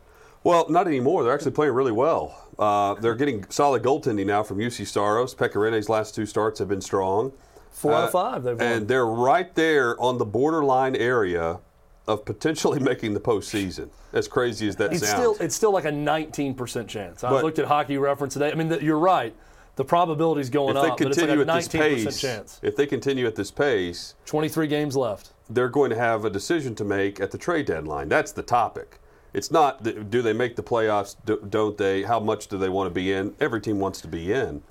Well, 0.46 0.66
not 0.70 0.88
anymore. 0.88 1.24
They're 1.24 1.34
actually 1.34 1.52
playing 1.52 1.74
really 1.74 1.92
well. 1.92 2.48
Uh, 2.58 2.94
they're 2.96 3.16
getting 3.16 3.46
solid 3.50 3.84
goaltending 3.84 4.26
now 4.26 4.44
from 4.44 4.60
Juuse 4.60 4.86
Saros. 4.88 5.34
Pekarine's 5.36 5.90
last 5.90 6.16
two 6.16 6.26
starts 6.26 6.60
have 6.60 6.68
been 6.70 6.82
strong. 6.82 7.34
Four 7.72 7.94
out 7.94 8.04
Uh, 8.04 8.06
of 8.06 8.12
five 8.12 8.44
they've 8.44 8.58
won. 8.58 8.66
And 8.66 8.88
they're 8.88 9.06
right 9.06 9.54
there 9.56 10.00
on 10.02 10.18
the 10.18 10.26
borderline 10.26 10.96
area 10.96 11.60
of 12.08 12.26
potentially 12.26 12.80
making 12.92 13.14
the 13.14 13.20
postseason. 13.20 13.90
As 14.12 14.28
crazy 14.28 14.68
as 14.68 14.76
that 14.78 14.92
It's 14.94 15.08
sounds. 15.08 15.14
still 15.14 15.36
it's 15.40 15.56
still 15.56 15.72
like 15.72 15.86
a 15.86 15.92
19% 15.92 16.88
chance. 16.88 17.24
I 17.24 17.42
looked 17.42 17.60
at 17.60 17.66
Hockey 17.66 17.98
Reference 17.98 18.34
today. 18.34 18.52
I 18.52 18.56
mean, 18.56 18.70
the, 18.70 18.84
you're 18.84 19.00
right. 19.00 19.34
The 19.76 19.86
probability's 19.86 20.52
going 20.52 20.78
if 20.78 20.84
they 20.84 20.90
up, 20.90 20.98
but 21.00 21.08
it's 21.08 21.18
like 21.18 21.28
continue 21.30 21.44
a 21.44 21.52
at 21.52 21.56
this 21.56 21.68
pace, 21.68 22.22
chance. 22.22 22.60
if 22.62 22.76
they 22.76 22.86
continue 22.86 23.26
at 23.26 23.36
this 23.36 23.50
pace, 23.50 24.14
23 24.28 24.68
games 24.68 24.96
left. 24.96 25.32
they're 25.50 25.68
going 25.70 25.90
to 25.90 25.96
have 25.96 26.26
a 26.26 26.30
decision 26.30 26.76
to 26.76 26.84
make 26.84 27.20
at 27.20 27.32
the 27.32 27.40
trade 27.40 27.66
deadline. 27.66 28.08
That's 28.08 28.32
the 28.32 28.44
topic. 28.44 29.00
It's 29.34 29.50
not 29.50 29.82
do 30.12 30.22
they 30.22 30.34
make 30.34 30.56
the 30.58 30.62
playoffs, 30.62 31.16
do, 31.26 31.44
don't 31.50 31.76
they? 31.76 32.04
How 32.04 32.20
much 32.20 32.48
do 32.50 32.58
they 32.60 32.70
want 32.70 32.86
to 32.88 32.94
be 32.94 33.12
in? 33.12 33.34
Every 33.40 33.60
team 33.62 33.80
wants 33.80 34.00
to 34.02 34.08
be 34.08 34.32
in. 34.32 34.62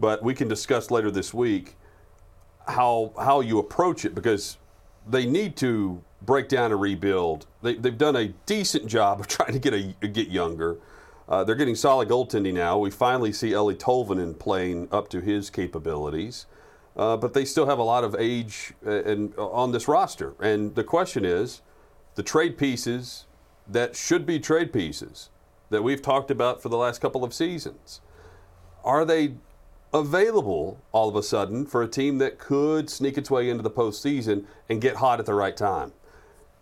But 0.00 0.24
we 0.24 0.34
can 0.34 0.48
discuss 0.48 0.90
later 0.90 1.12
this 1.12 1.32
week 1.32 1.76
how 2.66 3.12
how 3.18 3.40
you 3.40 3.58
approach 3.60 4.04
it 4.04 4.16
because 4.16 4.56
they 5.08 5.26
need 5.26 5.56
to 5.58 6.02
break 6.22 6.48
down 6.48 6.72
and 6.72 6.80
rebuild. 6.80 7.46
They, 7.62 7.74
they've 7.74 7.96
done 7.96 8.16
a 8.16 8.28
decent 8.46 8.86
job 8.86 9.20
of 9.20 9.26
trying 9.28 9.52
to 9.52 9.58
get 9.58 9.74
a 9.74 10.08
get 10.08 10.28
younger. 10.28 10.78
Uh, 11.28 11.44
they're 11.44 11.54
getting 11.54 11.76
solid 11.76 12.08
goaltending 12.08 12.54
now. 12.54 12.76
We 12.76 12.90
finally 12.90 13.32
see 13.32 13.50
Eeli 13.50 13.76
Tolvanen 13.76 14.36
playing 14.36 14.88
up 14.90 15.08
to 15.10 15.20
his 15.20 15.48
capabilities, 15.48 16.46
uh, 16.96 17.16
but 17.16 17.34
they 17.34 17.44
still 17.44 17.66
have 17.66 17.78
a 17.78 17.84
lot 17.84 18.02
of 18.02 18.16
age 18.18 18.72
uh, 18.84 19.04
and 19.04 19.32
uh, 19.38 19.48
on 19.48 19.70
this 19.70 19.86
roster. 19.86 20.34
And 20.40 20.74
the 20.74 20.82
question 20.82 21.24
is, 21.24 21.62
the 22.16 22.24
trade 22.24 22.58
pieces 22.58 23.26
that 23.68 23.94
should 23.94 24.26
be 24.26 24.40
trade 24.40 24.72
pieces 24.72 25.30
that 25.70 25.84
we've 25.84 26.02
talked 26.02 26.32
about 26.32 26.60
for 26.60 26.68
the 26.68 26.76
last 26.76 27.00
couple 27.00 27.22
of 27.22 27.32
seasons, 27.32 28.00
are 28.82 29.04
they 29.04 29.34
available 29.92 30.80
all 30.90 31.08
of 31.08 31.14
a 31.14 31.22
sudden 31.22 31.64
for 31.64 31.82
a 31.82 31.88
team 31.88 32.18
that 32.18 32.38
could 32.38 32.90
sneak 32.90 33.16
its 33.16 33.30
way 33.30 33.48
into 33.48 33.62
the 33.62 33.70
postseason 33.70 34.44
and 34.68 34.80
get 34.80 34.96
hot 34.96 35.20
at 35.20 35.26
the 35.26 35.34
right 35.34 35.56
time? 35.56 35.92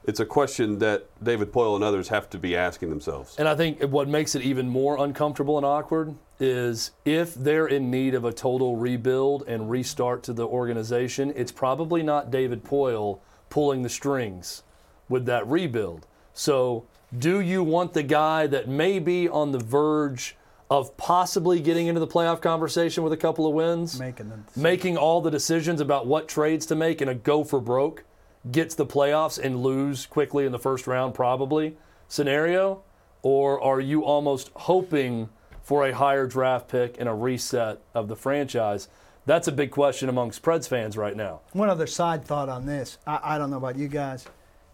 It's 0.08 0.20
a 0.20 0.24
question 0.24 0.78
that 0.78 1.06
David 1.22 1.52
Poile 1.52 1.74
and 1.74 1.84
others 1.84 2.08
have 2.08 2.30
to 2.30 2.38
be 2.38 2.56
asking 2.56 2.88
themselves. 2.88 3.36
And 3.38 3.46
I 3.46 3.54
think 3.54 3.82
what 3.82 4.08
makes 4.08 4.34
it 4.34 4.40
even 4.40 4.66
more 4.66 4.96
uncomfortable 5.04 5.58
and 5.58 5.66
awkward 5.66 6.14
is 6.40 6.92
if 7.04 7.34
they're 7.34 7.66
in 7.66 7.90
need 7.90 8.14
of 8.14 8.24
a 8.24 8.32
total 8.32 8.76
rebuild 8.76 9.44
and 9.46 9.68
restart 9.68 10.22
to 10.22 10.32
the 10.32 10.46
organization, 10.46 11.30
it's 11.36 11.52
probably 11.52 12.02
not 12.02 12.30
David 12.30 12.64
Poile 12.64 13.18
pulling 13.50 13.82
the 13.82 13.90
strings 13.90 14.62
with 15.10 15.26
that 15.26 15.46
rebuild. 15.46 16.06
So, 16.32 16.86
do 17.18 17.40
you 17.40 17.62
want 17.62 17.92
the 17.92 18.02
guy 18.02 18.46
that 18.46 18.66
may 18.66 19.00
be 19.00 19.28
on 19.28 19.52
the 19.52 19.58
verge 19.58 20.36
of 20.70 20.96
possibly 20.96 21.60
getting 21.60 21.86
into 21.86 22.00
the 22.00 22.06
playoff 22.06 22.40
conversation 22.40 23.04
with 23.04 23.12
a 23.12 23.16
couple 23.18 23.46
of 23.46 23.52
wins, 23.52 24.00
Making 24.00 24.30
them- 24.30 24.46
making 24.56 24.96
all 24.96 25.20
the 25.20 25.30
decisions 25.30 25.82
about 25.82 26.06
what 26.06 26.28
trades 26.28 26.64
to 26.66 26.74
make 26.74 27.02
in 27.02 27.08
a 27.08 27.14
go 27.14 27.44
for 27.44 27.60
broke, 27.60 28.04
gets 28.50 28.74
the 28.74 28.86
playoffs 28.86 29.38
and 29.38 29.62
lose 29.62 30.06
quickly 30.06 30.46
in 30.46 30.52
the 30.52 30.58
first 30.58 30.86
round, 30.86 31.14
probably 31.14 31.76
scenario? 32.08 32.82
Or 33.22 33.60
are 33.62 33.80
you 33.80 34.04
almost 34.04 34.50
hoping 34.54 35.28
for 35.62 35.86
a 35.86 35.92
higher 35.94 36.26
draft 36.26 36.68
pick 36.68 36.96
and 36.98 37.08
a 37.08 37.14
reset 37.14 37.80
of 37.94 38.08
the 38.08 38.16
franchise? 38.16 38.88
That's 39.26 39.48
a 39.48 39.52
big 39.52 39.70
question 39.70 40.08
amongst 40.08 40.42
Preds 40.42 40.66
fans 40.68 40.96
right 40.96 41.16
now. 41.16 41.40
One 41.52 41.68
other 41.68 41.86
side 41.86 42.24
thought 42.24 42.48
on 42.48 42.64
this. 42.64 42.98
I, 43.06 43.20
I 43.22 43.38
don't 43.38 43.50
know 43.50 43.58
about 43.58 43.76
you 43.76 43.88
guys. 43.88 44.24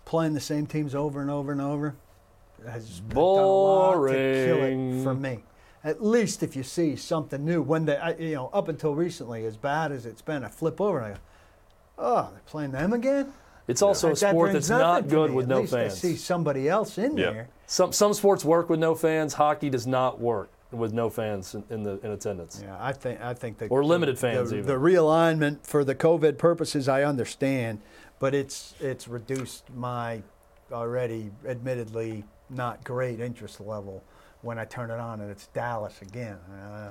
Playing 0.05 0.35
the 0.35 0.41
same 0.41 0.67
teams 0.67 0.95
over 0.95 1.21
and 1.21 1.31
over 1.31 1.51
and 1.51 1.61
over 1.61 1.97
has 2.67 3.01
done 3.01 3.17
a 3.19 3.21
lot 3.21 3.95
to 4.07 4.13
kill 4.13 4.57
Boring. 4.59 5.01
it 5.01 5.03
for 5.03 5.15
me. 5.15 5.43
At 5.83 6.05
least 6.05 6.43
if 6.43 6.55
you 6.55 6.63
see 6.63 6.95
something 6.97 7.45
new. 7.45 7.63
When 7.63 7.87
they, 7.87 7.97
I- 7.97 8.15
you 8.15 8.35
know, 8.37 8.51
up 8.53 8.69
until 8.69 8.95
recently, 8.95 9.45
as 9.45 9.57
bad 9.57 9.91
as 9.91 10.07
it's 10.07 10.23
been, 10.23 10.45
I 10.45 10.49
flip 10.49 10.81
over 10.81 10.99
and 10.99 11.07
I 11.07 11.11
go, 11.15 11.21
"Oh, 11.99 12.29
they're 12.33 12.41
playing 12.47 12.71
them 12.73 12.93
again." 12.93 13.33
It's 13.67 13.83
also 13.83 14.09
a 14.09 14.11
Like, 14.11 14.19
that 14.19 14.31
sport 14.31 14.53
that's 14.53 14.69
not 14.69 14.79
nothing 14.79 15.05
to 15.05 15.15
good 15.17 15.31
me. 15.31 15.37
with 15.37 15.45
At 15.45 15.49
no 15.49 15.61
least 15.61 15.73
fans. 15.73 15.93
I 15.93 15.97
see 15.97 16.17
somebody 16.17 16.69
else 16.69 16.99
in 16.99 17.17
Yeah. 17.17 17.31
there. 17.31 17.49
Some 17.67 17.93
some 17.93 18.13
sports 18.15 18.45
work 18.45 18.69
with 18.69 18.79
no 18.79 18.95
fans. 18.95 19.35
Hockey 19.35 19.71
does 19.71 19.87
not 19.87 20.21
work 20.21 20.51
with 20.71 20.93
no 20.93 21.09
fans 21.09 21.55
in, 21.55 21.65
in 21.71 21.83
the 21.85 21.99
in 22.05 22.11
attendance. 22.11 22.61
Yeah, 22.63 22.77
I 22.81 22.93
think 22.93 23.21
I 23.23 23.33
think 23.33 23.59
that 23.59 23.71
Or 23.71 23.85
limited 23.85 24.19
fans 24.19 24.51
the, 24.51 24.57
even. 24.59 24.67
the 24.67 24.75
realignment 24.79 25.65
for 25.67 25.83
the 25.85 25.95
COVID 25.95 26.37
purposes, 26.37 26.89
I 26.89 27.05
understand, 27.05 27.81
but 28.19 28.35
it's 28.35 28.75
it's 28.81 29.09
reduced 29.09 29.65
my 29.75 30.23
already 30.73 31.31
admittedly 31.47 32.25
not 32.51 32.85
great 32.85 33.21
interest 33.21 33.61
level 33.61 34.03
when 34.43 34.59
I 34.59 34.65
turn 34.67 34.91
it 34.91 34.99
on 35.01 35.21
and 35.21 35.31
it's 35.31 35.47
Dallas 35.49 36.03
again. 36.03 36.37
Uh, 36.63 36.89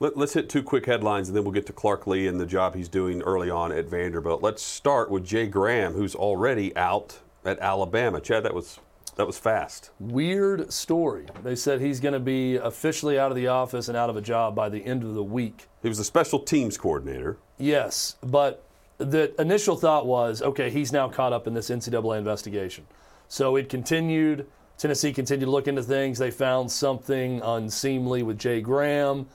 Let, 0.00 0.16
us 0.16 0.32
hit 0.32 0.48
two 0.48 0.62
quick 0.62 0.86
headlines 0.86 1.28
and 1.28 1.36
then 1.36 1.44
we'll 1.44 1.52
get 1.52 1.66
to 1.66 1.72
Clark 1.72 2.06
Lea 2.06 2.26
and 2.26 2.40
the 2.40 2.46
job 2.46 2.74
he's 2.74 2.88
doing 2.88 3.22
early 3.22 3.48
on 3.48 3.70
at 3.70 3.86
Vanderbilt. 3.86 4.42
Let's 4.42 4.62
start 4.62 5.08
with 5.08 5.24
Jay 5.24 5.46
Graham, 5.46 5.92
who's 5.92 6.16
already 6.16 6.76
out 6.76 7.20
at 7.44 7.60
Alabama. 7.60 8.20
Chad, 8.20 8.42
that 8.44 8.54
was 8.54 8.80
that 9.16 9.26
was 9.26 9.38
fast. 9.38 9.90
Weird 10.00 10.72
story. 10.72 11.26
They 11.44 11.54
said 11.54 11.80
he's 11.80 12.00
going 12.00 12.14
to 12.14 12.20
be 12.20 12.56
officially 12.56 13.16
out 13.16 13.30
of 13.30 13.36
the 13.36 13.46
office 13.46 13.86
and 13.86 13.96
out 13.96 14.10
of 14.10 14.16
a 14.16 14.20
job 14.20 14.56
by 14.56 14.68
the 14.68 14.84
end 14.84 15.04
of 15.04 15.14
the 15.14 15.22
week. 15.22 15.68
He 15.82 15.88
was 15.88 15.98
the 15.98 16.04
special 16.04 16.40
teams 16.40 16.76
coordinator. 16.76 17.38
Yes, 17.56 18.16
but 18.24 18.64
the 18.98 19.32
initial 19.40 19.76
thought 19.76 20.06
was, 20.06 20.42
okay, 20.42 20.68
he's 20.68 20.92
now 20.92 21.08
caught 21.08 21.32
up 21.32 21.46
in 21.46 21.54
this 21.54 21.70
NCAA 21.70 22.18
investigation. 22.18 22.86
So 23.28 23.54
it 23.54 23.68
continued. 23.68 24.46
Tennessee 24.76 25.12
continued 25.12 25.46
to 25.46 25.50
look 25.52 25.68
into 25.68 25.84
things. 25.84 26.18
They 26.18 26.32
found 26.32 26.72
something 26.72 27.40
unseemly 27.42 28.24
with 28.24 28.38
Jay 28.38 28.60
Graham. 28.60 29.26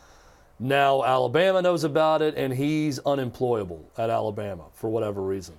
Now 0.59 1.03
Alabama 1.03 1.61
knows 1.61 1.83
about 1.83 2.21
it, 2.21 2.35
and 2.35 2.53
he's 2.53 2.99
unemployable 2.99 3.89
at 3.97 4.09
Alabama 4.09 4.65
for 4.73 4.89
whatever 4.89 5.21
reason. 5.21 5.55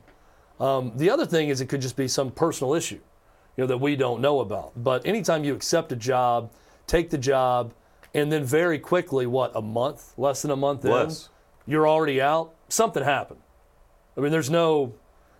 Um, 0.60 0.92
the 0.96 1.08
other 1.08 1.24
thing 1.24 1.48
is, 1.48 1.60
it 1.60 1.66
could 1.66 1.80
just 1.80 1.96
be 1.96 2.06
some 2.06 2.30
personal 2.30 2.74
issue, 2.74 3.00
you 3.56 3.64
know, 3.64 3.66
that 3.66 3.78
we 3.78 3.96
don't 3.96 4.20
know 4.20 4.40
about. 4.40 4.72
But 4.76 5.06
anytime 5.06 5.42
you 5.42 5.54
accept 5.54 5.90
a 5.90 5.96
job, 5.96 6.52
take 6.86 7.08
the 7.08 7.16
job, 7.18 7.72
and 8.12 8.30
then 8.30 8.44
very 8.44 8.78
quickly, 8.78 9.26
what 9.26 9.52
a 9.54 9.62
month, 9.62 10.12
less 10.18 10.42
than 10.42 10.50
a 10.50 10.56
month 10.56 10.84
in, 10.84 10.90
you're 11.66 11.88
already 11.88 12.20
out. 12.20 12.54
Something 12.68 13.02
happened. 13.02 13.40
I 14.16 14.20
mean, 14.20 14.32
there's 14.32 14.50
no. 14.50 14.94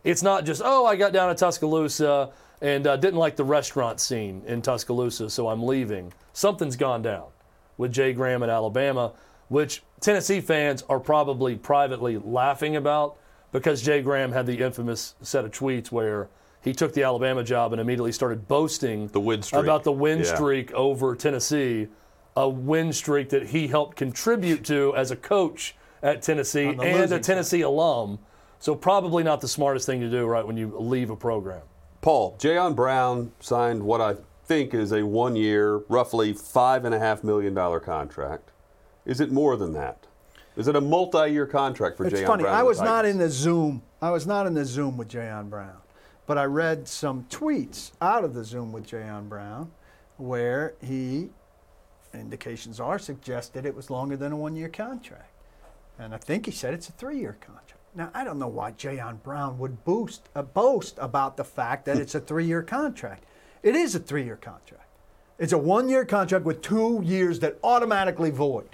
It's 0.05 0.23
not 0.23 0.47
just 0.47 0.63
oh, 0.65 0.87
I 0.87 0.97
got 0.97 1.13
down 1.13 1.29
to 1.29 1.35
Tuscaloosa 1.35 2.31
and 2.63 2.87
uh, 2.87 2.97
didn't 2.97 3.19
like 3.19 3.37
the 3.37 3.45
restaurant 3.45 4.01
scene 4.01 4.43
in 4.47 4.63
Tuscaloosa, 4.63 5.29
so 5.29 5.49
I'm 5.49 5.63
leaving. 5.63 6.13
Something's 6.33 6.77
gone 6.77 7.03
down 7.03 7.27
with 7.77 7.93
Jay 7.93 8.13
Graham 8.13 8.43
in 8.43 8.51
Alabama, 8.51 9.13
which 9.51 9.83
Tennessee 10.01 10.41
fans 10.41 10.83
are 10.89 11.01
probably 11.01 11.57
privately 11.57 12.17
laughing 12.17 12.77
about 12.77 13.17
because 13.53 13.83
Jay 13.83 14.01
Graham 14.01 14.31
had 14.33 14.47
the 14.47 14.59
infamous 14.61 15.17
set 15.21 15.45
of 15.45 15.51
tweets 15.51 15.91
where 15.91 16.29
he 16.63 16.73
took 16.73 16.93
the 16.95 17.03
Alabama 17.03 17.43
job 17.43 17.73
and 17.73 17.81
immediately 17.81 18.13
started 18.13 18.47
boasting 18.47 19.09
The 19.09 19.19
win 19.21 19.43
streak. 19.43 19.63
about 19.63 19.83
the 19.83 19.91
win 19.93 20.21
Yeah. 20.21 20.35
streak 20.37 20.73
over 20.73 21.17
Tennessee, 21.17 21.89
a 22.37 22.49
win 22.49 22.93
streak 22.93 23.29
that 23.31 23.49
he 23.49 23.67
helped 23.67 23.97
contribute 23.97 24.65
to 24.67 24.95
as 24.95 25.11
a 25.11 25.17
coach 25.17 25.75
at 26.01 26.23
Tennessee 26.23 26.67
and 26.69 26.81
a 26.81 26.99
losing 27.01 27.21
Tennessee 27.21 27.63
alum. 27.63 28.21
So 28.61 28.77
probably 28.77 29.25
not 29.25 29.41
the 29.41 29.49
smartest 29.49 29.85
thing 29.85 30.01
to 30.01 30.09
do 30.09 30.27
right 30.27 30.47
when 30.47 30.57
you 30.57 30.73
leave 30.79 31.11
a 31.11 31.17
program. 31.17 31.63
Paul, 32.03 32.37
Jayon 32.39 32.77
Brown 32.77 33.33
signed 33.41 33.83
what 33.83 34.01
I 34.01 34.15
think 34.45 34.75
is 34.75 34.93
a 34.93 35.03
one 35.05 35.35
year, 35.35 35.79
roughly 35.89 36.33
$5.5 36.35 37.25
million 37.25 37.55
contract. 37.81 38.53
Is 39.05 39.21
it 39.21 39.33
more 39.33 39.57
than 39.57 39.73
that? 39.75 40.07
Is 40.57 40.69
it 40.69 40.77
a 40.77 40.81
multi 40.81 41.31
year 41.31 41.47
contract 41.47 41.97
for 41.97 42.07
it's 42.07 42.21
Jayon. 42.21 42.27
Brown? 42.27 42.47
I 42.47 42.59
and 42.59 42.61
the 42.61 42.65
was 42.65 42.81
not 42.81 43.05
in 43.05 43.19
the 43.19 43.31
Zoom. 43.31 43.83
I 44.03 44.11
was 44.11 44.27
not 44.27 44.47
in 44.47 44.55
the 44.55 44.65
Zoom 44.65 44.97
with 44.97 45.09
Jayon 45.09 45.49
Brown, 45.49 45.79
but 46.27 46.39
I 46.39 46.45
read 46.45 46.89
some 46.89 47.25
tweets 47.31 47.93
out 48.01 48.25
of 48.25 48.35
the 48.35 48.45
Zoom 48.45 48.73
with 48.73 48.87
Jayon 48.87 49.29
Brown, 49.29 49.71
where 50.17 50.75
he 50.83 51.31
indications 52.13 52.81
are 52.81 52.99
suggested 52.99 53.65
it 53.65 53.75
was 53.75 53.89
longer 53.89 54.17
than 54.17 54.33
a 54.33 54.37
one-year 54.37 54.69
contract, 54.69 55.33
and 55.99 56.15
I 56.15 56.19
think 56.19 56.47
he 56.47 56.53
said 56.53 56.75
it's 56.75 56.89
a 56.89 56.93
three-year 56.93 57.39
contract. 57.41 57.75
Now 57.95 58.11
I 58.13 58.25
don't 58.25 58.39
know 58.39 58.49
why 58.49 58.73
Jayon 58.73 59.23
Brown 59.23 59.59
would 59.59 59.85
boost 59.85 60.29
uh, 60.35 60.43
boast 60.43 60.97
about 60.99 61.37
the 61.37 61.45
fact 61.45 61.85
that 61.87 61.97
it's 62.03 62.15
a 62.15 62.21
three-year 62.21 62.63
contract. 62.63 63.25
It 63.63 63.77
is 63.77 63.95
a 63.95 64.01
three-year 64.01 64.37
contract. 64.37 64.87
It's 65.39 65.53
a 65.53 65.59
one-year 65.59 66.05
contract 66.05 66.45
with 66.45 66.61
two 66.61 67.01
years 67.03 67.39
that 67.41 67.59
automatically 67.63 68.31
void. 68.31 68.69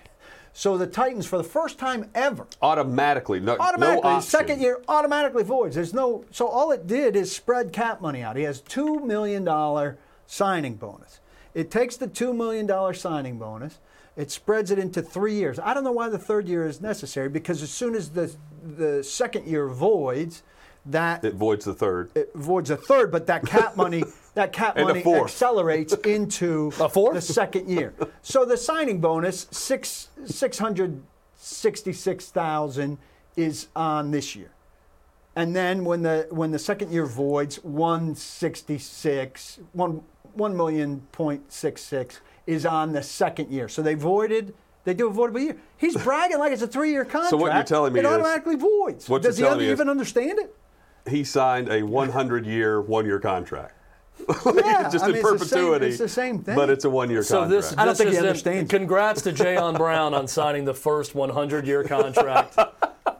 So 0.56 0.78
the 0.78 0.86
Titans, 0.86 1.26
for 1.26 1.36
the 1.36 1.44
first 1.44 1.78
time 1.78 2.08
ever, 2.14 2.46
Automatically. 2.62 3.40
No, 3.40 3.58
automatically 3.58 4.10
no 4.10 4.20
second 4.20 4.62
year 4.62 4.80
automatically 4.88 5.42
voids. 5.42 5.74
There's 5.74 5.92
no 5.92 6.24
so 6.30 6.48
all 6.48 6.72
it 6.72 6.86
did 6.86 7.14
is 7.14 7.30
spread 7.30 7.74
cap 7.74 8.00
money 8.00 8.22
out. 8.22 8.36
He 8.36 8.44
has 8.44 8.62
two 8.62 9.00
million 9.00 9.44
dollar 9.44 9.98
signing 10.26 10.76
bonus. 10.76 11.20
It 11.52 11.70
takes 11.70 11.98
the 11.98 12.06
two 12.06 12.32
million 12.32 12.66
dollar 12.66 12.94
signing 12.94 13.38
bonus, 13.38 13.80
it 14.16 14.30
spreads 14.30 14.70
it 14.70 14.78
into 14.78 15.02
three 15.02 15.34
years. 15.34 15.58
I 15.58 15.74
don't 15.74 15.84
know 15.84 15.92
why 15.92 16.08
the 16.08 16.18
third 16.18 16.48
year 16.48 16.66
is 16.66 16.80
necessary 16.80 17.28
because 17.28 17.62
as 17.62 17.70
soon 17.70 17.94
as 17.94 18.08
the 18.08 18.34
the 18.64 19.04
second 19.04 19.46
year 19.46 19.68
voids, 19.68 20.42
that 20.90 21.24
It 21.24 21.34
voids 21.34 21.64
the 21.64 21.74
third. 21.74 22.10
it 22.14 22.30
voids 22.34 22.70
a 22.70 22.76
third, 22.76 23.10
but 23.10 23.26
that 23.26 23.44
cap 23.44 23.76
money 23.84 24.04
that 24.34 24.52
cap 24.52 24.76
And 24.76 24.86
money 24.88 25.02
accelerates 25.04 25.94
into 25.94 26.70
A 26.80 26.88
fourth? 26.88 27.14
the 27.14 27.20
second 27.22 27.68
year. 27.68 27.94
So 28.22 28.44
the 28.44 28.56
signing 28.56 29.00
bonus 29.00 29.46
six 29.50 30.08
six 30.24 30.58
hundred 30.58 31.02
sixty 31.34 31.92
six 31.92 32.30
thousand 32.30 32.98
is 33.36 33.68
on 33.76 34.10
this 34.10 34.34
year, 34.36 34.50
and 35.34 35.54
then 35.56 35.84
when 35.84 36.02
the 36.02 36.26
when 36.30 36.50
the 36.50 36.58
second 36.58 36.92
year 36.92 37.06
voids, 37.06 37.56
one 37.64 38.14
sixty 38.14 38.78
six 38.78 39.58
one 39.72 40.02
one 40.34 40.56
million 40.56 41.00
point 41.12 41.50
six 41.52 41.82
six 41.82 42.20
is 42.46 42.64
on 42.66 42.92
the 42.92 43.02
second 43.02 43.50
year. 43.50 43.68
So 43.68 43.82
they 43.82 43.94
voided. 43.94 44.54
They 44.84 44.94
do 44.94 45.08
a 45.08 45.12
voidable 45.12 45.40
year. 45.42 45.56
He's 45.78 45.96
bragging 45.96 46.38
like 46.38 46.52
it's 46.52 46.62
a 46.62 46.68
three 46.68 46.90
year 46.92 47.04
contract. 47.04 47.30
So 47.30 47.36
what 47.38 47.52
you're 47.54 47.64
telling 47.64 47.92
me 47.92 47.98
it 48.00 48.04
is- 48.06 48.12
automatically 48.12 48.54
voids. 48.54 49.08
what 49.08 49.22
you're 49.22 49.30
Does 49.30 49.38
he 49.38 49.42
telling 49.44 49.58
me 49.58 49.64
is- 49.66 49.72
even 49.72 49.88
understand 49.88 50.38
it? 50.38 50.54
He 51.08 51.24
signed 51.24 51.68
a 51.70 51.82
100 51.82 52.46
year, 52.46 52.80
one 52.80 53.06
year 53.06 53.20
contract. 53.20 53.72
Yeah, 54.46 54.88
Just 54.90 55.04
I 55.04 55.08
mean, 55.08 55.16
in 55.16 55.20
it's 55.26 55.30
the 55.30 55.38
same- 55.38 55.38
perpetuity. 55.38 55.86
it's 55.88 55.98
the 55.98 56.08
same 56.08 56.38
thing. 56.42 56.56
But 56.56 56.70
it's 56.70 56.84
a 56.86 56.90
one 56.90 57.10
year 57.10 57.22
So 57.22 57.40
contract. 57.40 57.50
this, 57.62 57.72
I 57.78 57.84
don't 57.84 57.88
this 57.88 57.98
think 57.98 58.10
he 58.10 58.16
is 58.16 58.22
in- 58.22 58.26
understands. 58.28 58.70
Congrats 58.70 59.22
to 59.22 59.32
Jayon 59.32 59.76
Brown 59.76 60.14
on 60.14 60.26
signing 60.26 60.64
the 60.64 60.72
first 60.74 61.12
100-year 61.12 61.84
contract 61.84 62.58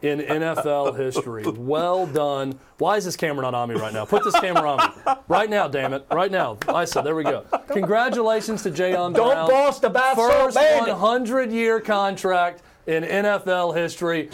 in 0.01 0.19
NFL 0.21 0.97
history. 0.97 1.43
Well 1.47 2.07
done. 2.07 2.59
Why 2.79 2.97
is 2.97 3.05
this 3.05 3.15
camera 3.15 3.43
not 3.43 3.53
on 3.53 3.69
me 3.69 3.75
right 3.75 3.93
now? 3.93 4.05
Put 4.05 4.23
this 4.23 4.37
camera 4.39 4.69
on 4.71 4.89
me. 5.05 5.13
Right 5.27 5.49
now, 5.49 5.67
damn 5.67 5.93
it. 5.93 6.05
Right 6.11 6.31
now. 6.31 6.57
I 6.67 6.85
said, 6.85 7.01
there 7.03 7.15
we 7.15 7.23
go. 7.23 7.45
Congratulations 7.67 8.63
to 8.63 8.71
Jayon 8.71 9.13
Brown. 9.13 9.13
Don't 9.13 9.47
Brown. 9.49 9.73
the 9.79 9.87
about 9.87 10.15
First 10.15 10.55
100 10.57 11.51
year 11.51 11.79
contract 11.79 12.63
in 12.87 13.03
NFL 13.03 13.75
history. 13.75 14.29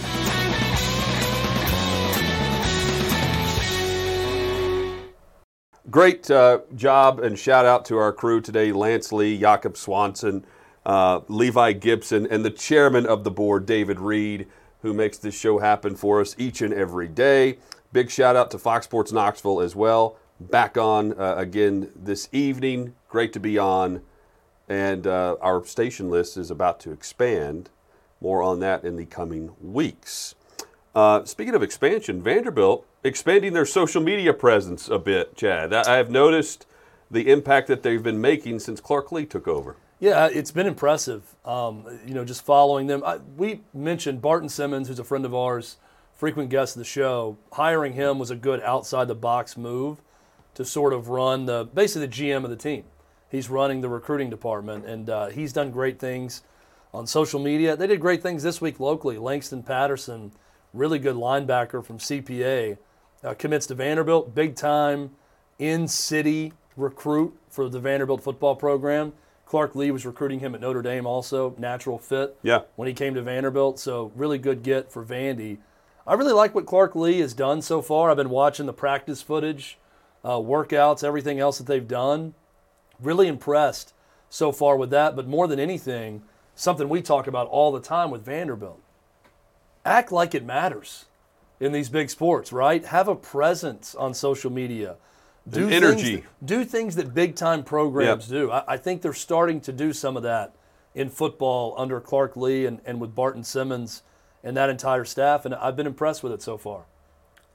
Great 5.94 6.32
uh, 6.32 6.62
job 6.76 7.20
and 7.20 7.38
shout 7.38 7.68
out 7.68 7.86
to 7.86 8.00
our 8.00 8.12
crew 8.12 8.42
today 8.42 8.72
Lance 8.72 9.12
Lee, 9.12 9.38
Jakob 9.38 9.78
Swanson, 9.78 10.44
uh, 10.88 11.20
Levi 11.28 11.74
Gibson, 11.74 12.26
and 12.26 12.44
the 12.44 12.50
chairman 12.50 13.06
of 13.06 13.24
the 13.24 13.30
board, 13.30 13.68
David 13.68 14.00
Reed, 14.00 14.48
who 14.82 14.92
makes 14.92 15.20
this 15.20 15.40
show 15.40 15.60
happen 15.60 15.96
for 15.96 16.20
us 16.20 16.36
each 16.40 16.64
and 16.64 16.74
every 16.74 17.08
day. 17.08 17.60
Big 17.92 18.10
shout 18.10 18.36
out 18.36 18.50
to 18.50 18.58
Fox 18.58 18.86
Sports 18.86 19.12
Knoxville 19.12 19.62
as 19.62 19.76
well. 19.76 20.18
Back 20.40 20.80
on 20.80 21.14
uh, 21.14 21.36
again 21.38 21.92
this 21.96 22.28
evening. 22.32 22.96
Great 23.08 23.32
to 23.34 23.40
be 23.40 23.60
on. 23.60 24.02
And 24.68 25.06
uh, 25.06 25.36
our 25.42 25.64
station 25.64 26.10
list 26.10 26.38
is 26.38 26.50
about 26.50 26.80
to 26.80 26.92
expand. 26.92 27.70
More 28.20 28.42
on 28.42 28.62
that 28.62 28.84
in 28.84 28.96
the 28.96 29.06
coming 29.06 29.54
weeks. 29.62 30.34
Uh, 30.96 31.24
speaking 31.26 31.54
of 31.54 31.62
expansion, 31.62 32.20
Vanderbilt 32.20 32.88
expanding 33.04 33.54
their 33.54 33.66
social 33.66 34.02
media 34.02 34.34
presence 34.34 34.88
a 34.90 35.00
bit, 35.00 35.36
Chad. 35.36 35.74
I 35.74 35.98
have 35.98 36.10
noticed 36.10 36.66
the 37.12 37.30
impact 37.32 37.68
that 37.68 37.84
they've 37.84 38.02
been 38.02 38.22
making 38.22 38.60
since 38.60 38.82
Clark 38.82 39.12
Lea 39.12 39.26
took 39.26 39.48
over. 39.48 39.76
Yeah, 40.00 40.28
it's 40.28 40.52
been 40.52 40.68
impressive. 40.68 41.36
Um, 41.46 42.00
you 42.06 42.14
know, 42.14 42.26
just 42.26 42.44
following 42.44 42.88
them. 42.88 43.04
I, 43.06 43.18
we 43.38 43.62
mentioned 43.74 44.22
Barton 44.22 44.50
Simmons, 44.50 44.88
who's 44.88 45.00
a 45.00 45.04
friend 45.04 45.24
of 45.26 45.34
ours, 45.34 45.78
frequent 46.14 46.50
guest 46.50 46.76
of 46.76 46.80
the 46.80 46.86
show. 46.86 47.38
Hiring 47.54 47.94
him 47.94 48.20
was 48.20 48.30
a 48.30 48.36
good 48.36 48.62
outside 48.62 49.08
the 49.08 49.16
box 49.16 49.56
move 49.56 50.02
to 50.56 50.66
sort 50.66 50.94
of 50.94 51.10
run 51.10 51.46
the 51.46 51.66
basically 51.74 52.08
the 52.08 52.14
GM 52.14 52.44
of 52.44 52.50
the 52.50 52.56
team. 52.56 52.84
He's 53.30 53.50
running 53.50 53.82
the 53.82 53.90
recruiting 53.90 54.30
department, 54.30 54.86
and 54.86 55.10
uh, 55.10 55.28
he's 55.28 55.54
done 55.54 55.72
great 55.72 56.00
things 56.00 56.44
on 56.94 57.08
social 57.08 57.40
media. 57.40 57.76
They 57.76 57.88
did 57.88 58.00
great 58.00 58.22
things 58.22 58.44
this 58.44 58.62
week 58.62 58.80
locally. 58.80 59.18
Langston 59.18 59.64
Patterson, 59.64 60.32
really 60.74 61.00
good 61.00 61.16
linebacker 61.16 61.84
from 61.84 61.98
CPA, 61.98 62.78
uh, 63.24 63.34
commits 63.34 63.66
to 63.68 63.76
Vanderbilt, 63.76 64.36
big 64.36 64.56
time 64.56 65.12
in 65.60 65.88
city 65.88 66.54
recruit 66.76 67.38
for 67.50 67.70
the 67.70 67.80
Vanderbilt 67.80 68.24
football 68.24 68.56
program. 68.56 69.14
Clark 69.46 69.76
Lea 69.76 69.92
was 69.92 70.06
recruiting 70.06 70.40
him 70.40 70.56
at 70.56 70.62
Notre 70.62 70.82
Dame, 70.82 71.06
also 71.06 71.56
natural 71.58 72.00
fit. 72.00 72.38
Yeah. 72.42 72.62
When 72.76 72.88
he 72.88 72.94
came 72.94 73.14
to 73.14 73.22
Vanderbilt, 73.22 73.80
so 73.80 74.12
really 74.16 74.38
good 74.38 74.64
get 74.64 74.92
for 74.92 75.06
Vandy. 75.06 75.60
I 76.08 76.16
really 76.16 76.34
like 76.34 76.56
what 76.56 76.66
Clark 76.66 76.96
Lea 76.96 77.20
has 77.20 77.34
done 77.34 77.62
so 77.62 77.82
far. 77.82 78.10
I've 78.10 78.18
been 78.18 78.30
watching 78.30 78.66
the 78.66 78.74
practice 78.74 79.22
footage, 79.22 79.78
uh, 80.24 80.38
workouts, 80.38 81.04
everything 81.04 81.40
else 81.40 81.60
that 81.60 81.68
they've 81.68 81.88
done. 81.88 82.34
Really 83.00 83.28
impressed 83.28 83.94
so 84.30 84.52
far 84.52 84.76
with 84.76 84.90
that. 84.90 85.16
But 85.16 85.28
more 85.28 85.48
than 85.48 85.60
anything, 85.60 86.24
something 86.56 86.90
we 86.90 87.02
talk 87.02 87.28
about 87.28 87.48
all 87.48 87.72
the 87.72 87.80
time 87.80 88.10
with 88.12 88.26
Vanderbilt 88.26 88.80
act 89.86 90.12
like 90.12 90.34
it 90.34 90.46
matters 90.46 91.06
in 91.64 91.72
these 91.72 91.90
big 91.90 92.10
sports, 92.10 92.52
right? 92.52 92.84
Have 92.86 93.08
a 93.08 93.16
presence 93.16 93.96
on 93.96 94.14
social 94.14 94.52
media. 94.52 94.98
Do 95.50 95.64
An 95.64 95.70
things 95.70 95.84
energy. 95.84 96.16
that- 96.18 96.46
do 96.46 96.66
things 96.66 96.96
that 96.96 97.14
big 97.14 97.36
time 97.36 97.64
programs 97.64 98.28
do. 98.28 98.52
I, 98.52 98.64
I 98.74 98.78
think 98.78 99.02
they're 99.02 99.14
starting 99.14 99.62
to 99.62 99.72
do 99.72 99.94
some 99.94 100.18
of 100.18 100.24
that 100.24 100.54
in 100.94 101.10
football 101.10 101.74
under 101.78 102.00
Clark 102.00 102.36
Lea 102.36 102.66
and, 102.66 102.82
and 102.86 103.00
with 103.00 103.16
Barton 103.16 103.44
Simmons 103.44 104.04
and 104.44 104.56
that 104.58 104.70
entire 104.70 105.06
staff, 105.06 105.46
and 105.46 105.56
I've 105.56 105.76
been 105.78 105.88
impressed 105.88 106.22
with 106.22 106.34
it 106.34 106.42
so 106.42 106.58
far. 106.58 106.84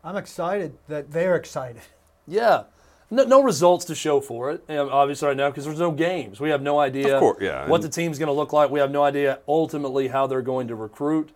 I'm 0.03 0.17
excited 0.17 0.79
that 0.89 1.13
they're 1.13 1.37
excited. 1.37 1.83
Yeah. 2.27 2.65
No, 3.11 3.25
no 3.25 3.43
results 3.43 3.85
to 3.87 3.95
show 3.95 4.21
for 4.21 4.51
it, 4.53 4.63
obviously, 4.69 5.29
right 5.29 5.37
now, 5.37 5.49
because 5.51 5.65
there's 5.65 5.79
no 5.79 5.91
games. 5.93 6.41
We 6.41 6.51
have 6.51 6.61
no 6.63 6.79
idea 6.79 7.15
Of 7.15 7.21
course, 7.21 7.39
yeah, 7.41 7.67
what 7.67 7.81
the 7.83 7.89
team's 7.89 8.19
going 8.19 8.27
to 8.27 8.33
look 8.35 8.53
like. 8.53 8.71
We 8.71 8.81
have 8.81 8.91
no 8.91 9.03
idea 9.03 9.39
ultimately 9.49 10.09
how 10.09 10.27
they're 10.27 10.43
going 10.43 10.69
to 10.69 10.75
recruit. 10.75 11.31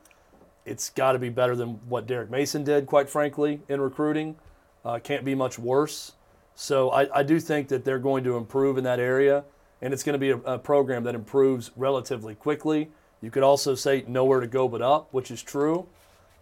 It's 0.65 0.91
got 0.91 1.13
to 1.13 1.19
be 1.19 1.29
better 1.29 1.57
than 1.57 1.81
what 1.89 2.07
Derek 2.07 2.31
Mason 2.31 2.63
did, 2.65 2.87
quite 2.87 3.09
frankly, 3.09 3.61
in 3.69 3.81
recruiting. 3.81 4.37
Uh, 4.85 4.99
can't 4.99 5.25
be 5.25 5.35
much 5.35 5.59
worse. 5.59 6.13
So 6.55 6.91
I, 6.91 7.21
I 7.21 7.23
do 7.23 7.41
think 7.41 7.69
that 7.69 7.85
they're 7.85 7.99
going 7.99 8.25
to 8.25 8.37
improve 8.37 8.79
in 8.79 8.85
that 8.85 9.01
area, 9.01 9.45
and 9.81 9.93
it's 9.93 10.03
going 10.03 10.15
to 10.15 10.19
be 10.19 10.31
a, 10.31 10.37
a 10.55 10.59
program 10.59 11.05
that 11.05 11.15
improves 11.15 11.71
relatively 11.77 12.35
quickly. 12.35 12.91
You 13.21 13.31
could 13.31 13.43
also 13.43 13.75
say 13.75 14.05
nowhere 14.07 14.41
to 14.41 14.47
go 14.47 14.69
but 14.69 14.83
up, 14.83 15.09
which 15.13 15.31
is 15.31 15.43
true. 15.43 15.87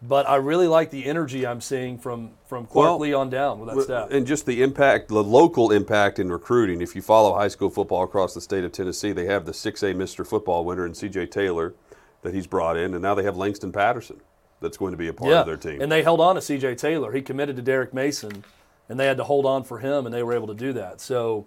But 0.03 0.29
I 0.29 0.37
really 0.37 0.67
like 0.67 0.91
the 0.91 1.05
energy 1.05 1.47
I'm 1.47 1.61
seeing 1.61 1.99
from, 1.99 2.31
from 2.47 2.65
Clark 2.65 2.87
Well, 2.87 2.99
Lea 3.01 3.13
on 3.13 3.29
down 3.29 3.61
with 3.61 3.75
that 3.75 3.83
staff. 3.83 4.09
And 4.11 4.27
just 4.27 4.47
the 4.47 4.63
impact, 4.63 5.09
the 5.09 5.23
local 5.23 5.73
impact 5.73 6.19
in 6.19 6.33
recruiting. 6.33 6.81
If 6.81 6.97
you 6.97 7.03
follow 7.03 7.35
high 7.35 7.49
school 7.49 7.69
football 7.69 8.03
across 8.03 8.33
the 8.33 8.41
state 8.41 8.65
of 8.65 8.73
Tennessee, 8.73 9.13
they 9.13 9.27
have 9.27 9.45
the 9.45 9.53
6A 9.53 9.95
Mr. 9.95 10.27
Football 10.27 10.65
winner 10.65 10.87
in 10.87 10.93
CJ 10.93 11.31
Taylor 11.31 11.75
that 12.23 12.35
he's 12.35 12.47
brought 12.47 12.77
in, 12.77 12.95
and 12.95 13.03
now 13.03 13.15
they 13.15 13.23
have 13.23 13.37
Langston 13.37 13.73
Patterson 13.73 14.21
that's 14.61 14.77
going 14.77 14.93
to 14.93 14.97
be 14.97 15.09
a 15.09 15.13
part 15.13 15.31
yeah, 15.31 15.41
of 15.41 15.47
their 15.47 15.57
team. 15.57 15.81
and 15.81 15.91
they 15.91 16.03
held 16.03 16.21
on 16.21 16.35
to 16.35 16.41
C.J. 16.41 16.75
Taylor. 16.75 17.13
He 17.13 17.23
committed 17.23 17.57
to 17.57 17.63
Derek 17.63 17.95
Mason, 17.95 18.45
and 18.89 19.01
they 19.01 19.07
had 19.07 19.17
to 19.17 19.25
hold 19.25 19.47
on 19.47 19.65
for 19.65 19.79
him, 19.79 20.05
and 20.05 20.15
they 20.15 20.23
were 20.23 20.35
able 20.35 20.49
to 20.49 20.55
do 20.55 20.73
that. 20.75 21.01
So 21.01 21.47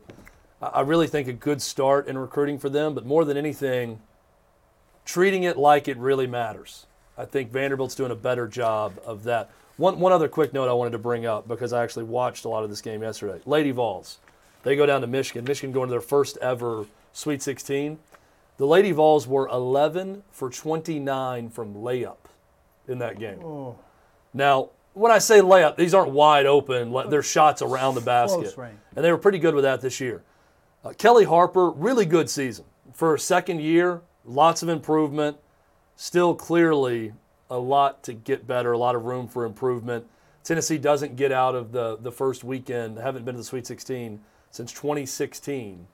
I 0.61 0.81
really 0.81 1.07
think 1.07 1.27
a 1.27 1.33
good 1.33 1.61
start 1.61 2.07
in 2.07 2.17
recruiting 2.17 2.57
for 2.57 2.69
them, 2.69 2.95
but 2.95 3.05
more 3.05 3.25
than 3.25 3.37
anything, 3.37 4.01
treating 5.05 5.43
it 5.43 5.57
like 5.57 5.87
it 5.87 5.97
really 5.97 6.27
matters. 6.27 6.85
I 7.17 7.25
think 7.25 7.51
Vanderbilt's 7.51 7.95
doing 7.95 8.11
a 8.11 8.15
better 8.15 8.47
job 8.47 8.99
of 9.05 9.23
that. 9.23 9.51
One, 9.77 9.99
one 9.99 10.11
other 10.11 10.27
quick 10.27 10.53
note 10.53 10.69
I 10.69 10.73
wanted 10.73 10.91
to 10.91 10.97
bring 10.97 11.25
up 11.25 11.47
because 11.47 11.73
I 11.73 11.83
actually 11.83 12.05
watched 12.05 12.45
a 12.45 12.49
lot 12.49 12.63
of 12.63 12.69
this 12.69 12.81
game 12.81 13.01
yesterday. 13.03 13.41
Lady 13.45 13.71
Vols, 13.71 14.19
they 14.63 14.75
go 14.75 14.85
down 14.85 15.01
to 15.01 15.07
Michigan. 15.07 15.45
Michigan 15.45 15.71
going 15.71 15.89
to 15.89 15.91
their 15.91 16.01
first 16.01 16.37
ever 16.37 16.85
Sweet 17.13 17.43
16. 17.43 17.99
The 18.57 18.67
Lady 18.67 18.91
Vols 18.91 19.27
were 19.27 19.47
11 19.47 20.23
for 20.31 20.49
29 20.49 21.49
from 21.49 21.73
layup 21.75 22.17
in 22.87 22.99
that 22.99 23.19
game. 23.19 23.39
Now, 24.33 24.69
when 24.93 25.11
I 25.11 25.17
say 25.17 25.39
layup, 25.41 25.75
these 25.75 25.93
aren't 25.93 26.11
wide 26.11 26.45
open. 26.45 26.91
They're 27.09 27.23
shots 27.23 27.61
around 27.61 27.95
the 27.95 28.01
basket. 28.01 28.45
And 28.95 29.03
they 29.03 29.11
were 29.11 29.17
pretty 29.17 29.39
good 29.39 29.55
with 29.55 29.63
that 29.63 29.81
this 29.81 29.99
year. 29.99 30.21
Uh, 30.83 30.93
Kellie 30.97 31.23
Harper, 31.25 31.71
really 31.71 32.05
good 32.05 32.29
season. 32.29 32.65
For 32.93 33.11
her 33.11 33.17
second 33.17 33.61
year, 33.61 34.01
lots 34.25 34.61
of 34.61 34.69
improvement. 34.69 35.37
Still 35.95 36.35
clearly 36.35 37.13
a 37.49 37.57
lot 37.57 38.03
to 38.03 38.13
get 38.13 38.45
better, 38.45 38.71
a 38.71 38.77
lot 38.77 38.95
of 38.95 39.05
room 39.05 39.27
for 39.27 39.45
improvement. 39.45 40.05
Tennessee 40.43 40.77
doesn't 40.77 41.15
get 41.15 41.31
out 41.31 41.55
of 41.55 41.71
the, 41.71 41.97
the 41.97 42.11
first 42.11 42.43
weekend, 42.43 42.97
haven't 42.97 43.23
been 43.25 43.35
to 43.35 43.39
the 43.39 43.45
Sweet 43.45 43.65
16 43.65 44.19
since 44.51 44.71
2016. 44.73 45.87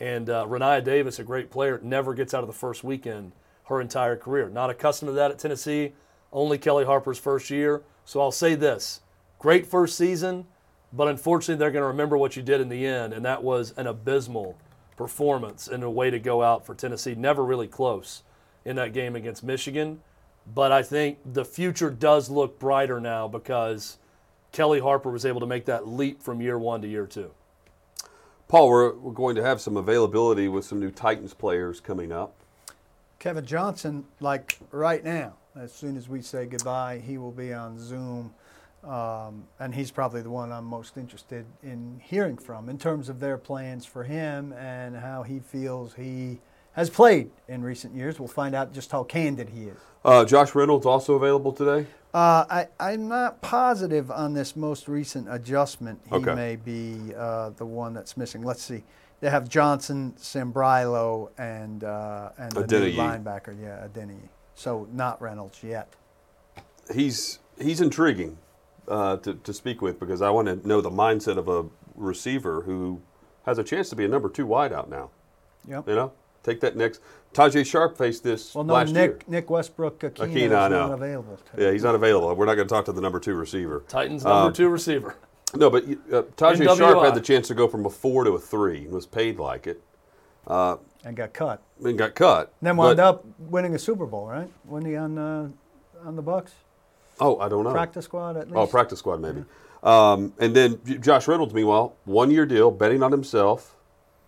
And 0.00 0.30
uh, 0.30 0.46
Rennia 0.46 0.82
Davis, 0.82 1.18
a 1.18 1.24
great 1.24 1.50
player, 1.50 1.78
never 1.82 2.14
gets 2.14 2.32
out 2.32 2.42
of 2.42 2.46
the 2.46 2.54
first 2.54 2.82
weekend 2.82 3.32
her 3.64 3.80
entire 3.80 4.16
career. 4.16 4.48
Not 4.48 4.70
accustomed 4.70 5.10
to 5.10 5.12
that 5.12 5.30
at 5.30 5.38
Tennessee, 5.38 5.92
only 6.32 6.58
Kellie 6.58 6.86
Harper's 6.86 7.18
first 7.18 7.50
year. 7.50 7.82
So 8.04 8.20
I'll 8.20 8.32
say 8.32 8.54
this 8.54 9.00
great 9.38 9.66
first 9.66 9.96
season, 9.96 10.46
but 10.92 11.06
unfortunately, 11.06 11.58
they're 11.60 11.70
going 11.70 11.82
to 11.82 11.88
remember 11.88 12.16
what 12.16 12.34
you 12.34 12.42
did 12.42 12.60
in 12.60 12.68
the 12.68 12.84
end, 12.84 13.12
and 13.12 13.24
that 13.24 13.44
was 13.44 13.72
an 13.76 13.86
abysmal 13.86 14.56
performance 14.96 15.68
and 15.68 15.84
a 15.84 15.90
way 15.90 16.10
to 16.10 16.18
go 16.18 16.42
out 16.42 16.66
for 16.66 16.74
Tennessee. 16.74 17.14
Never 17.14 17.44
really 17.44 17.68
close 17.68 18.22
in 18.64 18.76
that 18.76 18.92
game 18.92 19.14
against 19.16 19.44
Michigan. 19.44 20.00
But 20.52 20.72
I 20.72 20.82
think 20.82 21.18
the 21.30 21.44
future 21.44 21.90
does 21.90 22.30
look 22.30 22.58
brighter 22.58 23.00
now 23.00 23.28
because 23.28 23.98
Kellie 24.52 24.80
Harper 24.80 25.10
was 25.10 25.24
able 25.24 25.40
to 25.40 25.46
make 25.46 25.66
that 25.66 25.86
leap 25.86 26.22
from 26.22 26.40
year 26.40 26.58
one 26.58 26.82
to 26.82 26.88
year 26.88 27.06
two. 27.06 27.30
Paul, 28.50 28.68
we're, 28.68 28.94
we're 28.94 29.12
going 29.12 29.36
to 29.36 29.44
have 29.44 29.60
some 29.60 29.76
availability 29.76 30.48
with 30.48 30.64
some 30.64 30.80
new 30.80 30.90
Titans 30.90 31.32
players 31.32 31.78
coming 31.78 32.10
up. 32.10 32.34
Kevin 33.20 33.46
Johnson, 33.46 34.04
like 34.18 34.58
right 34.72 35.04
now, 35.04 35.34
as 35.54 35.72
soon 35.72 35.96
as 35.96 36.08
we 36.08 36.20
say 36.20 36.46
goodbye, 36.46 37.00
he 37.06 37.16
will 37.16 37.30
be 37.30 37.52
on 37.52 37.78
Zoom. 37.78 38.34
Um, 38.82 39.44
and 39.60 39.72
he's 39.72 39.92
probably 39.92 40.22
the 40.22 40.30
one 40.30 40.50
I'm 40.50 40.64
most 40.64 40.96
interested 40.96 41.46
in 41.62 42.00
hearing 42.02 42.36
from 42.36 42.68
in 42.68 42.76
terms 42.76 43.08
of 43.08 43.20
their 43.20 43.38
plans 43.38 43.86
for 43.86 44.02
him 44.02 44.52
and 44.54 44.96
how 44.96 45.22
he 45.22 45.38
feels 45.38 45.94
he 45.94 46.40
has 46.72 46.90
played 46.90 47.30
in 47.48 47.62
recent 47.62 47.94
years. 47.94 48.18
We'll 48.18 48.28
find 48.28 48.54
out 48.54 48.72
just 48.72 48.90
how 48.92 49.04
candid 49.04 49.50
he 49.50 49.64
is. 49.64 49.76
Uh, 50.04 50.24
Josh 50.24 50.54
Reynolds 50.54 50.86
also 50.86 51.14
available 51.14 51.52
today. 51.52 51.86
Uh, 52.12 52.44
I, 52.50 52.68
I'm 52.80 53.08
not 53.08 53.40
positive 53.42 54.10
on 54.10 54.32
this 54.34 54.56
most 54.56 54.88
recent 54.88 55.32
adjustment. 55.32 56.00
He 56.08 56.14
Okay. 56.14 56.34
may 56.34 56.56
be 56.56 57.14
uh, 57.16 57.50
the 57.50 57.66
one 57.66 57.92
that's 57.94 58.16
missing. 58.16 58.42
Let's 58.42 58.62
see. 58.62 58.82
They 59.20 59.28
have 59.30 59.48
Johnson, 59.48 60.14
Sambrailo, 60.18 61.28
and 61.36 61.84
uh, 61.84 62.30
and 62.38 62.50
the 62.52 62.66
new 62.66 62.92
linebacker. 62.96 63.54
Yeah, 63.60 63.86
Adeniyi. 63.86 64.28
So 64.54 64.88
not 64.92 65.20
Reynolds 65.20 65.62
yet. 65.62 65.94
He's 66.92 67.38
he's 67.60 67.80
intriguing 67.82 68.38
uh, 68.88 69.18
to, 69.18 69.34
to 69.34 69.52
speak 69.52 69.82
with 69.82 70.00
because 70.00 70.22
I 70.22 70.30
want 70.30 70.48
to 70.48 70.66
know 70.66 70.80
the 70.80 70.90
mindset 70.90 71.36
of 71.36 71.48
a 71.48 71.66
receiver 71.94 72.62
who 72.62 73.02
has 73.44 73.58
a 73.58 73.64
chance 73.64 73.90
to 73.90 73.96
be 73.96 74.04
a 74.06 74.08
number 74.08 74.30
two 74.30 74.46
wideout 74.46 74.88
now. 74.88 75.10
Yep. 75.68 75.88
You 75.88 75.94
know, 75.94 76.12
take 76.42 76.60
that 76.60 76.76
next. 76.76 77.00
Tajaé 77.34 77.64
Sharpe 77.64 77.96
faced 77.96 78.24
this 78.24 78.54
Well, 78.54 78.64
no, 78.64 78.74
last 78.74 78.92
Nick 78.92 79.10
year. 79.10 79.18
Nick 79.28 79.50
Westbrook 79.50 80.00
Akina 80.00 80.26
Ikhine, 80.28 80.36
is 80.46 80.52
I 80.52 80.68
know. 80.68 80.88
not 80.88 80.92
available. 80.94 81.38
today. 81.50 81.66
Yeah, 81.66 81.72
he's 81.72 81.84
not 81.84 81.94
available. 81.94 82.34
We're 82.34 82.46
not 82.46 82.56
going 82.56 82.66
to 82.66 82.74
talk 82.74 82.84
to 82.86 82.92
the 82.92 83.00
number 83.00 83.20
two 83.20 83.34
receiver. 83.34 83.84
Titans 83.88 84.24
number 84.24 84.46
Um, 84.48 84.52
two 84.52 84.68
receiver. 84.68 85.14
No, 85.54 85.70
but 85.70 85.84
uh, 85.84 86.22
Tajaé 86.36 86.56
NWI. 86.66 86.76
Sharpe 86.78 87.04
had 87.04 87.14
the 87.14 87.20
chance 87.20 87.46
to 87.48 87.54
go 87.54 87.68
from 87.68 87.86
a 87.86 87.90
four 87.90 88.24
to 88.24 88.32
a 88.32 88.38
three 88.38 88.78
and 88.84 88.92
was 88.92 89.06
paid 89.06 89.38
like 89.38 89.66
it 89.66 89.80
and 90.46 91.16
got 91.16 91.32
cut. 91.32 91.62
and 91.84 91.96
got 91.98 92.14
cut. 92.14 92.52
And 92.60 92.66
Then 92.68 92.76
wound 92.76 92.96
But- 92.96 93.04
up 93.04 93.24
winning 93.38 93.74
a 93.74 93.78
Super 93.78 94.06
Bowl, 94.06 94.26
right? 94.26 94.48
Wasn't 94.64 94.88
he 94.90 94.96
on 94.96 95.18
uh, 95.18 95.48
on 96.04 96.16
the 96.16 96.22
Bucks 96.22 96.52
Oh, 97.20 97.38
I 97.38 97.48
don't 97.48 97.64
know. 97.64 97.72
practice 97.72 98.06
squad 98.06 98.36
at 98.38 98.46
least? 98.46 98.56
Oh, 98.56 98.66
practice 98.66 98.98
squad 98.98 99.20
maybe. 99.20 99.44
Um, 99.82 100.32
and 100.38 100.54
then 100.54 100.78
Josh 101.00 101.26
Reynolds, 101.28 101.52
meanwhile, 101.54 101.94
one 102.04 102.30
year 102.30 102.46
deal, 102.46 102.70
betting 102.70 103.02
on 103.02 103.12
himself. 103.12 103.76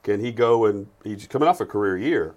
Can 0.03 0.21
he 0.21 0.33
go 0.33 0.65
and 0.65 0.89
he's 1.05 1.27
coming 1.27 1.49
off 1.49 1.61
a 1.61 1.67
career 1.67 1.97
year? 1.97 2.35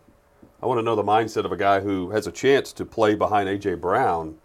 I 0.61 0.67
want 0.67 0.79
to 0.79 0.83
know 0.83 0.95
the 0.95 1.03
mindset 1.03 1.45
of 1.45 1.51
a 1.51 1.57
guy 1.57 1.79
who 1.79 2.11
has 2.11 2.27
a 2.27 2.31
chance 2.31 2.71
to 2.73 2.85
play 2.85 3.15
behind 3.15 3.49
AJ 3.49 3.81
Brown 3.81 4.37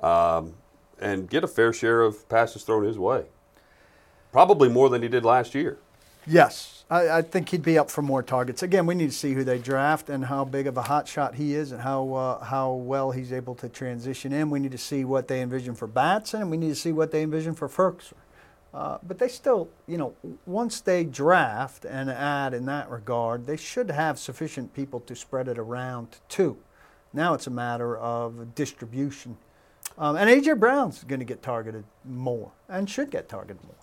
um, 0.00 0.54
and 1.00 1.28
get 1.28 1.44
a 1.44 1.48
fair 1.48 1.72
share 1.72 2.02
of 2.02 2.28
passes 2.28 2.62
thrown 2.62 2.84
his 2.84 2.98
way. 2.98 3.26
Probably 4.32 4.68
more 4.68 4.88
than 4.88 5.02
he 5.02 5.08
did 5.08 5.24
last 5.24 5.54
year. 5.54 5.78
Yes, 6.26 6.84
I, 6.90 7.08
I 7.08 7.22
think 7.22 7.48
he'd 7.48 7.62
be 7.62 7.78
up 7.78 7.90
for 7.90 8.02
more 8.02 8.22
targets. 8.22 8.62
Again, 8.62 8.86
we 8.86 8.94
need 8.94 9.10
to 9.10 9.16
see 9.16 9.32
who 9.32 9.44
they 9.44 9.58
draft 9.58 10.10
and 10.10 10.26
how 10.26 10.44
big 10.44 10.66
of 10.66 10.76
a 10.76 10.82
hot 10.82 11.08
shot 11.08 11.34
he 11.36 11.54
is 11.54 11.72
and 11.72 11.80
how 11.80 12.12
uh, 12.12 12.44
how 12.44 12.72
well 12.72 13.10
he's 13.10 13.32
able 13.32 13.54
to 13.56 13.68
transition 13.68 14.32
in. 14.32 14.50
We 14.50 14.58
need 14.58 14.72
to 14.72 14.78
see 14.78 15.04
what 15.04 15.28
they 15.28 15.40
envision 15.40 15.74
for 15.74 15.86
Batson, 15.86 16.42
and 16.42 16.50
we 16.50 16.56
need 16.56 16.68
to 16.68 16.74
see 16.74 16.92
what 16.92 17.10
they 17.10 17.22
envision 17.22 17.54
for 17.54 17.68
Firkser. 17.68 18.12
Uh, 18.74 18.98
but 19.02 19.18
they 19.18 19.28
still, 19.28 19.68
you 19.86 19.96
know, 19.96 20.14
once 20.44 20.80
they 20.80 21.02
draft 21.02 21.84
and 21.84 22.10
add 22.10 22.52
in 22.52 22.66
that 22.66 22.90
regard, 22.90 23.46
they 23.46 23.56
should 23.56 23.90
have 23.90 24.18
sufficient 24.18 24.74
people 24.74 25.00
to 25.00 25.16
spread 25.16 25.48
it 25.48 25.58
around 25.58 26.12
to 26.12 26.18
two. 26.28 26.56
Now 27.12 27.32
it's 27.34 27.46
a 27.46 27.50
matter 27.50 27.96
of 27.96 28.54
distribution. 28.54 29.38
Um, 29.96 30.16
and 30.16 30.28
AJ 30.28 30.60
Brown's 30.60 31.02
going 31.04 31.18
to 31.20 31.24
get 31.24 31.42
targeted 31.42 31.84
more 32.04 32.52
and 32.68 32.88
should 32.88 33.10
get 33.10 33.28
targeted 33.28 33.62
more. 33.64 33.74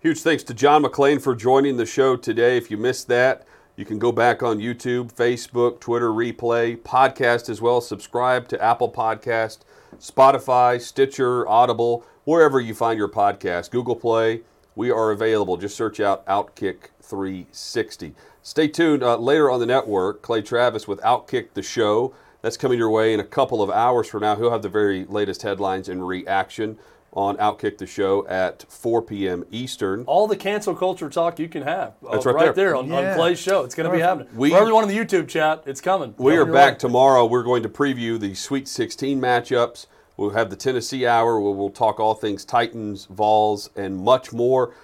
Huge 0.00 0.20
thanks 0.20 0.42
to 0.44 0.54
John 0.54 0.82
McClain 0.82 1.20
for 1.20 1.34
joining 1.34 1.76
the 1.76 1.86
show 1.86 2.16
today. 2.16 2.56
If 2.56 2.70
you 2.70 2.76
missed 2.76 3.08
that, 3.08 3.46
you 3.76 3.84
can 3.84 3.98
go 3.98 4.12
back 4.12 4.42
on 4.42 4.58
YouTube, 4.58 5.12
Facebook, 5.12 5.80
Twitter, 5.80 6.10
replay, 6.10 6.78
podcast 6.78 7.48
as 7.48 7.60
well. 7.60 7.80
Subscribe 7.80 8.46
to 8.48 8.62
Apple 8.62 8.92
Podcast, 8.92 9.60
Spotify, 9.98 10.80
Stitcher, 10.80 11.48
Audible, 11.48 12.06
wherever 12.24 12.60
you 12.60 12.74
find 12.74 12.98
your 12.98 13.08
podcast. 13.08 13.70
Google 13.70 13.96
Play, 13.96 14.42
we 14.74 14.90
are 14.90 15.10
available. 15.10 15.56
Just 15.56 15.76
search 15.76 16.00
out 16.00 16.24
Outkick 16.26 16.88
360. 17.00 18.14
Stay 18.42 18.68
tuned 18.68 19.02
uh, 19.02 19.16
later 19.16 19.50
on 19.50 19.60
the 19.60 19.66
network. 19.66 20.22
Clay 20.22 20.42
Travis 20.42 20.86
with 20.88 21.00
Outkick 21.00 21.54
the 21.54 21.62
Show. 21.62 22.14
That's 22.42 22.56
coming 22.58 22.78
your 22.78 22.90
way 22.90 23.14
in 23.14 23.20
a 23.20 23.24
couple 23.24 23.62
of 23.62 23.70
hours 23.70 24.06
from 24.08 24.20
now. 24.20 24.36
He'll 24.36 24.50
have 24.50 24.62
the 24.62 24.68
very 24.68 25.04
latest 25.06 25.42
headlines 25.42 25.88
and 25.88 26.06
reaction 26.06 26.78
on 27.14 27.36
Outkick 27.36 27.78
the 27.78 27.86
Show 27.86 28.26
at 28.26 28.64
4 28.68 29.00
p.m. 29.00 29.44
Eastern. 29.50 30.02
All 30.06 30.26
the 30.26 30.36
cancel 30.36 30.74
culture 30.74 31.08
talk 31.08 31.38
you 31.38 31.48
can 31.48 31.62
have. 31.62 31.94
uh, 32.06 32.12
That's 32.12 32.26
right 32.26 32.54
there. 32.54 32.74
on, 32.76 32.88
Yeah. 32.88 33.12
on 33.12 33.16
Clay's 33.16 33.38
show. 33.38 33.62
It's 33.62 33.74
going 33.74 33.88
to 33.88 33.96
be 33.96 34.02
happening. 34.02 34.28
We- 34.34 34.50
For 34.50 34.58
everyone 34.58 34.82
in 34.82 34.88
the 34.94 34.98
YouTube 34.98 35.28
chat, 35.28 35.62
it's 35.64 35.80
coming. 35.80 36.14
We 36.18 36.32
are 36.34 36.40
Coming 36.40 36.46
your 36.48 36.54
back 36.54 36.72
way. 36.74 36.78
tomorrow. 36.80 37.24
We're 37.24 37.44
going 37.44 37.62
to 37.62 37.68
preview 37.68 38.18
the 38.20 38.34
Sweet 38.34 38.66
16 38.68 39.20
matchups. 39.20 39.86
We'll 40.16 40.30
have 40.30 40.48
the 40.48 40.56
Tennessee 40.56 41.06
Hour 41.06 41.40
where 41.40 41.52
we'll 41.52 41.70
talk 41.70 41.98
all 41.98 42.14
things 42.14 42.44
Titans, 42.44 43.06
Vols, 43.06 43.70
and 43.74 43.96
much 43.96 44.32
more. 44.32 44.74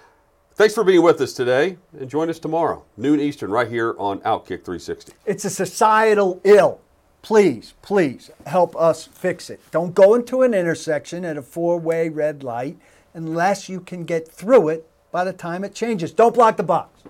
Thanks 0.54 0.74
for 0.74 0.82
being 0.82 1.02
with 1.02 1.20
us 1.20 1.32
today, 1.32 1.78
and 1.98 2.10
join 2.10 2.28
us 2.28 2.38
tomorrow, 2.38 2.84
noon 2.96 3.20
Eastern, 3.20 3.50
right 3.50 3.68
here 3.68 3.94
on 3.98 4.18
Outkick 4.20 4.64
360. 4.64 5.12
It's 5.24 5.44
a 5.44 5.50
societal 5.50 6.40
ill. 6.44 6.80
Please, 7.22 7.74
please 7.80 8.30
help 8.46 8.74
us 8.76 9.06
fix 9.06 9.50
it. 9.50 9.60
Don't 9.70 9.94
go 9.94 10.14
into 10.14 10.42
an 10.42 10.52
intersection 10.52 11.24
at 11.24 11.36
a 11.36 11.42
four 11.42 11.78
way 11.78 12.08
red 12.08 12.42
light 12.42 12.76
unless 13.14 13.68
you 13.68 13.80
can 13.80 14.04
get 14.04 14.26
through 14.26 14.68
it 14.68 14.88
by 15.12 15.24
the 15.24 15.32
time 15.32 15.64
it 15.64 15.74
changes. 15.74 16.12
Don't 16.12 16.34
block 16.34 16.56
the 16.56 16.62
box. 16.62 17.02